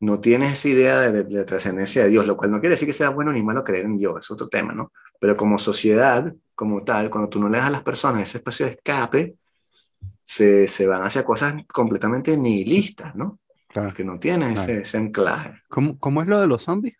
no 0.00 0.20
tienes 0.20 0.52
esa 0.52 0.68
idea 0.68 1.00
de, 1.00 1.24
de- 1.24 1.36
de 1.38 1.44
trascendencia 1.44 2.04
de 2.04 2.08
Dios, 2.10 2.26
lo 2.26 2.36
cual 2.36 2.50
no 2.52 2.60
quiere 2.60 2.74
decir 2.74 2.86
que 2.86 2.92
sea 2.92 3.10
bueno 3.10 3.32
ni 3.32 3.42
malo 3.42 3.64
creer 3.64 3.84
en 3.86 3.96
Dios, 3.98 4.14
es 4.20 4.30
otro 4.30 4.48
tema, 4.48 4.72
¿no? 4.72 4.92
Pero 5.20 5.36
como 5.36 5.58
sociedad, 5.58 6.32
como 6.54 6.84
tal, 6.84 7.10
cuando 7.10 7.28
tú 7.28 7.40
no 7.40 7.48
le 7.48 7.58
das 7.58 7.66
a 7.66 7.70
las 7.70 7.82
personas 7.82 8.22
ese 8.22 8.38
espacio 8.38 8.66
de 8.66 8.72
escape, 8.72 9.34
se, 10.22 10.66
se 10.68 10.86
van 10.86 11.02
hacia 11.02 11.24
cosas 11.24 11.54
completamente 11.66 12.36
nihilistas, 12.36 13.14
¿no? 13.16 13.40
Claro. 13.66 13.88
Porque 13.88 14.04
no 14.04 14.18
tienes 14.18 14.54
Claro. 14.54 14.72
ese, 14.72 14.80
ese 14.82 14.96
anclaje. 14.98 15.54
¿Cómo, 15.68 15.98
cómo 15.98 16.22
es 16.22 16.28
lo 16.28 16.40
de 16.40 16.46
los 16.46 16.62
zombies? 16.62 16.96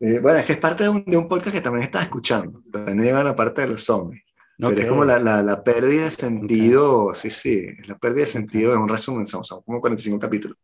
Eh, 0.00 0.18
bueno, 0.20 0.38
es 0.38 0.46
que 0.46 0.52
es 0.54 0.58
parte 0.58 0.84
de 0.84 0.88
un, 0.90 1.04
de 1.04 1.16
un 1.16 1.28
podcast 1.28 1.54
que 1.54 1.62
también 1.62 1.84
estás 1.84 2.02
escuchando, 2.04 2.62
también 2.70 3.02
llega 3.02 3.20
a 3.20 3.24
la 3.24 3.34
parte 3.34 3.62
de 3.62 3.68
los 3.68 3.84
zombies. 3.84 4.22
Pero 4.64 4.80
es 4.80 4.86
como 4.86 5.04
la, 5.04 5.18
la, 5.18 5.42
la 5.42 5.62
pérdida 5.62 6.04
de 6.04 6.10
sentido, 6.10 7.14
sí, 7.14 7.30
sí, 7.30 7.66
es 7.78 7.88
la 7.88 7.98
pérdida 7.98 8.20
de 8.20 8.26
sentido, 8.26 8.72
es 8.72 8.78
un 8.78 8.88
resumen, 8.88 9.26
son, 9.26 9.44
son 9.44 9.62
como 9.62 9.80
45 9.80 10.18
capítulos. 10.18 10.56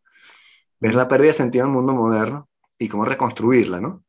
Es 0.81 0.95
la 0.95 1.09
pérdida 1.09 1.29
de 1.29 1.35
sentido 1.35 1.65
en 1.65 1.71
el 1.71 1.77
mundo 1.77 1.95
moderno 1.95 2.49
y 2.79 2.89
cómo 2.89 3.05
reconstruirla, 3.05 3.81
¿no? 3.81 4.05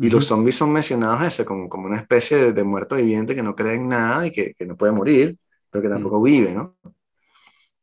Y 0.00 0.10
los 0.10 0.24
Ujú. 0.24 0.28
zombies 0.36 0.56
son 0.56 0.72
mencionados 0.72 1.22
ese, 1.22 1.44
como, 1.44 1.68
como 1.68 1.86
una 1.86 1.98
especie 2.00 2.36
de, 2.38 2.52
de 2.52 2.64
muerto 2.64 2.96
viviente 2.96 3.34
que 3.34 3.42
no 3.42 3.54
cree 3.54 3.74
en 3.74 3.88
nada 3.88 4.26
y 4.26 4.32
que, 4.32 4.54
que 4.54 4.66
no 4.66 4.76
puede 4.76 4.92
morir, 4.92 5.38
pero 5.70 5.82
que 5.82 5.88
tampoco 5.88 6.22
vive, 6.22 6.52
¿no? 6.52 6.76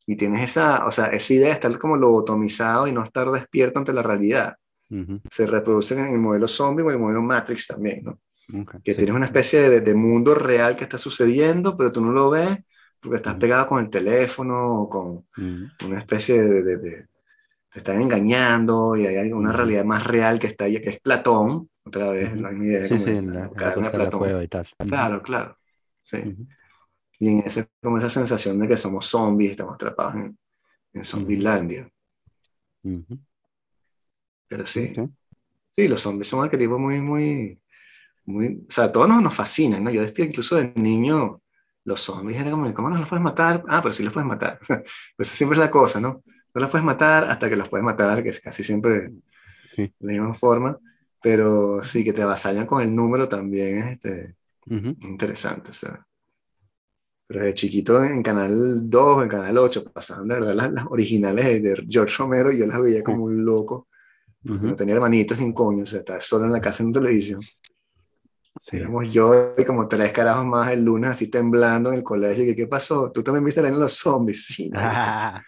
Y 0.05 0.15
tienes 0.15 0.41
esa, 0.43 0.85
o 0.87 0.91
sea, 0.91 1.07
esa 1.07 1.33
idea 1.33 1.47
de 1.49 1.53
estar 1.53 1.77
como 1.79 1.95
lobotomizado 1.95 2.87
y 2.87 2.91
no 2.91 3.03
estar 3.03 3.29
despierto 3.31 3.79
ante 3.79 3.93
la 3.93 4.01
realidad. 4.03 4.55
Ujú. 4.91 5.21
Se 5.29 5.47
reproducen 5.47 5.99
en 5.99 6.13
el 6.15 6.19
modelo 6.19 6.47
zombie 6.47 6.83
o 6.83 6.89
en 6.89 6.95
el 6.95 7.01
modelo 7.01 7.21
Matrix 7.21 7.67
también, 7.67 8.03
¿no? 8.03 8.19
Ok, 8.53 8.75
que 8.83 8.93
sí. 8.93 8.97
tienes 8.97 9.15
una 9.15 9.25
especie 9.27 9.69
de, 9.69 9.81
de 9.81 9.95
mundo 9.95 10.35
real 10.35 10.75
que 10.75 10.83
está 10.83 10.97
sucediendo, 10.97 11.77
pero 11.77 11.91
tú 11.91 12.01
no 12.01 12.11
lo 12.11 12.29
ves 12.31 12.59
porque 13.01 13.17
estás 13.17 13.33
Ujú. 13.33 13.41
pegado 13.41 13.67
con 13.67 13.83
el 13.83 13.89
teléfono 13.89 14.81
o 14.83 14.89
con 14.89 15.25
Ujú. 15.37 15.69
una 15.87 15.99
especie 15.99 16.41
de, 16.43 16.63
de, 16.63 16.77
de- 16.77 17.07
te 17.71 17.79
están 17.79 18.01
engañando 18.01 18.95
y 18.97 19.07
hay 19.07 19.31
una 19.33 19.53
realidad 19.53 19.85
más 19.85 20.05
real 20.05 20.39
que 20.39 20.47
está 20.47 20.65
ahí, 20.65 20.81
que 20.81 20.89
es 20.91 20.99
Platón, 21.01 21.69
otra 21.85 22.09
vez, 22.11 22.33
Ujú. 22.33 22.41
la 22.43 22.51
misma 22.51 22.65
idea 22.65 22.83
Sí, 22.83 22.99
sí, 22.99 23.11
de 23.11 23.21
la, 23.21 23.49
la 23.55 23.75
la 23.77 23.91
Platón. 23.91 24.43
y 24.43 24.47
tal. 24.47 24.67
Claro, 24.77 25.21
claro, 25.23 25.57
sí. 26.03 26.17
Y 27.19 27.29
en 27.29 27.39
ese, 27.45 27.69
como 27.81 27.97
esa 27.99 28.09
sensación 28.09 28.59
de 28.59 28.67
que 28.67 28.77
somos 28.77 29.05
zombies, 29.05 29.51
estamos 29.51 29.75
atrapados 29.75 30.15
en, 30.15 30.37
en 30.93 31.03
Zombielandia. 31.05 31.89
Ujú. 32.83 33.17
Pero 34.51 34.67
sí, 34.67 34.93
sí, 35.73 35.87
los 35.87 36.01
zombies 36.01 36.27
son 36.27 36.43
arquetipos 36.43 36.77
muy, 36.77 36.99
muy, 36.99 37.57
muy, 38.25 38.65
o 38.67 38.71
sea, 38.71 38.91
todos 38.91 39.07
nos, 39.07 39.21
nos 39.23 39.33
fascinan, 39.33 39.81
¿no? 39.81 39.89
Yo 39.91 40.01
decía 40.01 40.25
incluso 40.25 40.57
de 40.57 40.73
niño, 40.75 41.41
los 41.85 42.01
zombies 42.01 42.37
eran 42.37 42.51
como, 42.51 42.73
¿cómo 42.73 42.89
no 42.89 42.97
los 42.97 43.07
puedes 43.07 43.23
matar? 43.23 43.63
Ah, 43.69 43.79
pero 43.81 43.93
sí 43.93 44.03
los 44.03 44.11
puedes 44.11 44.27
matar. 44.27 44.59
O 44.61 44.65
sea, 44.65 44.83
pues 45.15 45.29
esa 45.29 45.37
siempre 45.37 45.55
es 45.55 45.59
la 45.61 45.71
cosa, 45.71 46.01
¿no? 46.01 46.21
No 46.53 46.61
los 46.61 46.69
puedes 46.69 46.83
matar 46.83 47.23
hasta 47.23 47.49
que 47.49 47.55
los 47.55 47.69
puedes 47.69 47.85
matar, 47.85 48.21
que 48.21 48.27
es 48.27 48.41
casi 48.41 48.61
siempre 48.61 49.11
Sí. 49.63 49.83
de 49.83 49.93
la 49.99 50.11
misma 50.11 50.33
forma, 50.33 50.77
pero 51.21 51.81
sí 51.85 52.03
que 52.03 52.11
te 52.11 52.21
avasallan 52.23 52.65
con 52.65 52.81
el 52.81 52.93
número 52.93 53.29
también 53.29 53.77
es 53.77 53.91
este, 53.93 54.35
interesante, 54.67 55.69
o 55.69 55.73
sea. 55.73 56.05
Pero 57.25 57.39
desde 57.39 57.53
chiquito 57.53 58.03
en 58.03 58.21
Canal 58.21 58.89
2, 58.89 59.23
en 59.23 59.29
Canal 59.29 59.57
8, 59.57 59.93
pasaban 59.93 60.27
de 60.27 60.35
verdad 60.35 60.55
las, 60.55 60.71
las 60.73 60.85
originales 60.87 61.63
de 61.63 61.85
George 61.87 62.17
Romero 62.17 62.51
y 62.51 62.57
yo 62.57 62.65
las 62.65 62.81
veía 62.81 63.01
como 63.01 63.23
un 63.23 63.45
loco, 63.45 63.87
porque 64.45 64.63
Ujú. 64.63 64.67
no 64.67 64.75
tenía 64.75 64.95
hermanitos 64.95 65.39
ni 65.39 65.45
un 65.45 65.53
coño, 65.53 65.83
o 65.83 65.87
sea, 65.87 65.99
estaba 65.99 66.21
solo 66.21 66.45
en 66.45 66.51
la 66.53 66.61
casa 66.61 66.83
en 66.83 66.91
televisión. 66.93 67.41
Sí. 68.59 68.77
Éramos 68.77 69.11
yo 69.11 69.53
y 69.57 69.65
como 69.65 69.87
tres 69.87 70.11
carajos 70.13 70.45
más 70.45 70.71
el 70.71 70.83
lunes 70.85 71.11
así 71.11 71.29
temblando 71.29 71.89
en 71.91 71.97
el 71.97 72.03
colegio. 72.03 72.45
¿Qué, 72.45 72.55
qué 72.55 72.67
pasó? 72.67 73.11
¿Tú 73.11 73.23
también 73.23 73.43
viste 73.45 73.61
la 73.61 73.67
en 73.69 73.79
los 73.79 73.93
zombies? 73.93 74.45
Sí. 74.45 74.69
Ah, 74.73 75.43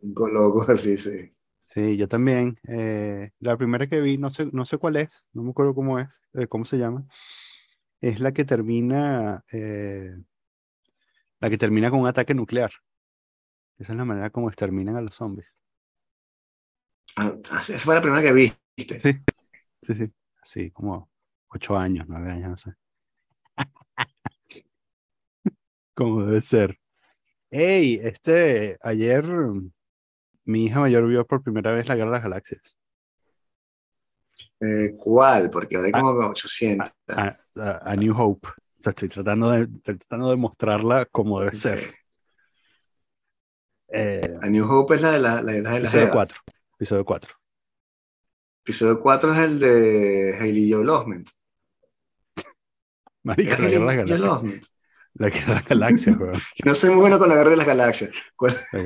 cinco 0.00 0.28
locos 0.28 0.68
así, 0.68 0.96
sí. 0.96 1.32
sí, 1.64 1.96
yo 1.96 2.08
también. 2.08 2.58
eh, 2.68 3.30
la 3.40 3.56
primera 3.56 3.86
que 3.88 4.00
vi, 4.00 4.18
no 4.18 4.30
sé, 4.30 4.48
no 4.52 4.64
sé 4.64 4.78
cuál 4.78 4.96
es, 4.96 5.24
no 5.32 5.42
me 5.42 5.50
acuerdo 5.50 5.74
cómo 5.74 5.98
es, 5.98 6.08
eh, 6.34 6.46
cómo 6.48 6.64
se 6.64 6.78
llama. 6.78 7.06
Es 8.00 8.20
la 8.20 8.32
que 8.32 8.44
termina, 8.44 9.44
eh, 9.52 10.16
la 11.40 11.48
que 11.48 11.56
termina 11.56 11.90
con 11.90 12.00
un 12.00 12.08
ataque 12.08 12.34
nuclear. 12.34 12.72
Esa 13.78 13.92
es 13.92 13.98
la 13.98 14.04
manera 14.04 14.28
como 14.28 14.48
exterminan 14.50 14.96
a 14.96 15.00
los 15.00 15.14
zombies. 15.14 15.46
Ah, 17.16 17.34
esa 17.42 17.78
fue 17.78 17.94
la 17.94 18.02
primera 18.02 18.22
que 18.22 18.32
viste. 18.32 18.98
Sí, 18.98 19.12
sí, 19.82 19.94
sí. 19.94 20.12
Así 20.42 20.70
como 20.70 21.10
ocho 21.48 21.76
años, 21.76 22.06
nueve 22.08 22.30
años, 22.30 22.50
no 22.50 22.56
sé. 22.56 22.72
Como 25.94 26.24
debe 26.26 26.40
ser. 26.42 26.78
Hey, 27.50 27.98
este, 28.02 28.76
ayer 28.82 29.24
mi 30.44 30.64
hija 30.66 30.80
mayor 30.80 31.06
vio 31.08 31.26
por 31.26 31.42
primera 31.42 31.72
vez 31.72 31.88
la 31.88 31.94
Guerra 31.96 32.10
de 32.10 32.12
las 32.16 32.22
Galaxias. 32.22 32.76
Eh, 34.60 34.94
¿Cuál? 34.98 35.50
Porque 35.50 35.76
ahora 35.76 35.86
hay 35.86 35.92
Ah, 35.94 36.00
como 36.00 36.28
800. 36.28 36.92
A, 37.08 37.36
a- 37.56 37.90
a 37.92 37.96
New 37.96 38.14
Hope. 38.16 38.48
O 38.48 38.52
sea, 38.82 38.90
estoy 38.90 39.08
tratando 39.08 39.50
de, 39.50 39.62
estoy 39.62 39.96
tratando 39.96 40.30
de 40.30 40.36
mostrarla 40.36 41.06
como 41.06 41.40
debe 41.40 41.52
ser. 41.54 41.94
Eh, 43.88 44.36
A 44.42 44.48
New 44.48 44.70
Hope 44.70 44.96
es 44.96 45.02
la 45.02 45.12
de 45.12 45.18
la, 45.20 45.42
la, 45.42 45.52
de 45.52 45.62
la, 45.62 45.70
de 45.70 45.74
la 45.74 45.78
episodio 45.78 46.04
Jeva. 46.04 46.12
4. 46.12 46.40
Episodio 46.76 47.04
4. 47.04 47.34
Episodio 48.64 49.00
4 49.00 49.32
es 49.32 49.38
el 49.38 49.58
de 49.60 50.36
Hailey 50.38 50.72
Joel 50.72 50.90
Osment. 50.90 51.28
Marica, 53.22 53.54
¿Es 53.54 53.60
la 53.60 53.68
Guerra 53.68 53.94
de 54.04 54.18
las 54.18 54.20
Galaxias. 54.20 54.76
La 55.14 55.28
Guerra 55.30 55.46
de 55.46 55.54
las 55.54 55.68
Galaxias, 55.68 56.16
weón. 56.18 56.34
No 56.64 56.74
soy 56.74 56.90
muy 56.90 57.00
bueno 57.00 57.18
con 57.18 57.28
la 57.28 57.34
guerra 57.36 57.50
de 57.50 57.56
las 57.56 57.66
galaxias. 57.66 58.10
¿Cuál- 58.36 58.56
La 58.72 58.82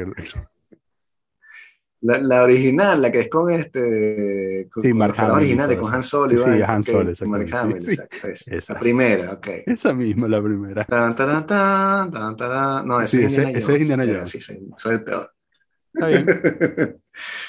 La, 2.02 2.18
la 2.18 2.42
original, 2.44 3.02
la 3.02 3.12
que 3.12 3.20
es 3.20 3.28
con 3.28 3.50
este. 3.50 4.68
Con, 4.72 4.82
Sí, 4.82 4.92
Mark 4.94 5.14
y 5.18 5.22
originales, 5.22 5.76
todo 5.76 5.82
con. 5.86 5.94
Han 5.94 6.02
Solo 6.02 6.30
Sí, 6.30 6.36
sí, 6.36 6.62
Han 6.64 6.82
Solo, 6.82 7.10
exactamente, 7.10 7.52
Mark 7.52 7.64
Hamill, 7.64 7.82
sí. 7.82 7.90
exacto, 7.92 8.28
esa. 8.28 8.54
Esa. 8.56 8.72
La 8.74 8.80
primera, 8.80 9.32
ok. 9.32 9.46
Esa 9.66 9.92
misma, 9.92 10.28
la 10.28 10.42
primera. 10.42 10.84
Tan, 10.84 11.14
tan, 11.14 11.46
tan. 11.46 12.10
No, 12.88 13.00
ese 13.02 13.18
Sí, 13.18 13.24
es 13.24 13.32
ese- 13.32 13.42
Indiana 13.42 13.50
ese 13.50 13.58
es 13.58 13.66
Jones. 13.66 13.80
Indiana 13.82 14.04
Mira, 14.04 14.14
Jones. 14.20 14.30
Sí, 14.30 14.40
sí, 14.40 14.58
soy 14.78 14.94
el 14.94 15.04
peor. 15.04 15.34
Está 15.92 16.06
bien. 16.06 16.26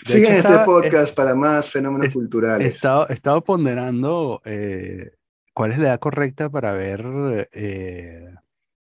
Sigan 0.05 0.33
este 0.33 0.57
podcast 0.65 1.15
para 1.15 1.35
más 1.35 1.69
fenómenos 1.69 2.07
es- 2.07 2.11
He 2.11 2.13
culturales. 2.13 2.73
estado, 2.75 3.07
he 3.09 3.13
estado 3.13 3.43
ponderando 3.43 4.41
eh, 4.45 5.11
cuál 5.53 5.71
es 5.71 5.77
la 5.79 5.89
edad 5.89 5.99
correcta 5.99 6.49
para 6.49 6.71
ver 6.73 7.49
eh, 7.53 8.33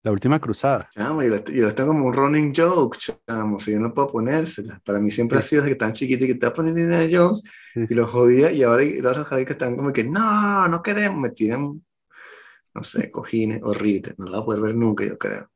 La 0.03 0.11
Última 0.13 0.41
Cruzada. 0.41 0.89
Chamo, 0.95 1.23
yo, 1.23 1.29
lo 1.29 1.75
tengo 1.75 1.89
como 1.93 2.07
un 2.07 2.15
running 2.15 2.53
joke, 2.55 2.99
chamo, 2.99 3.59
si 3.59 3.73
yo 3.73 3.81
no 3.81 3.93
puedo 3.95 4.09
ponérselas. 4.09 4.81
Para 4.81 4.99
mí 5.01 5.11
siempre 5.11 5.39
Sí. 5.39 5.45
ha 5.45 5.49
sido 5.49 5.63
desde 5.63 5.75
que 5.75 5.79
tan 5.79 5.93
chiquito 5.93 6.25
y 6.25 6.29
que 6.29 6.35
te 6.37 6.51
poniendo 6.51 6.81
Indiana 6.81 7.09
Jones 7.11 7.43
Sí. 7.75 7.81
y 7.91 7.95
los 7.95 8.09
jodía 8.11 8.51
y 8.53 8.63
ahora 8.63 8.83
los 8.85 9.29
que 9.29 9.43
están 9.53 9.77
como 9.77 9.93
que 9.93 10.05
no, 10.05 10.69
no 10.69 10.83
queremos, 10.83 11.19
me 11.21 11.31
tiran, 11.31 11.83
no 12.75 12.83
sé, 12.83 13.11
cojines 13.11 13.61
horribles, 13.63 14.15
no 14.19 14.27
la 14.27 14.39
voy 14.39 14.43
a 14.43 14.45
poder 14.47 14.61
ver 14.63 14.75
nunca, 14.77 15.05
yo 15.05 15.19
creo. 15.19 15.49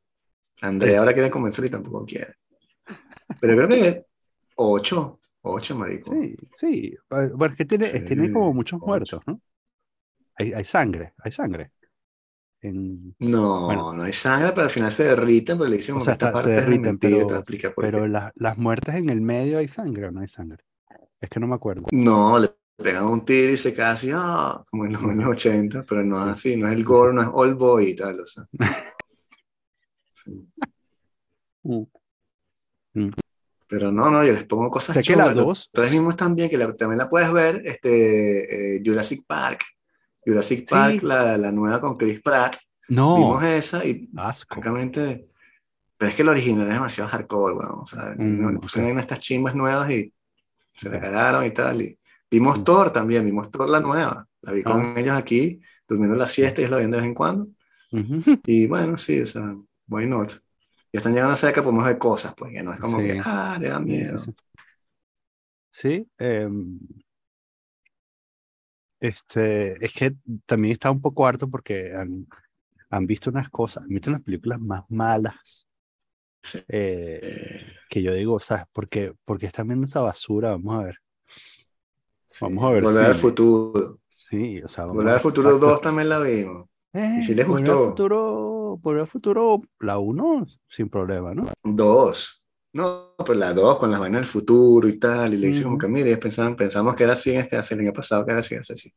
Andrea 0.61 0.93
Sí. 0.93 0.97
ahora 0.97 1.13
quiere 1.13 1.29
convencer 1.31 1.65
y 1.65 1.69
tampoco 1.69 2.05
quiere. 2.05 2.35
Pero 3.39 3.55
creo 3.55 3.67
que 3.67 4.05
ocho, 4.55 5.19
ocho, 5.41 5.75
marico. 5.75 6.13
Sí, 6.13 6.35
sí. 6.53 6.95
Eh, 7.11 7.29
Bueno, 7.35 7.53
es 7.53 7.57
que 7.57 7.65
tiene, 7.65 7.85
Sí, 7.91 7.99
tiene 8.05 8.31
como 8.31 8.53
muchos 8.53 8.77
ocho. 8.81 8.87
muertos, 8.87 9.21
¿no? 9.27 9.41
Hay, 10.35 10.53
hay 10.53 10.63
sangre, 10.65 11.13
hay 11.23 11.31
sangre. 11.31 11.71
En- 12.61 13.15
No, 13.19 13.65
Bueno. 13.67 13.93
no 13.93 14.03
hay 14.03 14.13
sangre, 14.13 14.49
pero 14.51 14.63
al 14.63 14.69
final 14.69 14.91
se 14.91 15.03
derriten, 15.05 15.57
pero 15.57 15.69
le 15.69 15.77
dicen 15.77 15.95
o 15.95 15.99
sea, 16.01 16.13
esta 16.13 16.27
se 16.27 16.33
parte 16.33 16.49
es 16.49 16.55
de 16.55 16.61
derriten, 16.61 16.81
mentira, 16.81 17.37
a 17.37 17.43
pero, 17.43 17.73
pero 17.75 18.07
la- 18.07 18.31
las 18.35 18.57
muertes 18.57 18.95
en 18.95 19.09
el 19.09 19.21
medio 19.21 19.59
hay 19.59 19.67
sangre 19.67 20.07
o 20.07 20.11
no 20.11 20.21
hay 20.21 20.27
sangre. 20.27 20.63
Es 21.21 21.29
que 21.29 21.39
no 21.39 21.47
me 21.47 21.55
acuerdo. 21.55 21.85
No, 21.91 22.37
le 22.39 22.51
pegan 22.77 23.05
un 23.05 23.23
tiro 23.25 23.51
y 23.53 23.57
se 23.57 23.73
cae 23.73 23.91
así, 23.93 24.09
ah, 24.13 24.63
como 24.69 24.85
en 24.85 24.93
los, 24.93 25.01
los 25.01 25.25
80, 25.27 25.83
pero 25.87 26.03
no 26.03 26.17
es 26.25 26.31
así, 26.31 26.57
no 26.57 26.67
es 26.67 26.73
el 26.73 26.83
gore, 26.83 27.13
no 27.13 27.21
es 27.21 27.29
old 27.31 27.57
boy 27.57 27.89
y 27.89 27.95
tal, 27.95 28.19
o 28.21 28.25
sea. 28.25 28.45
Sí. 30.11 30.49
Mm. 32.99 33.07
Mm. 33.07 33.13
Pero 33.67 33.91
no, 33.91 34.09
no, 34.09 34.23
yo 34.25 34.33
les 34.33 34.45
pongo 34.45 34.69
cosas 34.71 34.93
que 34.95 34.99
la 34.99 35.03
chulas. 35.03 35.35
Los 35.35 35.45
dos- 35.45 35.69
tres 35.71 35.91
mismos 35.91 36.15
también, 36.15 36.49
que 36.49 36.57
la- 36.57 36.73
también 36.75 36.97
la 36.97 37.07
puedes 37.09 37.31
ver, 37.31 37.61
este, 37.65 38.77
eh, 38.77 38.81
Jurassic 38.83 39.23
Park. 39.27 39.63
Jurassic 40.25 40.59
Sí. 40.59 40.65
Park, 40.69 41.03
la, 41.03 41.37
la 41.37 41.51
nueva 41.51 41.79
con 41.79 41.95
Chris 41.97 42.19
Pratt. 42.21 42.55
No, 42.89 43.15
Vimos 43.17 43.43
esa 43.43 43.85
y 43.85 44.09
asco. 44.17 44.55
francamente, 44.55 45.25
Pero 45.97 46.09
es 46.11 46.15
que 46.15 46.21
el 46.21 46.29
original 46.29 46.61
es 46.67 46.73
demasiado 46.73 47.09
hardcore, 47.09 47.55
weón. 47.55 47.79
O 47.81 47.85
sea, 47.85 48.15
Mm, 48.17 48.41
no, 48.41 48.51
le 48.51 48.59
pusieron 48.59 48.97
estas 48.99 49.19
chimbas 49.19 49.53
nuevas 49.53 49.91
y 49.91 50.13
se 50.77 50.89
la 50.89 50.95
Ok. 50.95 51.03
cagaron 51.03 51.45
y 51.45 51.51
tal. 51.51 51.81
Y 51.81 51.99
vimos 52.31 52.57
Mm. 52.59 52.63
Thor 52.63 52.91
también, 52.93 53.25
vimos 53.25 53.51
Thor 53.51 53.69
la 53.69 53.81
nueva. 53.81 54.25
La 54.41 54.53
vi 54.53 54.63
con 54.63 54.81
Ah. 54.81 54.93
ellos 54.97 55.17
aquí, 55.17 55.59
durmiendo 55.87 56.15
la 56.15 56.25
siesta 56.27 56.61
y 56.61 56.63
ellos 56.63 56.71
la 56.71 56.77
ven 56.77 56.91
de 56.91 56.97
vez 56.97 57.05
en 57.05 57.13
cuando. 57.13 57.49
Ujú. 57.91 58.21
Y 58.45 58.65
bueno, 58.67 58.97
sí, 58.97 59.19
o 59.19 59.25
sea, 59.25 59.53
why 59.89 60.05
not? 60.07 60.31
Ya 60.91 60.99
están 60.99 61.13
llegando 61.13 61.35
cerca, 61.35 61.63
podemos 61.63 61.85
ver 61.85 61.97
cosas, 61.97 62.33
pues 62.35 62.53
ya 62.53 62.63
no 62.63 62.73
es 62.73 62.79
como 62.79 62.99
Sí. 62.99 63.07
que, 63.07 63.19
ah, 63.23 63.57
le 63.59 63.69
da 63.69 63.79
miedo. 63.79 64.17
sí. 64.17 64.31
Sí, 65.71 66.07
em, 66.17 66.79
este, 68.99 69.83
es 69.85 69.93
que 69.93 70.15
también 70.45 70.73
está 70.73 70.91
un 70.91 71.01
poco 71.01 71.25
harto 71.25 71.49
porque 71.49 71.93
han, 71.95 72.27
han 72.89 73.07
visto 73.07 73.29
unas 73.29 73.49
cosas, 73.49 73.83
han 73.83 73.89
visto 73.89 74.09
unas 74.09 74.23
películas 74.23 74.59
más 74.59 74.83
malas 74.89 75.67
eh, 76.69 77.19
Eh, 77.21 77.73
que 77.89 78.01
yo 78.01 78.13
digo, 78.13 78.39
¿sabes? 78.39 78.65
¿Por 78.71 78.87
qué, 78.89 79.13
por 79.25 79.39
qué 79.39 79.45
están 79.47 79.67
viendo 79.67 79.85
esa 79.85 80.01
basura? 80.01 80.51
Vamos 80.51 80.75
a 80.81 80.85
ver. 80.85 80.95
Vamos 82.41 82.63
a 82.63 82.69
ver 82.69 82.83
Volver 82.83 83.05
al 83.05 83.15
futuro. 83.15 83.99
Sí, 84.07 84.61
o 84.61 84.67
sea, 84.67 84.85
vamos 84.85 84.97
Volver 84.97 85.13
al 85.15 85.19
futuro 85.19 85.49
exacto. 85.49 85.67
2 85.67 85.81
también 85.81 86.09
la 86.09 86.19
vimos. 86.19 86.67
Eh, 86.93 87.17
¿Y 87.19 87.21
si 87.23 87.35
les 87.35 87.47
Volver 87.47 87.69
al 87.71 87.77
gustó? 87.77 87.93
Futuro, 88.77 88.77
Volver 88.77 89.01
al 89.01 89.07
futuro, 89.07 89.61
la 89.79 89.99
1, 89.99 90.45
sin 90.67 90.89
problema, 90.89 91.33
¿no? 91.33 91.45
Dos. 91.63 92.43
No, 92.73 93.15
pues 93.25 93.37
la 93.37 93.53
dos 93.53 93.79
con 93.79 93.89
las 93.91 93.99
vainas 93.99 94.21
del 94.21 94.27
futuro 94.29 94.87
y 94.87 94.99
tal. 94.99 95.33
Y 95.33 95.37
le 95.37 95.47
dice 95.47 95.63
como 95.63 95.77
Ujú. 95.77 95.79
que, 95.79 95.87
mire, 95.87 96.17
pensaban, 96.17 96.55
pensamos 96.55 96.95
que 96.95 97.03
era 97.03 97.13
así, 97.13 97.31
este 97.35 97.57
hace 97.57 97.73
el 97.75 97.81
año 97.81 97.93
pasado 97.93 98.25
que 98.25 98.31
era 98.31 98.39
así, 98.41 98.55
hace 98.55 98.73
así. 98.73 98.93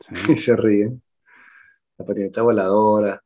Sí. 0.00 0.14
Y 0.34 0.36
se 0.36 0.56
ríen. 0.56 1.02
La 1.98 2.04
patineta 2.06 2.42
voladora. 2.42 3.22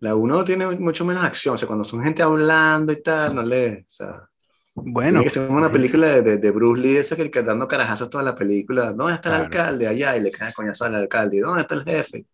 La 0.00 0.14
uno 0.16 0.44
tiene 0.44 0.66
mucho 0.78 1.04
menos 1.04 1.24
acción. 1.24 1.54
O 1.56 1.58
sea, 1.58 1.66
cuando 1.68 1.84
son 1.84 2.02
gente 2.04 2.22
hablando 2.22 2.92
y 2.92 3.02
tal, 3.02 3.34
no 3.36 3.42
le. 3.42 3.80
O 3.82 3.84
sea, 3.88 4.28
Bueno, 4.74 5.20
tiene 5.20 5.24
que 5.24 5.30
ser 5.30 5.50
una 5.50 5.70
película 5.72 6.08
de, 6.08 6.22
de, 6.22 6.38
de 6.38 6.50
Bruce 6.52 6.80
Lee, 6.82 6.96
esa 6.98 7.16
que, 7.16 7.30
dando 7.42 7.68
carajazos 7.68 8.10
toda 8.10 8.24
la 8.24 8.34
película. 8.36 8.92
¿Dónde 8.92 9.14
está 9.14 9.30
el 9.30 9.36
Claro, 9.36 9.44
alcalde? 9.44 9.88
Allá. 9.88 10.16
Y 10.16 10.22
le 10.22 10.32
cae 10.32 10.52
coñazo 10.54 10.84
al 10.86 10.96
alcalde. 10.96 11.38
¿Y 11.38 11.40
¿Dónde 11.40 11.62
está 11.62 11.74
el 11.76 11.84
jefe? 11.84 12.26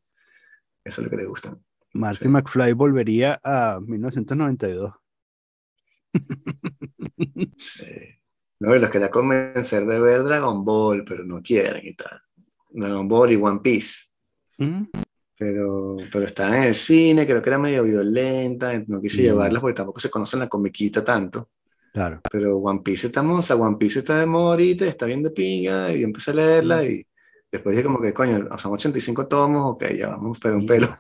Eso 0.85 1.01
es 1.01 1.05
lo 1.07 1.11
que 1.11 1.17
le 1.19 1.27
gusta. 1.27 1.57
Marty 1.95 2.25
Sí. 2.25 2.29
McFly 2.29 2.73
volvería 2.73 3.41
a 3.43 3.81
1992. 3.81 4.93
Sí. 7.59 7.85
No, 8.61 8.75
y 8.75 8.79
los 8.79 8.91
quería 8.91 9.11
convencer 9.11 9.85
de 9.85 10.01
ver 10.01 10.23
Dragon 10.25 10.65
Ball, 10.65 11.05
pero 11.05 11.25
no 11.25 11.43
quieren 11.43 11.87
y 11.87 11.95
tal. 11.95 12.21
Dragon 12.71 13.07
Ball 13.09 13.33
y 13.33 13.37
One 13.37 13.61
Piece. 13.61 14.05
Mm, 14.59 14.85
Pero, 15.37 15.97
pero 16.13 16.27
estaban 16.27 16.55
en 16.55 16.63
el 16.65 16.75
cine, 16.77 17.27
creo 17.27 17.43
que 17.43 17.51
era 17.51 17.59
medio 17.59 17.83
violenta, 17.83 18.73
no 18.87 19.01
quise 19.01 19.21
Mm. 19.21 19.25
llevarlas 19.25 19.61
porque 19.61 19.75
tampoco 19.75 19.99
se 20.01 20.09
conocen 20.09 20.39
la 20.41 20.49
comiquita 20.49 21.05
tanto. 21.05 21.51
Claro. 21.93 22.21
Pero 22.31 22.59
One 22.59 22.81
Piece 22.85 23.09
estamos, 23.09 23.41
o 23.41 23.43
sea, 23.43 23.57
One 23.57 23.77
Piece 23.77 23.99
está 23.99 24.19
de 24.21 24.27
moda 24.27 24.51
ahorita, 24.53 24.87
está 24.87 25.07
bien 25.07 25.25
de 25.25 25.31
pinga, 25.33 25.93
y 25.93 26.01
yo 26.01 26.07
empecé 26.07 26.31
a 26.31 26.35
leerla 26.35 26.83
Mm. 26.83 26.85
y 26.87 27.07
después 27.51 27.75
dije 27.77 27.85
como 27.85 28.01
que, 28.01 28.13
coño, 28.15 28.47
son 28.59 28.73
85 28.75 29.27
tomos, 29.27 29.73
ok, 29.73 29.85
ya 29.99 30.09
vamos, 30.09 30.39
pero 30.41 30.55
un 30.57 30.67
pelo. 30.67 30.97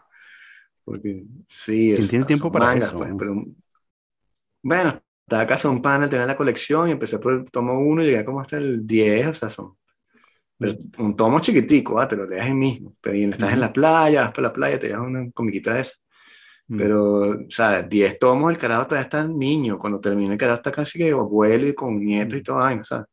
Porque 0.85 1.24
sí, 1.49 1.93
¿Quién 1.93 2.07
es- 2.07 2.09
tiene 2.09 2.24
tiempo 2.24 2.53
para 2.53 2.74
mangas, 2.74 2.76
eso? 2.76 2.97
pues, 2.97 3.12
pero 3.16 3.35
bueno, 4.62 5.01
estaba 5.26 5.43
acá 5.43 5.57
son 5.57 5.82
pana, 5.82 6.09
tenía 6.09 6.26
la 6.26 6.37
colección 6.37 6.89
y 6.89 6.93
empecé 6.93 7.18
por 7.18 7.32
el 7.32 7.51
tomo 7.51 7.78
1 7.80 8.03
y 8.03 8.07
llegué 8.07 8.24
como 8.24 8.41
hasta 8.41 8.57
el 8.59 8.87
10, 8.87 9.26
o 9.28 9.35
sea, 9.35 9.51
son 9.51 9.76
pero 10.59 10.74
un 10.99 11.16
tomo 11.16 11.41
chiquitico, 11.41 12.01
ah, 12.01 12.09
te 12.09 12.16
lo 12.16 12.26
leas 12.26 12.47
ahí 12.47 12.55
mismo, 12.55 12.97
pero 13.01 13.16
estás 13.16 13.53
en 13.55 13.61
Ujú. 13.61 13.61
la 13.61 13.72
playa, 13.72 14.22
vas 14.22 14.32
por 14.32 14.43
la 14.45 14.53
playa, 14.53 14.78
te 14.78 14.89
llevas 14.89 15.07
una 15.09 15.30
comiquita 15.32 15.74
de 15.74 15.80
esa. 15.82 15.95
Mm, 16.70 16.89
Pero, 16.89 17.30
o 17.32 17.51
sea, 17.51 17.82
10 17.82 18.18
tomos, 18.18 18.53
el 18.53 18.59
carajo 18.59 18.87
todavía 18.87 19.05
está 19.05 19.24
niño. 19.26 19.78
Cuando 19.78 20.01
termine, 20.01 20.32
el 20.35 20.39
carajo 20.39 20.59
está 20.59 20.72
casi 20.72 20.99
que 20.99 21.11
abuelo 21.12 21.66
y 21.68 21.74
con 21.74 21.99
nietos 22.05 22.39
y 22.39 22.43
todo, 22.45 22.57
vaina, 22.59 22.85
¿sabes? 22.85 23.07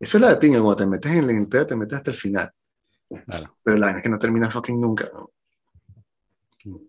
Eso 0.00 0.16
es 0.16 0.20
la 0.20 0.30
de 0.30 0.36
pinga, 0.36 0.58
cuando 0.60 0.76
te 0.76 0.86
metes 0.86 1.12
en 1.12 1.30
el 1.30 1.48
pedo, 1.48 1.66
te 1.66 1.76
metes 1.76 1.98
hasta 1.98 2.10
el 2.10 2.16
final. 2.16 2.50
Claro. 3.24 3.56
Pero 3.62 3.76
la 3.78 3.86
vaina 3.86 3.98
es 4.00 4.02
que 4.04 4.10
no 4.10 4.18
termina 4.18 4.50
fucking 4.50 4.80
nunca, 4.80 5.08
¿no? 5.12 5.30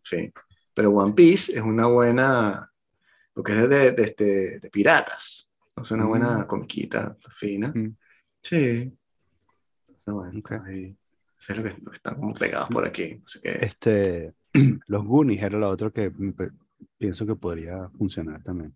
Sí. 0.03 0.31
Pero 0.73 0.91
One 0.91 1.13
Piece 1.13 1.53
es 1.57 1.61
una 1.61 1.87
buena, 1.87 2.71
lo 3.35 3.43
que 3.43 3.51
es 3.53 3.69
de, 3.69 3.91
de, 3.91 4.03
este, 4.03 4.59
de 4.59 4.69
piratas. 4.69 5.49
Es 5.81 5.91
una 5.91 6.05
buena 6.05 6.37
Mm. 6.39 6.47
comiquita 6.47 7.17
fina. 7.29 7.71
Mm. 7.75 7.95
Sí. 8.41 8.91
Entonces, 9.87 10.13
bueno, 10.13 10.41
ahí- 10.65 10.95
eso 11.39 11.53
es 11.53 11.57
lo 11.57 11.63
que, 11.63 11.69
lo 11.81 11.91
que 11.91 11.97
están 11.97 12.15
como 12.15 12.33
pegados 12.33 12.69
por 12.69 12.85
aquí. 12.85 13.15
No 13.15 13.27
sé 13.27 13.41
qué. 13.41 13.57
Este, 13.61 14.33
los 14.87 15.03
Goonies 15.05 15.41
era 15.43 15.57
lo 15.57 15.69
otro 15.69 15.91
que 15.91 16.11
pienso 16.97 17.25
que 17.25 17.35
podría 17.35 17.89
funcionar 17.97 18.43
también. 18.43 18.75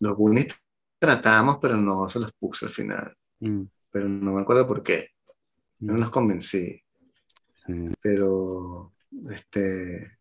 Los 0.00 0.16
Goonies 0.16 0.54
tratamos, 0.98 1.58
pero 1.60 1.76
no 1.76 2.08
se 2.08 2.18
los 2.20 2.32
puse 2.32 2.66
al 2.66 2.70
final. 2.70 3.16
Mm, 3.40 3.62
Pero 3.90 4.08
no 4.08 4.32
me 4.32 4.42
acuerdo 4.42 4.66
por 4.66 4.82
qué. 4.82 5.10
No 5.80 5.94
los 5.96 6.10
convencí. 6.10 6.80
sí. 7.66 7.88
Pero, 8.00 8.93
este, 9.30 10.18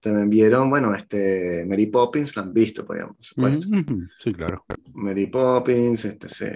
también 0.00 0.28
vieron, 0.30 0.70
bueno, 0.70 0.94
este, 0.94 1.64
Mary 1.66 1.86
Poppins, 1.86 2.36
la 2.36 2.42
han 2.42 2.52
visto, 2.52 2.82
ejemplo, 2.82 3.14
por 3.14 3.24
supuesto. 3.24 3.66
Mm, 3.70 4.08
Sí, 4.18 4.32
claro. 4.32 4.64
Mary 4.92 5.26
Poppins, 5.26 6.04
este, 6.04 6.28
sí. 6.28 6.46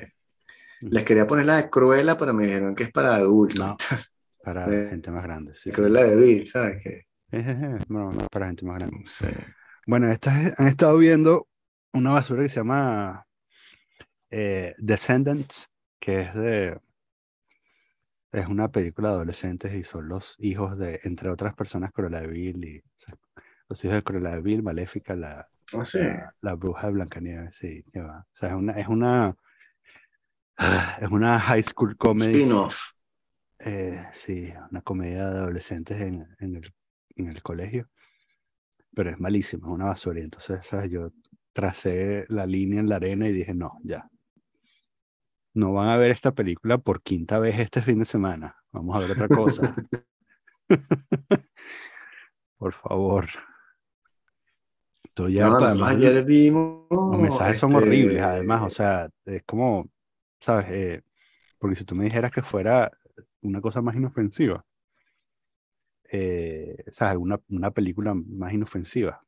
Les 0.82 1.04
quería 1.04 1.26
poner 1.26 1.46
la 1.46 1.56
de 1.56 1.70
Cruella, 1.70 2.16
pero 2.16 2.32
me 2.34 2.46
dijeron 2.46 2.74
que 2.74 2.84
es 2.84 2.92
para 2.92 3.14
adultos. 3.16 3.58
No, 3.58 3.76
para 4.44 4.66
Eh, 4.66 4.88
gente 4.90 5.10
más 5.10 5.22
grande. 5.22 5.54
Sí, 5.54 5.70
sí. 5.70 5.70
Cruella 5.70 6.04
de 6.04 6.16
Bill, 6.16 6.46
¿sabes 6.46 6.82
qué? 6.82 7.06
No, 7.88 8.12
no, 8.12 8.26
para 8.30 8.46
gente 8.46 8.64
más 8.64 8.78
grande. 8.78 9.02
Sé. 9.06 9.34
Bueno, 9.86 10.10
estas 10.10 10.58
han 10.58 10.66
estado 10.66 10.96
viendo 10.98 11.48
una 11.92 12.10
basura 12.10 12.42
que 12.42 12.48
se 12.48 12.60
llama 12.60 13.26
eh, 14.30 14.74
Descendants, 14.78 15.68
que 15.98 16.20
es 16.20 16.34
de 16.34 16.78
es 18.32 18.46
una 18.48 18.70
película 18.70 19.10
de 19.10 19.14
adolescentes 19.16 19.74
y 19.74 19.84
son 19.84 20.08
los 20.08 20.34
hijos 20.38 20.78
de, 20.78 21.00
entre 21.04 21.30
otras 21.30 21.54
personas, 21.54 21.92
Cruella 21.92 22.20
de 22.20 22.26
Vil 22.28 22.64
y 22.64 22.78
o 22.78 22.82
sea, 22.96 23.14
los 23.68 23.84
hijos 23.84 23.96
de 23.96 24.02
Cruella 24.02 24.30
de 24.30 24.40
Vil, 24.40 24.62
Maléfica, 24.62 25.14
la, 25.16 25.48
Ah, 25.74 25.84
sí. 25.84 25.98
la, 26.00 26.34
la 26.42 26.54
bruja 26.54 26.86
de 26.88 26.92
Blancanieves, 26.92 27.56
sí, 27.56 27.82
que 27.92 28.00
va. 28.00 28.20
O 28.20 28.36
sea, 28.36 28.50
es 28.50 28.54
una, 28.54 28.72
es 28.72 28.88
una 28.88 29.34
es 31.00 31.08
una 31.10 31.38
high 31.40 31.62
school 31.62 31.96
comedy. 31.96 32.32
Spin-off. 32.42 32.92
Eh, 33.58 34.04
sí, 34.12 34.52
una 34.70 34.80
comedia 34.82 35.30
de 35.30 35.38
adolescentes 35.38 36.00
en, 36.00 36.26
en 36.40 36.56
el, 36.56 36.74
en 37.16 37.28
el 37.28 37.42
colegio, 37.42 37.88
pero 38.94 39.10
es 39.10 39.20
malísima, 39.20 39.68
es 39.68 39.72
una 39.72 39.86
basura. 39.86 40.20
Y 40.20 40.24
entonces, 40.24 40.66
¿sabes? 40.66 40.90
Yo 40.90 41.12
tracé 41.52 42.24
la 42.28 42.46
línea 42.46 42.80
en 42.80 42.88
la 42.88 42.96
arena 42.96 43.28
y 43.28 43.32
dije, 43.32 43.54
no, 43.54 43.78
ya. 43.84 44.08
No 45.54 45.72
van 45.72 45.88
a 45.90 45.96
ver 45.96 46.10
esta 46.10 46.32
película 46.32 46.78
por 46.78 47.02
quinta 47.02 47.38
vez 47.38 47.58
este 47.58 47.82
fin 47.82 47.98
de 47.98 48.04
semana. 48.04 48.56
Vamos 48.72 48.96
a 48.96 49.00
ver 49.00 49.10
otra 49.10 49.28
cosa. 49.28 49.74
por 52.58 52.72
favor. 52.72 53.26
Estoy 55.04 55.36
No, 55.36 55.46
harto. 55.46 55.64
nosotros 55.64 55.90
Además, 55.90 55.96
ayer 55.96 56.24
vimos. 56.24 56.86
los 56.90 57.18
mensajes 57.20 57.58
son 57.58 57.72
este, 57.72 57.82
horribles, 57.82 58.22
además, 58.22 58.62
o 58.62 58.70
sea, 58.70 59.08
es 59.26 59.42
como, 59.44 59.88
¿sabes? 60.40 60.66
Eh, 60.70 61.02
porque 61.58 61.76
si 61.76 61.84
tú 61.84 61.94
me 61.94 62.04
dijeras 62.04 62.30
que 62.30 62.42
fuera 62.42 62.90
una 63.42 63.60
cosa 63.60 63.82
más 63.82 63.94
inofensiva, 63.96 64.64
eh, 66.10 66.76
¿sabes? 66.90 67.16
Una, 67.16 67.40
una 67.48 67.70
película 67.70 68.14
más 68.14 68.52
inofensiva. 68.52 69.24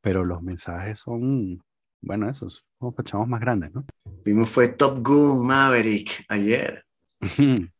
Pero 0.00 0.24
los 0.24 0.42
mensajes 0.42 0.98
son, 1.00 1.62
bueno, 2.02 2.28
esos, 2.28 2.66
como 2.78 2.92
para 2.92 3.08
chavos 3.08 3.28
más 3.28 3.40
grandes, 3.40 3.72
¿no? 3.72 3.84
Vimos 4.24 4.48
fue 4.50 4.68
Top 4.68 5.06
Gun 5.06 5.46
Maverick 5.46 6.24
ayer. 6.28 6.84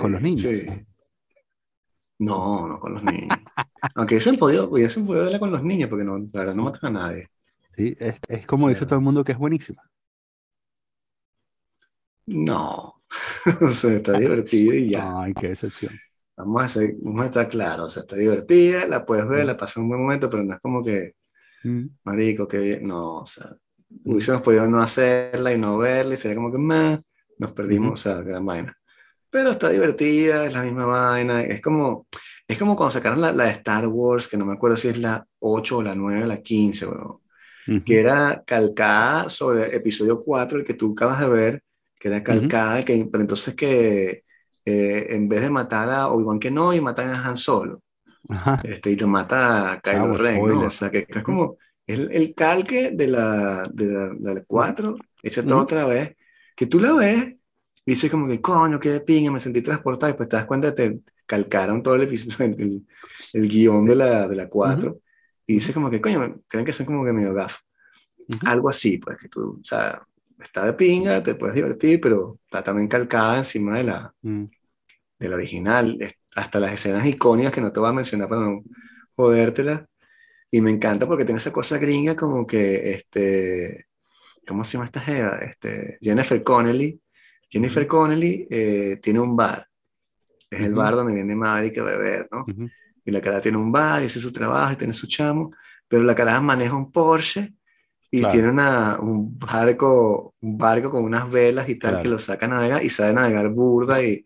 Con 0.00 0.12
los 0.12 0.22
niños. 0.22 0.40
sí. 0.40 0.66
No, 2.18 2.66
no 2.66 2.80
con 2.80 2.94
los 2.94 3.02
niños. 3.02 3.28
Aunque 3.94 4.14
hubiesen 4.14 4.38
podido, 4.38 4.70
hubiesen 4.70 5.04
podido 5.06 5.24
verla 5.24 5.38
con 5.38 5.50
los 5.50 5.62
niños, 5.62 5.90
porque 5.90 6.04
no, 6.04 6.16
la 6.16 6.24
verdad 6.32 6.54
no 6.54 6.62
matan 6.64 6.96
a 6.96 7.00
nadie. 7.00 7.28
Sí, 7.76 7.94
es, 7.98 8.16
es 8.28 8.46
como 8.46 8.68
dice 8.70 8.86
todo 8.86 8.98
el 8.98 9.04
mundo 9.04 9.22
que 9.22 9.32
es 9.32 9.38
buenísima. 9.38 9.82
No. 12.26 13.02
o 13.60 13.70
sea, 13.70 13.92
está 13.96 14.18
divertido 14.18 14.74
y 14.74 14.90
ya. 14.90 15.20
Ay, 15.20 15.34
qué 15.34 15.48
decepción. 15.48 15.92
Vamos 16.36 16.62
a, 16.62 16.68
ser- 16.68 16.94
vamos 17.00 17.22
a 17.22 17.26
estar 17.26 17.48
claros. 17.48 17.86
O 17.86 17.90
sea, 17.90 18.00
está 18.02 18.16
divertida, 18.16 18.86
la 18.86 19.04
puedes 19.04 19.28
ver, 19.28 19.44
la 19.46 19.56
pasas 19.56 19.78
un 19.78 19.88
buen 19.88 20.00
momento, 20.00 20.28
pero 20.30 20.42
no 20.42 20.54
es 20.54 20.60
como 20.60 20.82
que, 20.82 21.14
Mm, 21.66 21.88
marico, 22.04 22.46
que 22.46 22.58
bien. 22.58 22.86
No, 22.86 23.18
o 23.18 23.26
sea, 23.26 23.56
hubiésemos 24.04 24.42
podido 24.42 24.66
no 24.66 24.80
hacerla 24.80 25.52
y 25.52 25.58
no 25.58 25.78
verla 25.78 26.14
y 26.14 26.16
sería 26.16 26.36
como 26.36 26.52
que, 26.52 26.58
meh, 26.58 27.00
nos 27.38 27.52
perdimos, 27.52 27.92
o 27.92 27.96
sea, 27.96 28.22
gran 28.22 28.44
vaina. 28.46 28.76
Pero 29.30 29.50
está 29.50 29.70
divertida, 29.70 30.46
es 30.46 30.54
la 30.54 30.62
misma 30.62 30.86
vaina. 30.86 31.42
Es 31.42 31.60
como, 31.60 32.06
es 32.46 32.56
como 32.56 32.76
cuando 32.76 32.92
sacaron 32.92 33.20
la, 33.20 33.32
la 33.32 33.44
de 33.44 33.50
Star 33.50 33.86
Wars, 33.88 34.28
que 34.28 34.36
no 34.36 34.46
me 34.46 34.54
acuerdo 34.54 34.76
si 34.76 34.88
es 34.88 34.98
la 34.98 35.26
8 35.40 35.78
o 35.78 35.82
la 35.82 35.94
9 35.94 36.22
o 36.24 36.26
la 36.26 36.40
15, 36.40 36.86
weón, 36.86 37.20
ujú. 37.66 37.84
que 37.84 38.00
era 38.00 38.42
calcada 38.46 39.28
sobre 39.28 39.74
episodio 39.74 40.22
4, 40.22 40.58
el 40.58 40.64
que 40.64 40.74
tú 40.74 40.92
acabas 40.92 41.20
de 41.20 41.28
ver, 41.28 41.62
que 41.98 42.08
era 42.08 42.22
calcada, 42.22 42.82
que, 42.84 43.08
pero 43.10 43.22
entonces 43.22 43.54
que 43.54 44.24
eh, 44.64 45.06
en 45.10 45.28
vez 45.28 45.42
de 45.42 45.50
matar 45.50 45.90
a 45.90 46.08
Obi-Wan 46.08 46.38
Kenobi, 46.38 46.80
matan 46.80 47.10
a 47.10 47.26
Han 47.26 47.36
Solo. 47.36 47.82
Ajá. 48.28 48.60
este, 48.64 48.90
y 48.90 48.96
lo 48.96 49.08
mata 49.08 49.72
a 49.72 49.80
Kylo 49.80 49.96
Chavo, 49.98 50.16
Ren, 50.16 50.46
¿no? 50.46 50.66
O 50.66 50.70
sea, 50.70 50.90
que, 50.90 51.06
que 51.06 51.18
es 51.18 51.24
como 51.24 51.58
el, 51.86 52.10
el 52.12 52.34
calque 52.34 52.90
de 52.92 53.06
la, 53.06 53.62
de 53.72 53.86
la, 53.86 54.08
de 54.10 54.34
la 54.34 54.44
4, 54.44 54.96
hecha 55.22 55.42
toda 55.42 55.62
otra 55.62 55.86
vez, 55.86 56.16
que 56.56 56.66
tú 56.66 56.80
la 56.80 56.92
ves 56.92 57.36
y 57.84 57.92
dices 57.92 58.10
como 58.10 58.26
que, 58.26 58.40
coño, 58.40 58.80
qué 58.80 58.90
de 58.90 59.00
pinga, 59.00 59.30
me 59.30 59.40
sentí 59.40 59.62
transportado, 59.62 60.12
y 60.12 60.16
pues 60.16 60.28
te 60.28 60.36
das 60.36 60.46
cuenta 60.46 60.74
que 60.74 60.90
te 60.90 61.00
calcaron 61.24 61.82
todo 61.82 61.94
el 61.94 62.02
episodio, 62.02 62.54
el, 62.58 62.86
el, 63.32 63.48
guion 63.48 63.84
de 63.86 63.94
la, 63.94 64.28
de 64.28 64.36
la 64.36 64.48
4, 64.48 65.00
y 65.46 65.54
dices 65.54 65.72
como 65.74 65.88
que, 65.90 66.00
coño, 66.00 66.40
creen 66.48 66.66
que 66.66 66.72
son 66.72 66.86
como 66.86 67.04
que 67.04 67.12
medio 67.12 67.32
gafos. 67.32 67.62
Algo 68.44 68.68
así, 68.68 68.98
pues, 68.98 69.18
que 69.18 69.28
tú, 69.28 69.60
o 69.60 69.64
sea, 69.64 70.02
está 70.42 70.66
de 70.66 70.72
pinga, 70.72 71.22
te 71.22 71.36
puedes 71.36 71.54
divertir, 71.54 72.00
pero 72.00 72.40
está 72.44 72.62
también 72.62 72.88
calcada 72.88 73.38
encima 73.38 73.78
de 73.78 73.84
la, 73.84 74.12
Mm. 74.22 74.44
Del 75.18 75.32
original, 75.34 75.98
hasta 76.34 76.60
las 76.60 76.72
escenas 76.74 77.06
icónicas 77.06 77.52
que 77.52 77.60
no 77.60 77.72
te 77.72 77.80
voy 77.80 77.88
a 77.90 77.92
mencionar 77.92 78.28
para 78.28 78.42
no 78.42 78.62
jodértelas. 79.16 79.84
Y 80.50 80.60
me 80.60 80.70
encanta 80.70 81.06
porque 81.06 81.24
tiene 81.24 81.38
esa 81.38 81.52
cosa 81.52 81.78
gringa 81.78 82.16
como 82.16 82.46
que, 82.46 82.92
este, 82.94 83.86
¿cómo 84.46 84.64
se 84.64 84.74
llama 84.74 84.86
esta 84.86 85.00
jeva? 85.00 85.38
Este, 85.38 85.98
Jennifer 86.02 86.42
Connelly. 86.44 87.00
Jennifer 87.50 87.82
Ujú. 87.82 87.88
Connelly 87.88 88.46
eh, 88.50 88.98
tiene 89.02 89.20
un 89.20 89.36
bar. 89.36 89.68
Es 90.50 90.60
el 90.62 90.72
Ujú. 90.72 90.76
bar 90.76 90.96
donde 90.96 91.14
viene 91.14 91.34
Maverick 91.34 91.78
a 91.78 91.84
beber, 91.84 92.28
¿no? 92.32 92.46
Ujú. 92.46 92.70
Y 93.04 93.10
la 93.10 93.20
cara 93.20 93.40
tiene 93.40 93.58
un 93.58 93.72
bar 93.72 94.02
y 94.02 94.06
hace 94.06 94.20
su 94.20 94.32
trabajo 94.32 94.72
y 94.72 94.76
tiene 94.76 94.92
su 94.94 95.06
chamo, 95.08 95.52
pero 95.88 96.02
la 96.02 96.14
cara 96.14 96.40
maneja 96.40 96.74
un 96.76 96.92
Porsche 96.92 97.54
y 98.10 98.20
Claro. 98.20 98.32
tiene 98.32 98.50
una, 98.50 98.98
un 99.00 99.38
barco, 99.38 100.34
un 100.40 100.58
barco 100.58 100.90
con 100.90 101.04
unas 101.04 101.30
velas 101.30 101.68
y 101.68 101.76
tal 101.78 101.92
Claro. 101.92 102.02
que 102.02 102.08
lo 102.08 102.18
saca 102.18 102.46
a 102.46 102.48
navegar 102.50 102.84
y 102.84 102.90
sabe 102.90 103.12
navegar 103.14 103.48
burda 103.50 104.02
y, 104.04 104.24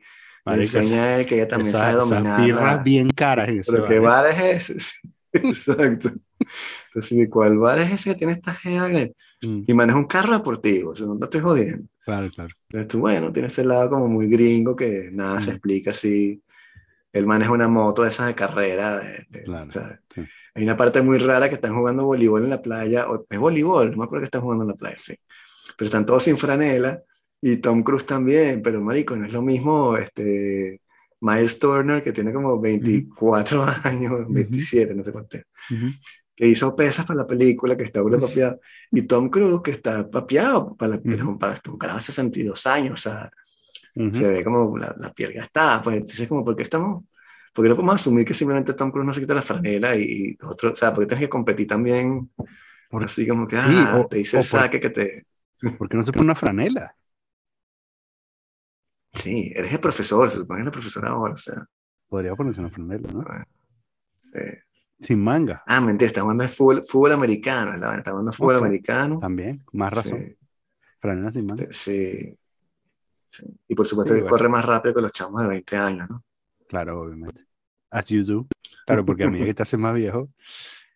y 0.54 0.56
Marico, 0.58 0.78
enseña 0.78 1.16
él 1.16 1.26
que 1.26 1.34
ella 1.36 1.48
también 1.48 1.68
esa- 1.68 1.78
sabe 1.78 1.98
esas 1.98 2.08
dominar. 2.10 2.48
la- 2.48 2.82
bien 2.82 3.08
caras 3.10 3.48
en 3.48 3.58
ese 3.60 3.72
pero 3.72 3.82
bar, 3.82 3.90
¿qué 3.92 3.98
bar 3.98 4.26
es 4.26 4.70
ese? 4.70 4.92
Exacto. 5.32 6.10
Entonces, 6.94 7.28
¿cuál 7.30 7.58
bar 7.58 7.78
es 7.80 7.92
ese 7.92 8.10
que 8.10 8.16
tiene 8.16 8.32
esta 8.34 8.56
que- 8.62 9.12
Mm, 9.42 9.62
y 9.66 9.72
maneja 9.74 9.98
un 9.98 10.04
carro 10.06 10.34
deportivo? 10.34 10.90
O 10.90 10.94
sea, 10.94 11.06
no 11.06 11.16
te 11.16 11.24
estoy 11.24 11.40
jodiendo. 11.40 11.88
Claro, 12.04 12.28
claro. 12.30 12.50
Entonces 12.68 12.88
tú, 12.88 12.98
bueno, 13.00 13.32
tiene 13.32 13.46
ese 13.48 13.64
lado 13.64 13.88
como 13.88 14.06
muy 14.06 14.26
gringo 14.28 14.76
que 14.76 15.08
nada 15.12 15.40
se 15.40 15.50
Mm. 15.50 15.54
explica 15.54 15.90
así. 15.92 16.42
Él 17.12 17.26
maneja 17.26 17.50
una 17.50 17.66
moto 17.66 18.02
de 18.02 18.08
esas 18.10 18.26
de 18.26 18.34
carrera. 18.34 18.98
de- 19.00 19.26
de- 19.30 19.44
Claro, 19.44 19.70
sí. 19.70 20.20
Hay 20.54 20.64
una 20.64 20.76
parte 20.76 21.00
muy 21.00 21.16
rara 21.18 21.48
que 21.48 21.54
están 21.54 21.74
jugando 21.74 22.04
voleibol 22.04 22.42
en 22.44 22.50
la 22.50 22.60
playa. 22.60 23.08
o- 23.10 23.24
es 23.30 23.38
voleibol, 23.38 23.92
no 23.92 23.96
me 23.98 24.04
acuerdo 24.04 24.22
que 24.22 24.26
están 24.26 24.42
jugando 24.42 24.64
en 24.64 24.68
la 24.70 24.74
playa. 24.76 24.96
sí. 25.02 25.14
Pero 25.76 25.86
están 25.86 26.04
todos 26.04 26.22
sin 26.24 26.36
franela 26.36 27.00
y 27.42 27.56
Tom 27.58 27.82
Cruise 27.82 28.06
también. 28.06 28.62
Pero, 28.62 28.80
marico, 28.80 29.16
no 29.16 29.26
es 29.26 29.32
lo 29.32 29.42
mismo 29.42 29.96
este, 29.96 30.80
Miles 31.20 31.58
Turner, 31.58 32.02
que 32.02 32.12
tiene 32.12 32.32
como 32.32 32.60
24 32.60 33.64
años, 33.84 34.26
27, 34.28 34.94
no 34.94 35.02
sé 35.02 35.12
cuánto 35.12 35.38
Ujú. 35.70 35.86
que 36.34 36.46
hizo 36.46 36.74
pesas 36.74 37.04
para 37.06 37.18
la 37.20 37.26
película, 37.26 37.76
que 37.76 37.84
está 37.84 38.00
burda 38.02 38.18
papeado, 38.18 38.60
y 38.90 39.02
Tom 39.02 39.28
Cruise, 39.28 39.60
que 39.62 39.70
está 39.72 40.08
papeado 40.10 40.74
para, 40.76 40.96
la, 40.96 41.00
pero 41.02 41.38
para 41.38 41.60
carajo 41.78 41.98
de 41.98 42.02
62 42.04 42.66
años, 42.66 42.94
o 42.94 43.10
sea, 43.10 43.30
se 44.12 44.28
ve 44.28 44.44
como 44.44 44.78
la, 44.78 44.94
la 44.98 45.12
piel 45.12 45.32
gastada, 45.34 45.82
pues 45.82 45.96
entonces 45.96 46.26
como, 46.28 46.44
¿por 46.44 46.56
qué 46.56 46.62
estamos? 46.62 47.04
Porque 47.52 47.68
no 47.68 47.74
podemos 47.76 47.96
asumir 47.96 48.24
que 48.24 48.32
simplemente 48.34 48.72
Tom 48.74 48.90
Cruise 48.90 49.06
no 49.06 49.12
se 49.12 49.20
quita 49.20 49.34
la 49.34 49.42
franela 49.42 49.94
y 49.96 50.36
los 50.40 50.52
otros, 50.52 50.72
o 50.72 50.76
sea, 50.76 50.94
porque 50.94 51.08
tienes 51.08 51.26
que 51.26 51.28
competir 51.30 51.66
también, 51.66 52.30
Por- 52.88 53.04
así 53.04 53.26
como 53.26 53.46
que, 53.46 53.56
sí, 53.56 53.62
ah, 53.66 53.98
o- 54.00 54.06
te 54.08 54.16
dice 54.18 54.38
el 54.38 54.42
por- 54.42 54.46
saque 54.60 54.80
que 54.80 54.90
te... 54.90 55.26
¿Por 55.76 55.88
qué 55.88 55.96
no 55.96 56.02
se 56.02 56.12
pone 56.12 56.24
una 56.24 56.34
franela? 56.34 56.94
Sí, 59.12 59.52
eres 59.54 59.72
el 59.72 59.80
profesor, 59.80 60.30
se 60.30 60.38
supone 60.38 60.58
que 60.58 60.62
eres 60.62 60.66
el 60.68 60.72
profesor 60.80 61.06
ahora, 61.06 61.32
o 61.34 61.36
sea, 61.36 61.66
Podría 62.08 62.34
ponerse 62.34 62.60
una 62.60 62.70
franela, 62.70 63.08
¿no? 63.12 63.24
sí. 64.16 64.40
Sin 65.02 65.22
manga, 65.24 65.62
Ah, 65.66 65.80
mentira, 65.80 66.06
está 66.08 66.20
jugando 66.20 66.42
de 66.42 66.48
fútbol, 66.50 66.84
fútbol 66.84 67.12
americano, 67.12 67.74
la, 67.76 67.96
está 67.96 68.10
jugando 68.10 68.30
de 68.32 68.36
fútbol 68.36 68.56
americano. 68.58 69.18
también. 69.18 69.64
Más 69.72 69.92
razón. 69.92 70.18
Sí. 70.18 70.36
Franela 71.00 71.32
sin 71.32 71.46
manga. 71.46 71.66
Sí. 71.70 72.36
Sí. 73.30 73.46
Y 73.68 73.74
por 73.74 73.86
supuesto 73.86 74.12
que 74.12 74.20
bueno. 74.20 74.30
corre 74.30 74.48
más 74.50 74.64
rápido 74.64 74.94
que 74.96 75.00
los 75.00 75.12
chamos 75.12 75.40
de 75.40 75.48
20 75.48 75.76
años, 75.76 76.10
¿no? 76.10 76.22
Claro, 76.68 77.00
obviamente. 77.00 77.46
As 77.90 78.06
you 78.08 78.22
do. 78.24 78.46
Claro, 78.84 79.04
porque 79.06 79.24
a 79.24 79.30
medida 79.30 79.46
que 79.46 79.54
te 79.54 79.62
haces 79.62 79.78
más 79.80 79.94
viejo, 79.94 80.28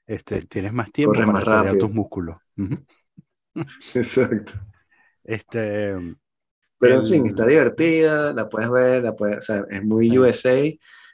este, 0.07 0.43
tienes 0.43 0.73
más 0.73 0.91
tiempo 0.93 1.13
Corres 1.13 1.27
para 1.27 1.33
más 1.33 1.43
desarrollar 1.45 1.67
rápido. 1.75 1.87
tus 1.87 1.95
músculos. 1.97 2.37
Exacto. 3.95 4.53
Este, 5.23 5.95
Pero 6.85 6.97
en 6.97 7.05
fin, 7.05 7.27
está 7.27 7.47
divertida, 7.47 8.33
la 8.35 8.49
puedes 8.49 8.71
ver, 8.71 9.03
la 9.05 9.17
puedes, 9.17 9.39
o 9.39 9.41
sea, 9.43 9.65
es 9.71 9.83
muy. 9.85 10.17
USA 10.19 10.55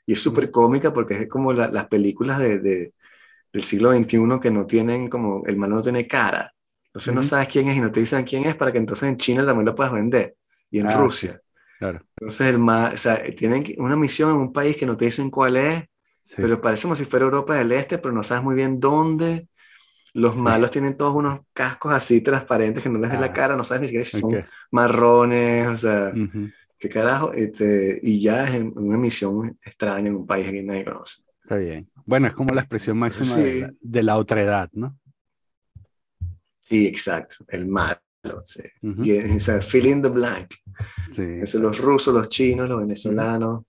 y 0.07 0.13
es 0.15 0.21
súper 0.21 0.51
cómica 0.51 0.93
porque 0.93 1.23
es 1.23 1.29
como 1.29 1.53
la- 1.53 1.69
las 1.71 1.87
películas 1.89 2.39
de, 2.41 2.59
de- 2.59 2.95
del 3.53 3.63
siglo 3.65 3.91
XXI 3.93 4.41
que 4.41 4.51
no 4.51 4.67
tienen 4.67 5.09
como, 5.11 5.45
el 5.47 5.57
malo 5.57 5.77
no 5.77 5.83
tiene 5.83 6.07
cara. 6.09 6.55
Entonces 6.87 7.15
no 7.15 7.23
Ujú. 7.23 7.25
sabes 7.25 7.49
quién 7.49 7.69
es 7.69 7.77
y 7.77 7.81
no 7.81 7.93
te 7.93 8.01
dicen 8.01 8.25
quién 8.25 8.45
es 8.47 8.57
para 8.57 8.73
que 8.73 8.79
entonces 8.79 9.09
en 9.09 9.17
China 9.19 9.47
también 9.47 9.67
lo 9.67 9.75
puedas 9.77 9.93
vender 9.93 10.37
y 10.71 10.81
en 10.81 10.91
Ah, 10.91 10.93
Rusia. 10.93 11.41
claro. 11.79 12.07
Entonces 12.19 12.49
el 12.49 12.59
ma- 12.59 12.91
o 12.95 12.97
sea, 12.97 13.23
tienen 13.37 13.65
una 13.79 13.97
misión 13.97 14.31
en 14.31 14.37
un 14.37 14.53
país 14.53 14.77
que 14.77 14.87
no 14.87 14.97
te 14.97 15.07
dicen 15.07 15.31
cuál 15.31 15.57
es 15.57 15.85
Sí. 16.23 16.43
pero 16.43 16.61
parece 16.61 16.85
como 16.85 16.97
si 16.97 17.07
fuera 17.07 17.27
Europa 17.27 17.55
del 17.57 17.73
Este, 17.73 17.99
pero 17.99 18.15
no 18.15 18.25
sabes 18.25 18.45
muy 18.45 18.57
bien 18.57 18.81
dónde. 18.81 19.49
Los 20.15 20.37
Sí. 20.37 20.43
malos 20.43 20.71
tienen 20.71 20.97
todos 20.97 21.15
unos 21.15 21.41
cascos 21.53 21.93
así 21.93 22.21
transparentes 22.21 22.83
que 22.83 22.89
no 22.89 22.99
les 22.99 23.11
ves 23.11 23.19
Ah. 23.19 23.21
la 23.23 23.33
cara, 23.33 23.57
no 23.57 23.65
sabes 23.65 23.83
ni 23.83 23.89
siquiera 23.89 24.05
si 24.05 24.19
son 24.19 24.45
marrones, 24.73 25.69
o 25.69 25.77
sea, 25.77 26.13
Ujú. 26.15 26.49
qué 26.79 26.89
carajo. 26.89 27.33
Este, 27.33 28.01
y 28.03 28.21
ya 28.21 28.49
es 28.49 28.55
en 28.57 28.73
una 28.77 28.99
misión 28.99 29.59
extraña 29.65 30.09
en 30.09 30.17
un 30.17 30.27
país 30.27 30.51
que 30.51 30.63
nadie 30.63 30.85
conoce. 30.85 31.23
Está 31.43 31.57
bien. 31.57 31.89
Bueno, 32.07 32.27
es 32.27 32.35
como 32.35 32.53
la 32.55 32.61
expresión 32.63 32.99
máxima 32.99 33.35
Sí. 33.37 33.43
de, 33.43 33.61
la, 33.61 33.73
de 33.81 34.03
la 34.03 34.17
otredad, 34.19 34.69
¿no? 34.73 34.99
Sí, 36.61 36.87
exacto, 36.87 37.45
el 37.49 37.67
malo. 37.67 37.99
Sí. 38.45 38.63
Ujú. 38.83 39.03
Y 39.03 39.13
es, 39.13 39.49
fill 39.65 39.87
in 39.87 40.03
the 40.03 40.09
blank. 40.09 40.55
Sí. 41.11 41.23
Eso, 41.43 41.59
los 41.59 41.79
rusos, 41.79 42.13
los 42.15 42.29
chinos, 42.29 42.69
los 42.69 42.81
venezolanos. 42.81 43.65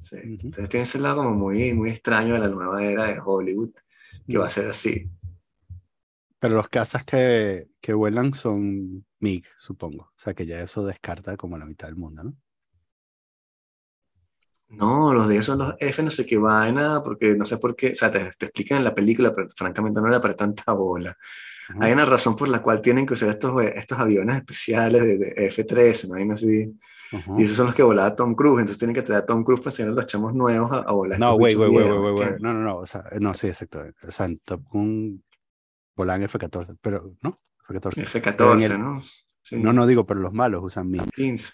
Sí. 0.00 0.16
Entonces 0.22 0.68
tiene 0.68 0.82
ese 0.82 0.98
lado 0.98 1.16
como 1.18 1.30
muy, 1.34 1.72
muy 1.72 1.90
extraño 1.90 2.34
de 2.34 2.40
la 2.40 2.48
nueva 2.48 2.84
era 2.84 3.06
de 3.06 3.20
Hollywood, 3.24 3.70
que 4.26 4.38
va 4.38 4.46
a 4.46 4.50
ser 4.50 4.68
así. 4.68 5.08
Pero 6.46 6.58
los 6.58 6.68
cazas 6.68 7.04
que, 7.04 7.70
que 7.80 7.92
vuelan 7.92 8.32
son 8.32 9.04
MiG, 9.18 9.44
supongo. 9.58 10.04
O 10.04 10.14
sea 10.16 10.32
que 10.32 10.46
ya 10.46 10.60
eso 10.60 10.86
descarta 10.86 11.36
como 11.36 11.58
la 11.58 11.66
mitad 11.66 11.88
del 11.88 11.96
mundo, 11.96 12.22
¿no? 12.22 12.36
No, 14.68 15.12
los 15.12 15.26
de 15.26 15.34
ellos 15.34 15.46
son 15.46 15.58
los 15.58 15.74
F, 15.80 16.04
no 16.04 16.10
sé 16.10 16.24
qué 16.24 16.38
vaina, 16.38 17.02
porque 17.02 17.34
no 17.34 17.44
sé 17.44 17.58
por 17.58 17.74
qué, 17.74 17.90
o 17.90 17.94
sea, 17.96 18.12
te, 18.12 18.30
te 18.38 18.46
explican 18.46 18.78
en 18.78 18.84
la 18.84 18.94
película, 18.94 19.34
pero 19.34 19.48
francamente 19.56 20.00
no 20.00 20.06
le 20.06 20.20
para 20.20 20.36
tanta 20.36 20.72
bola. 20.72 21.16
Ajá. 21.68 21.84
Hay 21.84 21.92
una 21.92 22.04
razón 22.04 22.36
por 22.36 22.48
la 22.48 22.62
cual 22.62 22.80
tienen 22.80 23.06
que 23.06 23.14
usar 23.14 23.30
estos, 23.30 23.52
estos 23.74 23.98
aviones 23.98 24.36
especiales 24.36 25.02
de, 25.02 25.18
de 25.18 25.46
F-13, 25.48 26.08
¿no? 26.08 26.14
Hay 26.14 26.30
así. 26.30 26.78
Ajá. 27.10 27.34
Y 27.38 27.42
esos 27.42 27.56
son 27.56 27.66
los 27.66 27.74
que 27.74 27.82
volaba 27.82 28.14
Tom 28.14 28.36
Cruise, 28.36 28.60
entonces 28.60 28.78
tienen 28.78 28.94
que 28.94 29.02
traer 29.02 29.24
a 29.24 29.26
Tom 29.26 29.42
Cruise 29.42 29.62
para 29.62 29.70
enseñar 29.70 29.90
a 29.90 29.94
los 29.96 30.06
chamos 30.06 30.32
nuevos 30.32 30.70
a, 30.70 30.78
a 30.78 30.92
volar. 30.92 31.18
No, 31.18 31.36
güey, 31.36 31.54
güey, 31.54 31.70
güey, 31.70 32.12
güey. 32.12 32.28
No, 32.38 32.52
no, 32.52 32.60
no. 32.62 32.76
O 32.78 32.86
sea, 32.86 33.02
no, 33.18 33.34
sí, 33.34 33.48
exacto. 33.48 33.82
O 34.06 34.12
sea, 34.12 34.26
en 34.26 34.38
Top 34.44 34.62
Gun 34.70 35.24
volan 35.96 36.22
F-14, 36.24 36.76
pero 36.80 37.14
no, 37.22 37.40
F-14. 37.68 38.02
F-14, 38.02 38.64
En 38.66 38.72
el- 38.72 38.80
¿no? 38.80 38.98
Sí, 39.42 39.56
No, 39.56 39.72
no 39.72 39.86
digo, 39.86 40.04
pero 40.06 40.20
los 40.20 40.32
malos 40.32 40.62
usan 40.64 40.90
MiG, 40.90 41.08
15. 41.12 41.52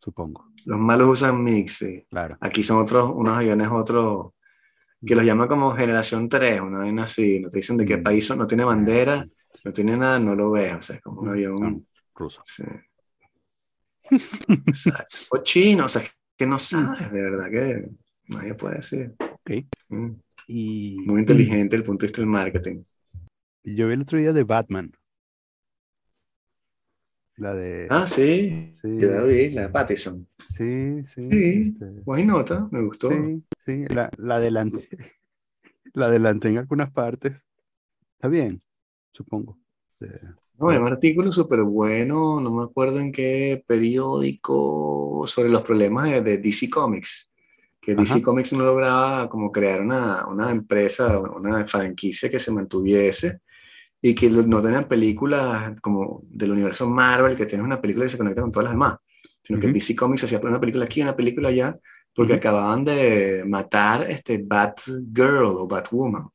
supongo. 0.00 0.46
Los 0.64 0.78
malos 0.78 1.08
usan 1.10 1.42
MiG, 1.42 1.68
sí. 1.68 2.06
Claro. 2.08 2.36
Aquí 2.40 2.62
son 2.62 2.78
otros, 2.82 3.10
unos 3.14 3.36
aviones 3.36 3.68
otros, 3.72 4.32
que 5.04 5.14
los 5.14 5.24
llaman 5.24 5.48
como 5.48 5.74
generación 5.76 6.28
3, 6.28 6.60
una 6.60 6.78
vaina 6.78 7.04
así, 7.04 7.40
no 7.40 7.48
te 7.50 7.58
dicen 7.58 7.76
de 7.76 7.84
qué 7.86 7.96
Mm. 7.96 8.02
país 8.02 8.26
son, 8.26 8.38
no 8.38 8.46
tiene 8.46 8.64
bandera, 8.64 9.26
no 9.64 9.72
tiene 9.72 9.96
nada, 9.96 10.18
no 10.20 10.34
lo 10.36 10.52
ves, 10.52 10.74
o 10.74 10.82
sea, 10.82 10.96
es 10.96 11.02
como 11.02 11.22
un 11.22 11.28
avión... 11.30 11.58
Son 11.58 11.86
rusos. 12.14 12.42
Sí. 12.46 12.64
Exacto. 14.66 15.18
O 15.30 15.38
chino, 15.42 15.84
o 15.84 15.88
sea, 15.88 16.02
que 16.36 16.46
no 16.46 16.58
sabes, 16.58 17.10
de 17.12 17.20
verdad 17.22 17.50
que 17.50 17.88
nadie 18.28 18.54
puede 18.54 18.76
decir. 18.76 19.14
Ok. 19.20 19.50
Mm, 19.88 20.10
Y 20.46 20.98
Muy 21.06 21.20
inteligente 21.20 21.64
desde 21.64 21.76
el 21.76 21.84
punto 21.84 22.02
de 22.02 22.06
vista 22.06 22.20
del 22.22 22.30
marketing. 22.30 22.82
Yo 23.64 23.88
vi 23.88 23.94
el 23.94 24.02
otro 24.02 24.18
día 24.18 24.32
de 24.32 24.44
Batman. 24.44 24.92
La 27.36 27.54
de. 27.54 27.86
Ah, 27.88 28.06
sí, 28.06 28.68
sí, 28.72 29.00
la 29.00 29.22
de 29.22 29.68
Pattison. 29.72 30.26
sí, 30.56 31.04
sí. 31.04 31.28
Sí. 31.30 31.62
este, 31.68 31.84
Buena 32.04 32.32
nota, 32.32 32.68
me 32.72 32.82
gustó. 32.82 33.10
Sí, 33.10 33.44
sí, 33.64 33.84
la, 33.88 34.10
la 34.18 34.36
adelanté. 34.36 34.88
La 35.94 36.06
adelanté 36.06 36.48
en 36.48 36.58
algunas 36.58 36.92
partes. 36.92 37.48
Está 38.16 38.28
bien, 38.28 38.60
supongo. 39.12 39.58
Eh, 40.00 40.20
No, 40.58 40.68
hay 40.68 40.76
un 40.76 40.86
artículo 40.86 41.32
súper 41.32 41.62
bueno, 41.62 42.40
no 42.40 42.52
me 42.52 42.64
acuerdo 42.64 43.00
en 43.00 43.10
qué 43.10 43.64
periódico, 43.66 45.24
sobre 45.26 45.48
los 45.48 45.62
problemas 45.62 46.10
de, 46.10 46.20
de 46.20 46.38
DC 46.38 46.68
Comics. 46.68 47.30
Que 47.80 47.94
DC. 47.94 48.20
Comics 48.20 48.52
no 48.52 48.64
lograba 48.64 49.28
como 49.30 49.50
crear 49.50 49.80
una, 49.80 50.26
una 50.28 50.50
empresa, 50.50 51.18
una 51.20 51.66
franquicia 51.66 52.28
que 52.30 52.38
se 52.38 52.52
mantuviese 52.52 53.40
y 54.00 54.14
que 54.14 54.30
no 54.30 54.62
tenían 54.62 54.86
películas 54.88 55.74
como 55.80 56.22
del 56.24 56.52
universo 56.52 56.88
Marvel, 56.88 57.36
que 57.36 57.46
tienes 57.46 57.64
una 57.64 57.80
película 57.80 58.04
que 58.06 58.10
se 58.10 58.18
conecta 58.18 58.42
con 58.42 58.52
todas 58.52 58.64
las 58.64 58.74
demás, 58.74 58.96
sino 59.42 59.58
que 59.58 59.68
Ujú. 59.68 59.72
DC 59.74 59.96
Comics 59.96 60.24
hacía 60.24 60.40
una 60.40 60.60
película 60.60 60.84
aquí, 60.84 61.02
una 61.02 61.16
película 61.16 61.48
allá, 61.48 61.76
porque 62.14 62.34
Ujú. 62.34 62.38
acababan 62.40 62.84
de 62.84 63.44
matar 63.46 64.10
este 64.10 64.38
Batgirl 64.44 65.44
o 65.46 65.66
Batwoman. 65.68 66.28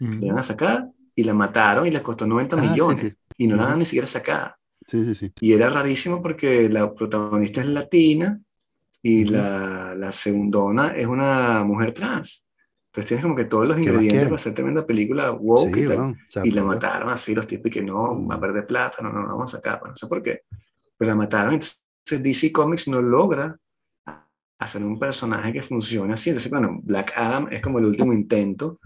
Ujú. 0.00 0.12
La 0.20 0.26
iban 0.28 0.38
a 0.38 0.42
sacar 0.42 0.88
y 1.14 1.24
la 1.24 1.34
mataron 1.34 1.86
y 1.86 1.90
les 1.90 2.02
costó 2.02 2.26
90 2.26 2.56
Ah, 2.56 2.62
sí, 2.62 2.70
millones 2.70 2.96
sí. 2.96 3.16
y 3.36 3.46
no 3.46 3.56
la 3.56 3.72
han 3.72 3.78
ni 3.80 3.84
siquiera 3.84 4.06
sacada. 4.06 4.58
Sí, 4.86 5.04
sí, 5.04 5.14
sí. 5.14 5.32
Y 5.40 5.52
era 5.52 5.70
rarísimo 5.70 6.22
porque 6.22 6.68
la 6.68 6.94
protagonista 6.94 7.60
es 7.60 7.66
latina 7.68 8.40
y 9.02 9.24
la, 9.26 9.94
la 9.96 10.12
segundona 10.12 10.88
es 10.96 11.06
una 11.06 11.64
mujer 11.64 11.92
trans. 11.94 12.50
Entonces 12.92 13.08
tienes 13.08 13.22
como 13.24 13.36
que 13.36 13.46
todos 13.46 13.66
los 13.66 13.76
¿Qué 13.76 13.90
más 13.90 14.02
ingredientes 14.02 14.24
para 14.24 14.36
hacer 14.36 14.54
tremenda 14.54 14.86
película 14.86 15.32
woke 15.32 15.76
Sí, 15.76 15.80
y 15.80 15.86
tal. 15.86 15.96
bueno, 15.96 16.16
y 16.44 16.50
la 16.50 16.62
mataron 16.62 17.08
así 17.10 17.34
los 17.34 17.46
tipos 17.46 17.66
y 17.68 17.70
que 17.70 17.82
no, 17.82 18.26
va 18.26 18.34
a 18.34 18.38
Mm. 18.38 18.40
perder 18.40 18.66
plata, 18.66 19.02
no, 19.02 19.10
no, 19.12 19.22
no, 19.22 19.28
vamos 19.28 19.54
a 19.54 19.56
sacar, 19.56 19.80
pues, 19.80 19.90
no 19.92 19.96
sé 19.96 20.06
por 20.06 20.22
qué. 20.22 20.42
Pero 20.98 21.10
la 21.10 21.16
mataron, 21.16 21.54
entonces 21.54 21.80
DC 22.22 22.52
Comics 22.52 22.88
no 22.88 23.00
logra 23.00 23.56
hacer 24.58 24.82
un 24.84 24.98
personaje 24.98 25.52
que 25.52 25.62
funcione 25.62 26.14
así. 26.14 26.30
Entonces, 26.30 26.50
bueno, 26.50 26.80
Black 26.82 27.12
Adam 27.16 27.48
es 27.50 27.60
como 27.62 27.78
el 27.78 27.86
último 27.86 28.12
intento, 28.12 28.78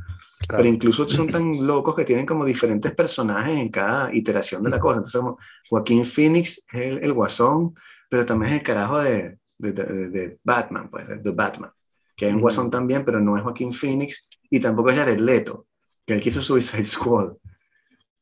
Claro. 0.49 0.59
pero 0.59 0.69
incluso 0.69 1.09
son 1.09 1.29
tan 1.29 1.67
locos 1.67 1.95
que 1.95 2.05
tienen 2.05 2.27
como 2.27 2.45
diferentes 2.45 2.95
personajes 2.95 3.59
en 3.59 3.71
cada 3.71 4.15
iteración 4.15 4.63
de 4.63 4.71
la 4.71 4.79
cosa. 4.81 4.99
Entonces, 4.99 5.21
como 5.21 5.39
Joaquín 5.69 6.05
Phoenix 6.05 6.59
es 6.73 6.75
el, 6.75 6.99
el 7.05 7.13
guasón, 7.13 7.75
pero 8.09 8.25
también 8.27 8.53
es 8.53 8.59
el 8.61 8.65
carajo 8.67 8.99
de, 9.01 9.39
de, 9.59 9.73
de- 9.73 10.09
de 10.11 10.39
Batman, 10.45 10.89
pues, 10.91 11.23
de 11.23 11.31
Batman. 11.33 11.71
Que 12.17 12.27
hay 12.27 12.33
Mm. 12.33 12.41
guasón 12.41 12.71
también, 12.71 13.05
pero 13.05 13.21
no 13.21 13.37
es 13.37 13.43
Joaquín 13.43 13.73
Phoenix 13.73 14.29
y 14.51 14.59
tampoco 14.61 14.91
es 14.91 14.97
Jared 14.97 15.19
Leto, 15.21 15.67
que 16.07 16.15
él 16.15 16.21
quiso 16.21 16.41
Suicide 16.41 16.85
Squad. 16.85 17.35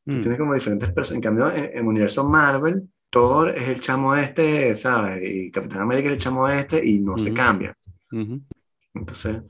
Mm. 0.07 0.21
tiene 0.21 0.37
como 0.37 0.53
diferentes 0.53 0.93
personas. 0.93 1.17
En 1.17 1.23
cambio, 1.23 1.51
en, 1.51 1.65
en 1.65 1.79
el 1.79 1.87
universo 1.87 2.29
Marvel, 2.29 2.83
Thor 3.09 3.51
es 3.57 3.69
el 3.69 3.81
chamo 3.81 4.15
este, 4.17 4.75
¿sabes? 4.75 5.23
Y 5.25 5.51
Capitán 5.51 5.81
América 5.81 6.09
es 6.09 6.13
el 6.15 6.19
chamo 6.21 6.47
este 6.49 6.85
y 6.85 6.99
no 6.99 7.17
se 7.17 7.33
cambia. 7.33 7.75
Entonces, 8.93 9.43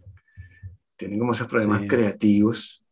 tienen 0.96 1.18
como 1.18 1.32
esos 1.32 1.48
problemas 1.48 1.82
Sí. 1.82 1.88
creativos, 1.88 2.84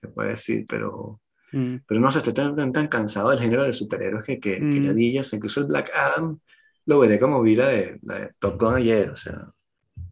se 0.00 0.08
puede 0.08 0.30
decir, 0.30 0.64
pero, 0.68 1.20
Mm. 1.52 1.76
pero 1.86 2.00
no 2.00 2.10
sé, 2.10 2.18
estoy 2.18 2.34
tan, 2.34 2.56
tan, 2.56 2.72
tan 2.72 2.88
cansado 2.88 3.30
del 3.30 3.38
género 3.38 3.62
de 3.64 3.72
superhéroes 3.72 4.24
que, 4.24 4.38
que, 4.40 4.56
que 4.58 4.60
Mm. 4.60 4.86
ladilla. 4.86 5.20
O 5.20 5.24
sea, 5.24 5.36
incluso 5.36 5.60
el 5.60 5.66
Black 5.66 5.90
Adam 5.94 6.38
lo 6.86 6.98
veré 6.98 7.18
como 7.20 7.40
vi 7.42 7.54
la 7.56 7.68
de, 7.68 7.98
la 8.02 8.18
de 8.20 8.30
Top 8.38 8.60
Gun 8.60 8.74
ayer, 8.74 9.10
o 9.10 9.16
sea, 9.16 9.48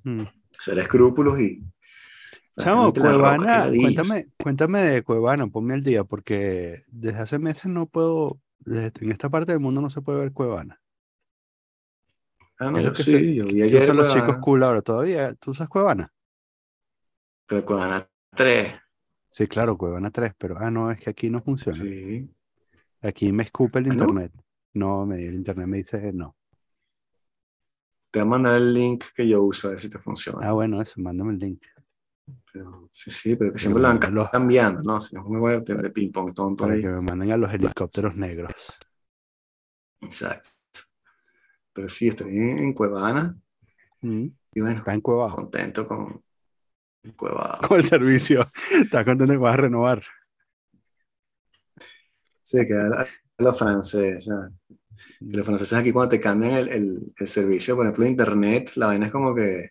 Mm. 0.04 0.22
Ser 0.58 0.78
escrúpulos 0.78 1.40
y... 1.40 1.62
Chamo, 2.58 2.90
Cuevana, 2.92 3.70
cuéntame, 3.70 4.28
cuéntame 4.42 4.80
de 4.80 5.02
Cuevana, 5.02 5.46
ponme 5.46 5.74
al 5.74 5.82
día, 5.82 6.04
porque 6.04 6.76
desde 6.88 7.18
hace 7.20 7.38
meses 7.38 7.66
no 7.66 7.86
puedo, 7.86 8.40
desde- 8.60 9.04
en 9.04 9.12
esta 9.12 9.28
parte 9.28 9.52
del 9.52 9.60
mundo 9.60 9.82
no 9.82 9.90
se 9.90 10.00
puede 10.00 10.20
ver 10.20 10.32
Cuevana. 10.32 10.80
Ah, 12.58 12.70
no, 12.70 12.80
yo 12.80 12.92
que 12.94 13.02
sí, 13.02 13.10
se- 13.12 13.34
yo 13.34 13.44
vi 13.46 13.58
¿Qué 13.58 13.64
ayer 13.64 13.82
usan 13.82 13.96
los 13.98 14.12
chicos 14.14 14.36
cool 14.40 14.62
ahora 14.62 14.80
todavía? 14.80 15.34
¿Tú 15.34 15.50
usas 15.50 15.68
Cuevana? 15.68 16.10
pero 17.46 17.64
Cuevana 17.64 18.08
3, 18.34 18.74
Sí, 19.28 19.46
claro, 19.46 19.76
Cuevana 19.76 20.10
3, 20.10 20.32
pero 20.38 20.56
ah, 20.58 20.70
no, 20.70 20.90
es 20.90 20.98
que 20.98 21.10
aquí 21.10 21.28
no 21.28 21.40
funciona. 21.40 21.76
sí. 21.84 22.30
Aquí 23.02 23.30
me 23.32 23.42
escupe 23.42 23.78
el 23.80 23.88
¿Ah, 23.88 23.94
no? 23.94 24.02
internet. 24.04 24.32
No, 24.72 25.04
me, 25.06 25.16
el 25.16 25.34
internet 25.34 25.66
me 25.66 25.76
dice 25.76 26.10
no. 26.12 26.34
Te 28.16 28.20
voy 28.22 28.28
a 28.28 28.30
mandar 28.30 28.54
el 28.56 28.72
link 28.72 29.04
que 29.14 29.28
yo 29.28 29.42
uso 29.42 29.68
a 29.68 29.72
ver 29.72 29.80
si 29.80 29.90
te 29.90 29.98
funciona. 29.98 30.38
Ah, 30.48 30.52
bueno, 30.52 30.80
eso, 30.80 30.98
mándame 31.02 31.34
el 31.34 31.38
link. 31.38 31.62
Pero, 32.50 32.88
sí, 32.90 33.10
sí, 33.10 33.36
pero 33.36 33.52
que 33.52 33.58
siempre 33.58 33.82
lo 33.82 33.88
van 33.88 34.14
los- 34.14 34.30
cambiando, 34.30 34.80
¿no? 34.82 35.02
Si 35.02 35.14
no 35.14 35.20
es 35.20 35.26
una 35.28 35.38
web 35.38 35.62
de, 35.66 35.74
de 35.74 35.90
ping-pong 35.90 36.32
tonto 36.32 36.64
Para 36.64 36.76
ahí. 36.76 36.80
que 36.80 36.88
me 36.88 37.02
manden 37.02 37.32
a 37.32 37.36
los 37.36 37.52
helicópteros 37.52 38.16
negros. 38.16 38.52
Exacto. 40.00 40.48
Pero 41.74 41.90
sí, 41.90 42.08
estoy 42.08 42.38
en, 42.38 42.72
Cuevana 42.72 43.36
Mm, 44.00 44.28
y 44.54 44.60
bueno, 44.62 44.78
Está 44.78 44.94
en 44.94 45.00
Cuevana. 45.02 45.34
contento 45.34 45.86
con 45.86 46.22
Cuevana. 47.16 47.68
Con 47.68 47.76
el 47.76 47.84
servicio. 47.84 48.48
Estás 48.82 49.04
contento 49.04 49.34
que 49.34 49.38
vas 49.38 49.52
a 49.52 49.58
renovar. 49.58 50.02
Sí, 52.40 52.64
que 52.66 52.72
a, 52.72 53.02
a 53.02 53.06
los 53.42 53.58
franceses. 53.58 54.30
Que 55.18 55.36
los 55.36 55.46
franceses 55.46 55.78
aquí 55.78 55.92
cuando 55.92 56.10
te 56.10 56.20
cambian 56.20 56.52
el, 56.54 56.68
el, 56.68 57.12
el 57.16 57.26
servicio, 57.28 57.74
por 57.76 57.86
ejemplo, 57.86 58.04
de 58.04 58.10
internet, 58.10 58.72
la 58.76 58.86
vaina 58.86 59.06
es 59.06 59.12
como 59.12 59.34
que, 59.34 59.70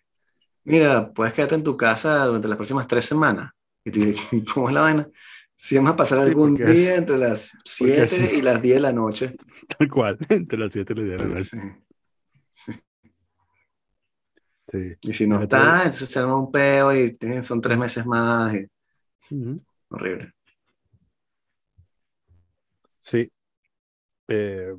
mira, 0.64 1.12
puedes 1.12 1.32
quedarte 1.34 1.54
en 1.54 1.62
tu 1.62 1.76
casa 1.76 2.24
durante 2.26 2.48
las 2.48 2.56
próximas 2.56 2.86
tres 2.86 3.04
semanas. 3.04 3.52
Y 3.84 3.90
tú 3.92 4.00
dices, 4.00 4.20
¿cómo 4.54 4.68
es 4.68 4.74
la 4.74 4.80
vaina? 4.82 5.08
Si 5.54 5.76
vamos 5.76 5.92
a 5.92 5.96
pasar 5.96 6.18
Sí, 6.18 6.24
algún 6.28 6.54
día 6.56 6.96
entre 6.96 7.16
las 7.16 7.56
7 7.64 8.02
así- 8.02 8.36
y 8.38 8.42
las 8.42 8.60
10 8.60 8.74
de 8.76 8.80
la 8.80 8.92
noche. 8.92 9.36
Tal 9.78 9.88
cual. 9.88 10.18
Entre 10.28 10.58
las 10.58 10.72
7 10.72 10.92
y 10.92 10.96
las 10.96 11.06
10 11.06 11.18
de 11.18 11.28
la 11.28 11.34
noche. 11.34 11.80
Sí. 12.50 12.72
Sí. 14.68 14.94
Y 15.02 15.12
si 15.12 15.28
no 15.28 15.40
está, 15.40 15.76
entonces 15.78 16.08
se 16.08 16.18
arma 16.18 16.36
un 16.36 16.50
peo 16.50 16.92
y 16.92 17.14
tienen- 17.16 17.42
son 17.44 17.60
tres 17.60 17.78
meses 17.78 18.04
más. 18.04 18.52
y- 18.54 18.66
horrible. 19.88 20.32
Sí. 22.98 23.30
Eh, 24.28 24.74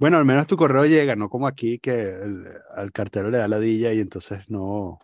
bueno, 0.00 0.16
al 0.18 0.24
menos 0.24 0.46
tu 0.48 0.56
correo 0.56 0.86
llega, 0.86 1.14
no 1.14 1.28
como 1.28 1.46
aquí 1.46 1.78
que 1.78 2.00
el- 2.00 2.48
al 2.74 2.90
cartero 2.90 3.30
le 3.30 3.38
da 3.38 3.46
ladilla 3.48 3.92
y 3.92 4.00
entonces 4.00 4.48
no. 4.50 4.98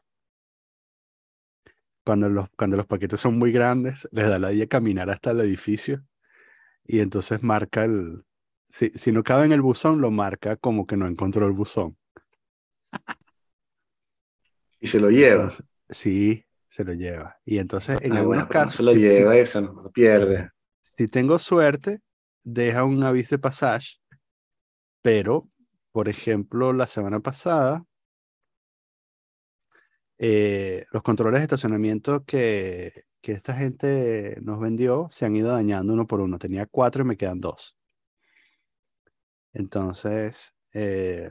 Cuando 2.04 2.28
los, 2.28 2.48
cuando 2.56 2.76
los 2.76 2.86
paquetes 2.86 3.20
son 3.20 3.38
muy 3.38 3.52
grandes, 3.52 4.08
les 4.12 4.28
da 4.28 4.38
ladilla 4.38 4.66
caminar 4.66 5.10
hasta 5.10 5.32
el 5.32 5.40
edificio 5.40 6.02
y 6.84 7.00
entonces 7.00 7.42
marca 7.42 7.84
el. 7.84 8.24
Si, 8.68 8.90
si 8.94 9.12
no 9.12 9.22
cabe 9.22 9.44
en 9.46 9.52
el 9.52 9.60
buzón, 9.60 10.00
lo 10.00 10.10
marca 10.10 10.56
como 10.56 10.86
que 10.86 10.96
no 10.96 11.06
encontró 11.06 11.46
el 11.46 11.52
buzón. 11.52 11.96
Y 14.80 14.86
se 14.86 14.98
lo 15.00 15.10
lleva. 15.10 15.42
Entonces, 15.42 15.66
sí, 15.88 16.44
se 16.68 16.84
lo 16.84 16.92
lleva. 16.94 17.36
Y 17.44 17.58
entonces, 17.58 17.98
en 18.02 18.12
Ah, 18.14 18.20
algunos 18.20 18.44
bueno, 18.44 18.48
pero 18.48 18.60
no 18.60 18.66
casos, 18.66 18.76
se 18.76 18.82
lo 18.82 18.92
si- 18.92 18.98
si- 19.10 19.18
lleva 19.18 19.36
y 19.36 19.40
eso 19.40 19.60
no 19.60 19.82
lo 19.82 19.90
pierde. 19.90 20.50
si 20.80 21.06
tengo 21.06 21.38
suerte, 21.38 22.00
deja 22.44 22.84
un 22.84 23.02
aviso 23.02 23.34
de 23.36 23.38
pasaje, 23.40 23.96
pero, 25.06 25.48
por 25.92 26.08
ejemplo, 26.08 26.72
la 26.72 26.88
semana 26.88 27.20
pasada, 27.20 27.84
eh, 30.18 30.84
los 30.90 31.02
controles 31.04 31.40
de 31.40 31.44
estacionamiento 31.44 32.24
que, 32.24 33.04
que 33.20 33.30
esta 33.32 33.54
gente 33.54 34.36
nos 34.42 34.58
vendió 34.58 35.08
se 35.12 35.26
han 35.26 35.36
ido 35.36 35.52
dañando 35.52 35.92
uno 35.92 36.08
por 36.08 36.20
uno. 36.20 36.38
Tenía 36.40 36.66
cuatro 36.66 37.04
y 37.04 37.06
me 37.06 37.16
quedan 37.16 37.40
dos. 37.40 37.76
Entonces, 39.52 40.54
eh, 40.72 41.30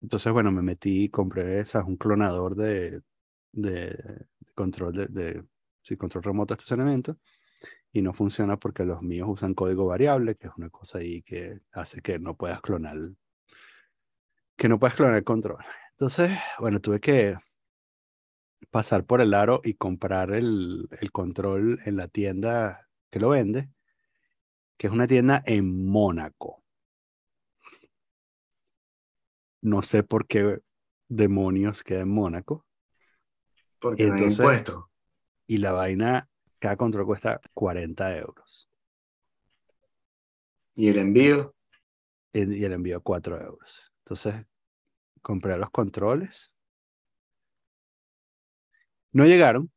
entonces 0.00 0.32
bueno, 0.32 0.52
me 0.52 0.62
metí 0.62 1.04
y 1.04 1.08
compré 1.08 1.64
¿sabes? 1.64 1.88
un 1.88 1.96
clonador 1.96 2.54
de, 2.56 3.02
de 3.52 4.26
control 4.54 4.92
de, 4.94 5.06
de 5.08 5.44
sí, 5.82 5.96
control 5.96 6.24
remoto 6.24 6.54
de 6.54 6.58
estacionamiento 6.58 7.18
y 7.94 8.02
no 8.02 8.12
funciona 8.12 8.58
porque 8.58 8.84
los 8.84 9.02
míos 9.02 9.28
usan 9.30 9.54
código 9.54 9.86
variable, 9.86 10.34
que 10.34 10.48
es 10.48 10.52
una 10.56 10.68
cosa 10.68 10.98
ahí 10.98 11.22
que 11.22 11.60
hace 11.70 12.02
que 12.02 12.18
no 12.18 12.36
puedas 12.36 12.60
clonar, 12.60 12.98
que 14.56 14.68
no 14.68 14.80
puedas 14.80 14.96
clonar 14.96 15.16
el 15.16 15.22
control. 15.22 15.64
Entonces, 15.92 16.36
bueno, 16.58 16.80
tuve 16.80 16.98
que 16.98 17.36
pasar 18.68 19.04
por 19.04 19.20
el 19.20 19.32
aro 19.32 19.60
y 19.62 19.74
comprar 19.74 20.32
el, 20.32 20.88
el 21.00 21.12
control 21.12 21.80
en 21.84 21.96
la 21.96 22.08
tienda 22.08 22.88
que 23.10 23.20
lo 23.20 23.28
vende, 23.28 23.70
que 24.76 24.88
es 24.88 24.92
una 24.92 25.06
tienda 25.06 25.44
en 25.46 25.86
Mónaco. 25.86 26.64
No 29.62 29.82
sé 29.82 30.02
por 30.02 30.26
qué 30.26 30.58
demonios 31.06 31.84
queda 31.84 32.00
en 32.00 32.12
Mónaco. 32.12 32.66
Porque 33.78 34.08
no 34.08 34.14
hay 34.14 34.24
impuesto. 34.24 34.90
Y 35.46 35.58
la 35.58 35.70
vaina, 35.70 36.28
cada 36.64 36.78
control 36.78 37.04
cuesta 37.04 37.42
40 37.52 38.16
euros. 38.16 38.70
Y 40.74 40.88
el 40.88 40.96
envío, 40.96 41.54
en- 42.32 42.54
y 42.54 42.64
el 42.64 42.72
envío 42.72 43.02
4 43.02 43.38
euros. 43.38 43.92
Entonces, 43.98 44.46
compré 45.20 45.58
los 45.58 45.68
controles. 45.68 46.54
No 49.12 49.26
llegaron. 49.26 49.70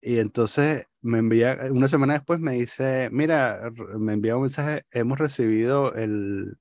Y 0.00 0.18
entonces 0.18 0.86
me 1.02 1.18
envía, 1.18 1.58
una 1.70 1.88
semana 1.88 2.14
después 2.14 2.40
me 2.40 2.52
dice, 2.52 3.10
mira, 3.10 3.70
me 3.98 4.14
envía 4.14 4.36
un 4.36 4.42
mensaje, 4.44 4.84
hemos 4.90 5.18
recibido 5.18 5.92
el, 5.94 6.56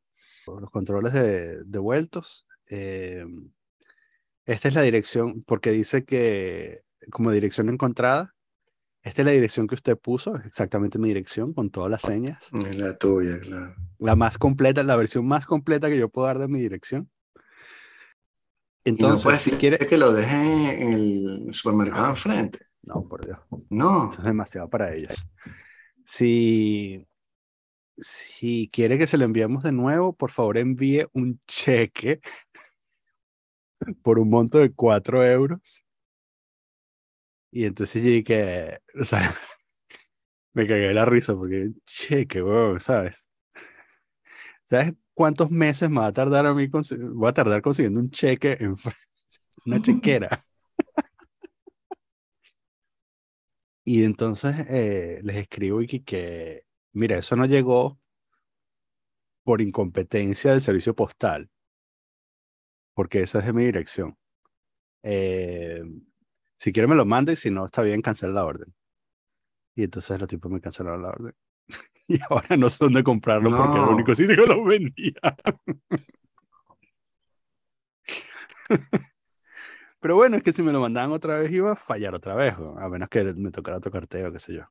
los 0.45 0.69
controles 0.71 1.13
de, 1.13 1.63
devueltos. 1.63 2.45
eh, 2.67 3.25
esta 4.43 4.67
es 4.67 4.73
la 4.73 4.81
dirección, 4.81 5.41
porque 5.43 5.71
dice 5.71 6.03
que 6.03 6.83
como 7.11 7.31
dirección 7.31 7.69
encontrada, 7.69 8.35
esta 9.01 9.21
es 9.21 9.25
la 9.25 9.31
dirección 9.31 9.67
que 9.67 9.75
usted 9.75 9.97
puso, 9.97 10.35
exactamente 10.37 10.99
mi 10.99 11.07
dirección, 11.09 11.53
con 11.53 11.69
todas 11.69 11.89
las 11.89 12.01
señas. 12.01 12.37
es 12.67 12.75
la 12.77 12.97
tuya, 12.97 13.39
claro. 13.39 13.75
la 13.99 14.15
más 14.15 14.37
completa, 14.37 14.83
la 14.83 14.95
versión 14.95 15.25
más 15.27 15.45
completa 15.45 15.89
que 15.89 15.97
yo 15.97 16.09
puedo 16.09 16.27
dar 16.27 16.39
de 16.39 16.47
mi 16.47 16.59
dirección. 16.59 17.09
No 17.35 17.41
Entonces, 18.85 19.41
si 19.41 19.51
quiere, 19.51 19.77
que 19.77 19.97
lo 19.97 20.11
dejen 20.13 20.65
en 20.65 20.93
el 20.93 21.53
supermercado 21.53 22.03
No. 22.05 22.09
enfrente. 22.11 22.59
no, 22.81 23.07
por 23.07 23.25
Dios, 23.25 23.37
No. 23.69 24.05
eso 24.05 24.17
es 24.19 24.23
demasiado 24.23 24.69
para 24.69 24.93
ellos. 24.95 25.25
Si, 26.03 27.05
si 27.97 28.69
quiere 28.73 28.97
que 28.97 29.05
se 29.07 29.17
lo 29.17 29.25
enviemos 29.25 29.63
de 29.63 29.71
nuevo, 29.71 30.13
por 30.13 30.31
favor 30.31 30.57
envíe 30.57 31.05
un 31.13 31.39
cheque 31.47 32.19
por 34.01 34.17
un 34.19 34.29
monto 34.29 34.57
de 34.57 34.71
4 34.73 35.23
euros. 35.25 35.83
Y 37.51 37.65
entonces 37.65 38.03
yo 38.03 38.09
dije, 38.09 38.79
o 38.99 39.03
sea, 39.05 39.21
me 40.53 40.67
cagué 40.67 40.93
la 40.93 41.05
risa 41.05 41.35
porque, 41.35 41.71
che, 41.85 42.27
qué 42.27 42.43
¿sabes? 42.79 43.25
¿Sabes 44.65 44.93
cuántos 45.13 45.49
meses 45.51 45.89
me 45.89 45.97
va 45.99 46.07
a 46.07 46.13
tardar 46.13 46.45
a 46.45 46.53
mí? 46.53 46.67
Voy 46.67 47.29
a 47.29 47.33
tardar 47.33 47.61
consiguiendo 47.61 47.99
un 47.99 48.11
cheque 48.11 48.57
en 48.59 48.75
una 49.65 49.81
chequera. 49.81 50.41
y 53.83 54.03
entonces 54.03 54.55
eh, 54.69 55.19
les 55.23 55.37
escribo 55.37 55.81
y 55.81 55.87
que, 55.87 56.03
que, 56.03 56.65
mira, 56.93 57.17
eso 57.17 57.35
no 57.35 57.45
llegó 57.45 57.99
por 59.43 59.61
incompetencia 59.61 60.51
del 60.51 60.61
servicio 60.61 60.95
postal, 60.95 61.49
porque 62.93 63.21
esa 63.21 63.39
es 63.39 63.53
mi 63.53 63.65
dirección. 63.65 64.15
Eh, 65.03 65.83
si 66.59 66.73
quiere 66.73 66.87
me 66.87 66.95
lo 66.95 67.05
manda 67.05 67.31
y 67.31 67.37
si 67.37 67.49
no 67.49 67.65
está 67.65 67.81
bien, 67.81 68.01
cancela 68.01 68.33
la 68.33 68.43
orden. 68.45 68.75
Y 69.75 69.83
entonces 69.83 70.19
los 70.19 70.27
tipos 70.27 70.51
me 70.51 70.59
cancelaron 70.59 71.01
la 71.01 71.07
orden. 71.09 71.33
y 72.09 72.19
ahora 72.29 72.57
no 72.57 72.69
sé 72.69 72.77
dónde 72.81 73.01
comprarlo 73.01 73.49
porque 73.55 73.77
era 73.77 73.87
el 73.87 73.93
único 73.93 74.13
sitio 74.13 74.35
que 74.35 74.45
lo 74.45 74.61
vendía. 74.65 75.13
Pero 80.01 80.15
bueno, 80.15 80.35
es 80.35 80.43
que 80.43 80.51
si 80.51 80.61
me 80.61 80.73
lo 80.73 80.81
mandaban 80.81 81.11
otra 81.11 81.39
vez 81.39 81.49
iba 81.49 81.71
a 81.71 81.75
fallar 81.77 82.13
otra 82.13 82.35
vez, 82.35 82.55
a 82.55 82.89
menos 82.89 83.07
que 83.07 83.23
me 83.33 83.51
tocara 83.51 83.77
otro 83.77 83.91
carteo, 83.91 84.31
qué 84.33 84.39
sé 84.39 84.55
yo. 84.55 84.63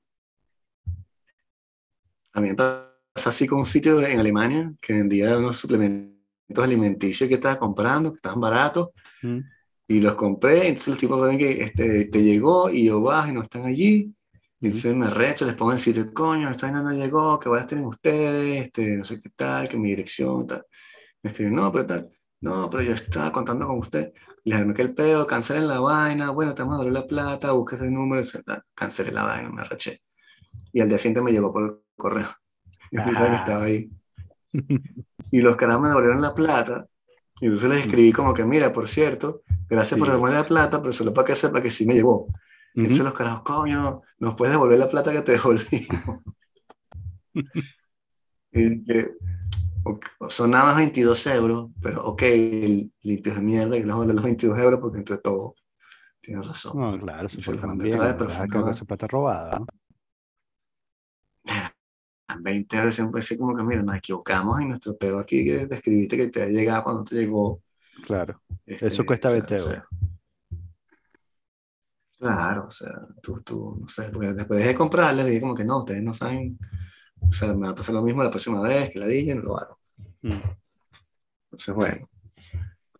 A 2.35 2.41
mí 2.43 2.51
me 2.51 2.55
pasa 2.55 3.31
así 3.31 3.47
con 3.47 3.61
un 3.61 3.67
sitio 3.67 4.03
en 4.07 4.21
Alemania 4.21 4.75
que 4.81 4.93
vendía 4.93 5.39
unos 5.39 5.57
suplementos 5.59 6.19
alimenticios 6.59 7.29
que 7.29 7.37
estaba 7.37 7.59
comprando, 7.59 8.13
que 8.13 8.17
estaban 8.17 8.41
baratos, 8.41 8.91
mm. 9.23 9.41
Y 9.89 10.01
los 10.01 10.15
compré, 10.15 10.69
entonces 10.69 10.89
los 10.89 10.99
tipos 10.99 11.27
ven 11.27 11.39
que 11.39 11.63
este, 11.63 12.05
te 12.05 12.23
llegó 12.23 12.71
y 12.71 12.85
yo 12.85 13.01
bajo 13.01 13.31
y 13.31 13.33
no 13.33 13.43
están 13.43 13.65
allí, 13.65 14.15
y 14.61 14.67
entonces 14.67 14.95
me 14.95 15.09
recho, 15.09 15.47
les 15.47 15.55
pongo 15.55 15.73
el 15.73 15.81
sitio, 15.81 16.13
coño, 16.13 16.51
esta 16.51 16.67
vaina 16.67 16.83
no 16.83 16.93
llegó, 16.93 17.39
que 17.39 17.49
a 17.49 17.67
tener 17.67 17.85
ustedes, 17.85 18.67
este, 18.67 18.97
no 18.97 19.05
sé 19.05 19.21
qué 19.21 19.31
tal, 19.31 19.69
que 19.69 19.77
mi 19.79 19.91
dirección, 19.91 20.47
tal. 20.47 20.65
Me 21.23 21.31
escriben, 21.31 21.55
no, 21.55 21.71
pero 21.73 21.87
tal, 21.87 22.11
no, 22.41 22.69
pero 22.69 22.83
yo 22.83 22.93
estaba 22.95 23.33
contando 23.33 23.67
con 23.67 23.79
usted. 23.79 24.13
Les 24.45 24.75
que 24.75 24.83
el 24.83 24.95
pedo, 24.95 25.27
cancelen 25.27 25.69
la 25.69 25.81
vaina, 25.81 26.31
bueno, 26.31 26.55
te 26.55 26.63
vamos 26.63 26.85
a 26.87 26.91
la 26.91 27.07
plata, 27.07 27.53
busque 27.53 27.77
ese 27.77 27.91
número, 27.91 28.23
cancelé 28.75 29.13
la 29.13 29.25
vaina, 29.25 29.51
me 29.51 29.63
arreché. 29.63 30.01
Y 30.73 30.81
al 30.81 30.89
día 30.89 30.99
siguiente 30.99 31.23
me 31.23 31.33
llegó 31.33 31.53
por 31.53 31.65
el 31.65 31.77
correo. 31.97 32.29
Y 32.91 32.97
que 32.97 33.11
estaba 33.11 33.65
ahí. 33.65 33.91
Y 35.31 35.43
los 35.43 35.57
caras 35.57 35.79
me 35.79 35.89
devolvieron 35.89 36.23
la 36.23 36.35
plata. 36.35 36.87
Y 37.41 37.47
entonces 37.47 37.71
les 37.71 37.81
escribí 37.87 38.13
como 38.13 38.35
que, 38.35 38.45
mira, 38.45 38.73
por 38.73 38.89
cierto, 38.89 39.43
gracias 39.69 39.99
por 39.99 40.11
devolver 40.11 40.35
la 40.35 40.47
plata, 40.47 40.81
pero 40.81 40.93
solo 40.93 41.15
para 41.15 41.27
que 41.27 41.35
sepa 41.35 41.63
que 41.63 41.71
sí 41.71 41.87
me 41.87 41.95
llegó. 41.95 42.27
Y 42.75 42.81
entonces 42.81 43.05
los 43.05 43.15
carajos, 43.15 43.43
coño, 43.43 44.03
¿nos 44.19 44.35
puedes 44.35 44.53
devolver 44.53 44.79
la 44.79 44.91
plata 44.91 45.13
que 45.13 45.23
te 45.23 45.33
devolvimos? 45.33 46.23
y 48.53 48.85
que, 48.85 49.13
son 50.29 50.51
nada 50.51 50.65
más 50.65 50.77
22 50.77 51.27
euros, 51.29 51.71
pero 51.81 52.05
ok, 52.05 52.23
limpios 53.03 53.37
de 53.37 53.43
mierda 53.43 53.77
y 53.77 53.83
les 53.83 53.95
vale 53.95 54.13
los 54.13 54.25
22 54.25 54.59
euros 54.59 54.81
porque 54.81 54.99
entre 54.99 55.19
todo, 55.19 55.55
tienes 56.21 56.47
razón. 56.47 56.79
No, 56.79 56.99
claro, 56.99 57.27
eso 57.27 57.41
fue 57.41 57.57
también, 57.57 57.99
que 57.99 58.71
esa 58.71 58.85
plata 58.85 59.07
robada. 59.07 59.61
20 62.37 62.77
euros 62.77 62.95
siempre 62.95 63.21
así 63.21 63.39
como 63.39 63.57
que, 63.57 63.63
mira, 63.63 63.83
nos 63.83 63.97
equivocamos 63.97 64.61
en 64.61 64.69
nuestro 64.71 64.97
pedo 64.97 65.19
aquí 65.19 65.45
que 65.45 65.67
describiste 65.67 66.17
que 66.17 66.29
te 66.29 66.43
ha 66.43 66.47
llegado 66.47 66.85
cuando 66.85 67.05
te 67.05 67.17
llegó. 67.17 67.63
Claro, 68.05 68.43
este, 68.67 68.89
eso 68.89 69.05
cuesta 69.05 69.31
20 69.31 69.57
euros. 69.57 69.83
claro, 72.19 72.67
o 72.67 72.71
sea, 72.71 72.93
tú, 73.23 73.41
tú, 73.43 73.79
no 73.81 73.89
sé, 73.89 74.11
porque 74.13 74.33
después 74.33 74.65
de 74.65 74.75
comprarle, 74.75 75.25
dije 75.25 75.41
como 75.41 75.55
que 75.55 75.65
no, 75.65 75.79
ustedes 75.79 76.03
no 76.03 76.13
saben, 76.13 76.59
o 77.21 77.33
sea, 77.33 77.55
me 77.55 77.67
va 77.67 77.71
a 77.71 77.75
pasar 77.75 77.95
lo 77.95 78.03
mismo 78.03 78.23
la 78.23 78.31
próxima 78.31 78.61
vez 78.61 78.91
que 78.91 78.99
la 78.99 79.07
dije, 79.07 79.35
no 79.35 79.43
lo 79.43 79.59
hago. 79.59 79.79
Mm. 80.23 80.41
Entonces, 81.45 81.75
bueno, 81.75 82.09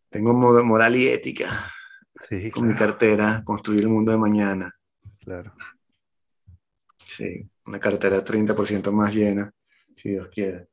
tengo 0.09 0.33
moral 0.33 0.97
y 0.97 1.09
ética 1.09 1.71
con 2.53 2.67
mi 2.67 2.75
cartera, 2.75 3.43
construir 3.45 3.81
el 3.83 3.89
mundo 3.89 4.13
de 4.13 4.19
mañana. 4.19 4.75
Claro. 5.21 5.53
Sí, 7.09 7.49
una 7.65 7.81
cartera 7.81 8.23
30% 8.23 8.93
más 8.93 9.15
llena, 9.15 9.51
si 9.97 10.11
Dios 10.11 10.29
quiere. 10.29 10.69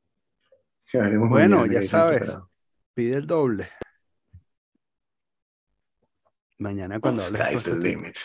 bueno, 0.92 1.64
ya 1.66 1.82
sabes, 1.82 2.36
pide 2.92 3.16
el 3.16 3.26
doble. 3.26 3.70
Mañana 6.58 7.00
cuando 7.00 7.22
hables. 7.22 7.40
Sky's 7.40 7.64
the 7.64 7.74
limit. 7.74 8.16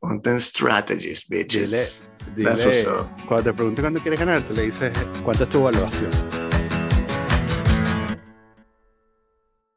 Content 0.00 0.40
strategies, 0.40 1.28
bitches. 1.28 2.10
Dile, 2.34 2.54
dile 2.54 2.84
cuando 3.28 3.50
te 3.50 3.52
pregunte 3.52 3.82
cuándo 3.82 4.00
quieres 4.00 4.18
ganar, 4.18 4.42
te 4.42 4.54
le 4.54 4.62
dices 4.62 4.92
cuánto 5.22 5.44
es 5.44 5.50
tu 5.50 5.58
evaluación. 5.58 6.51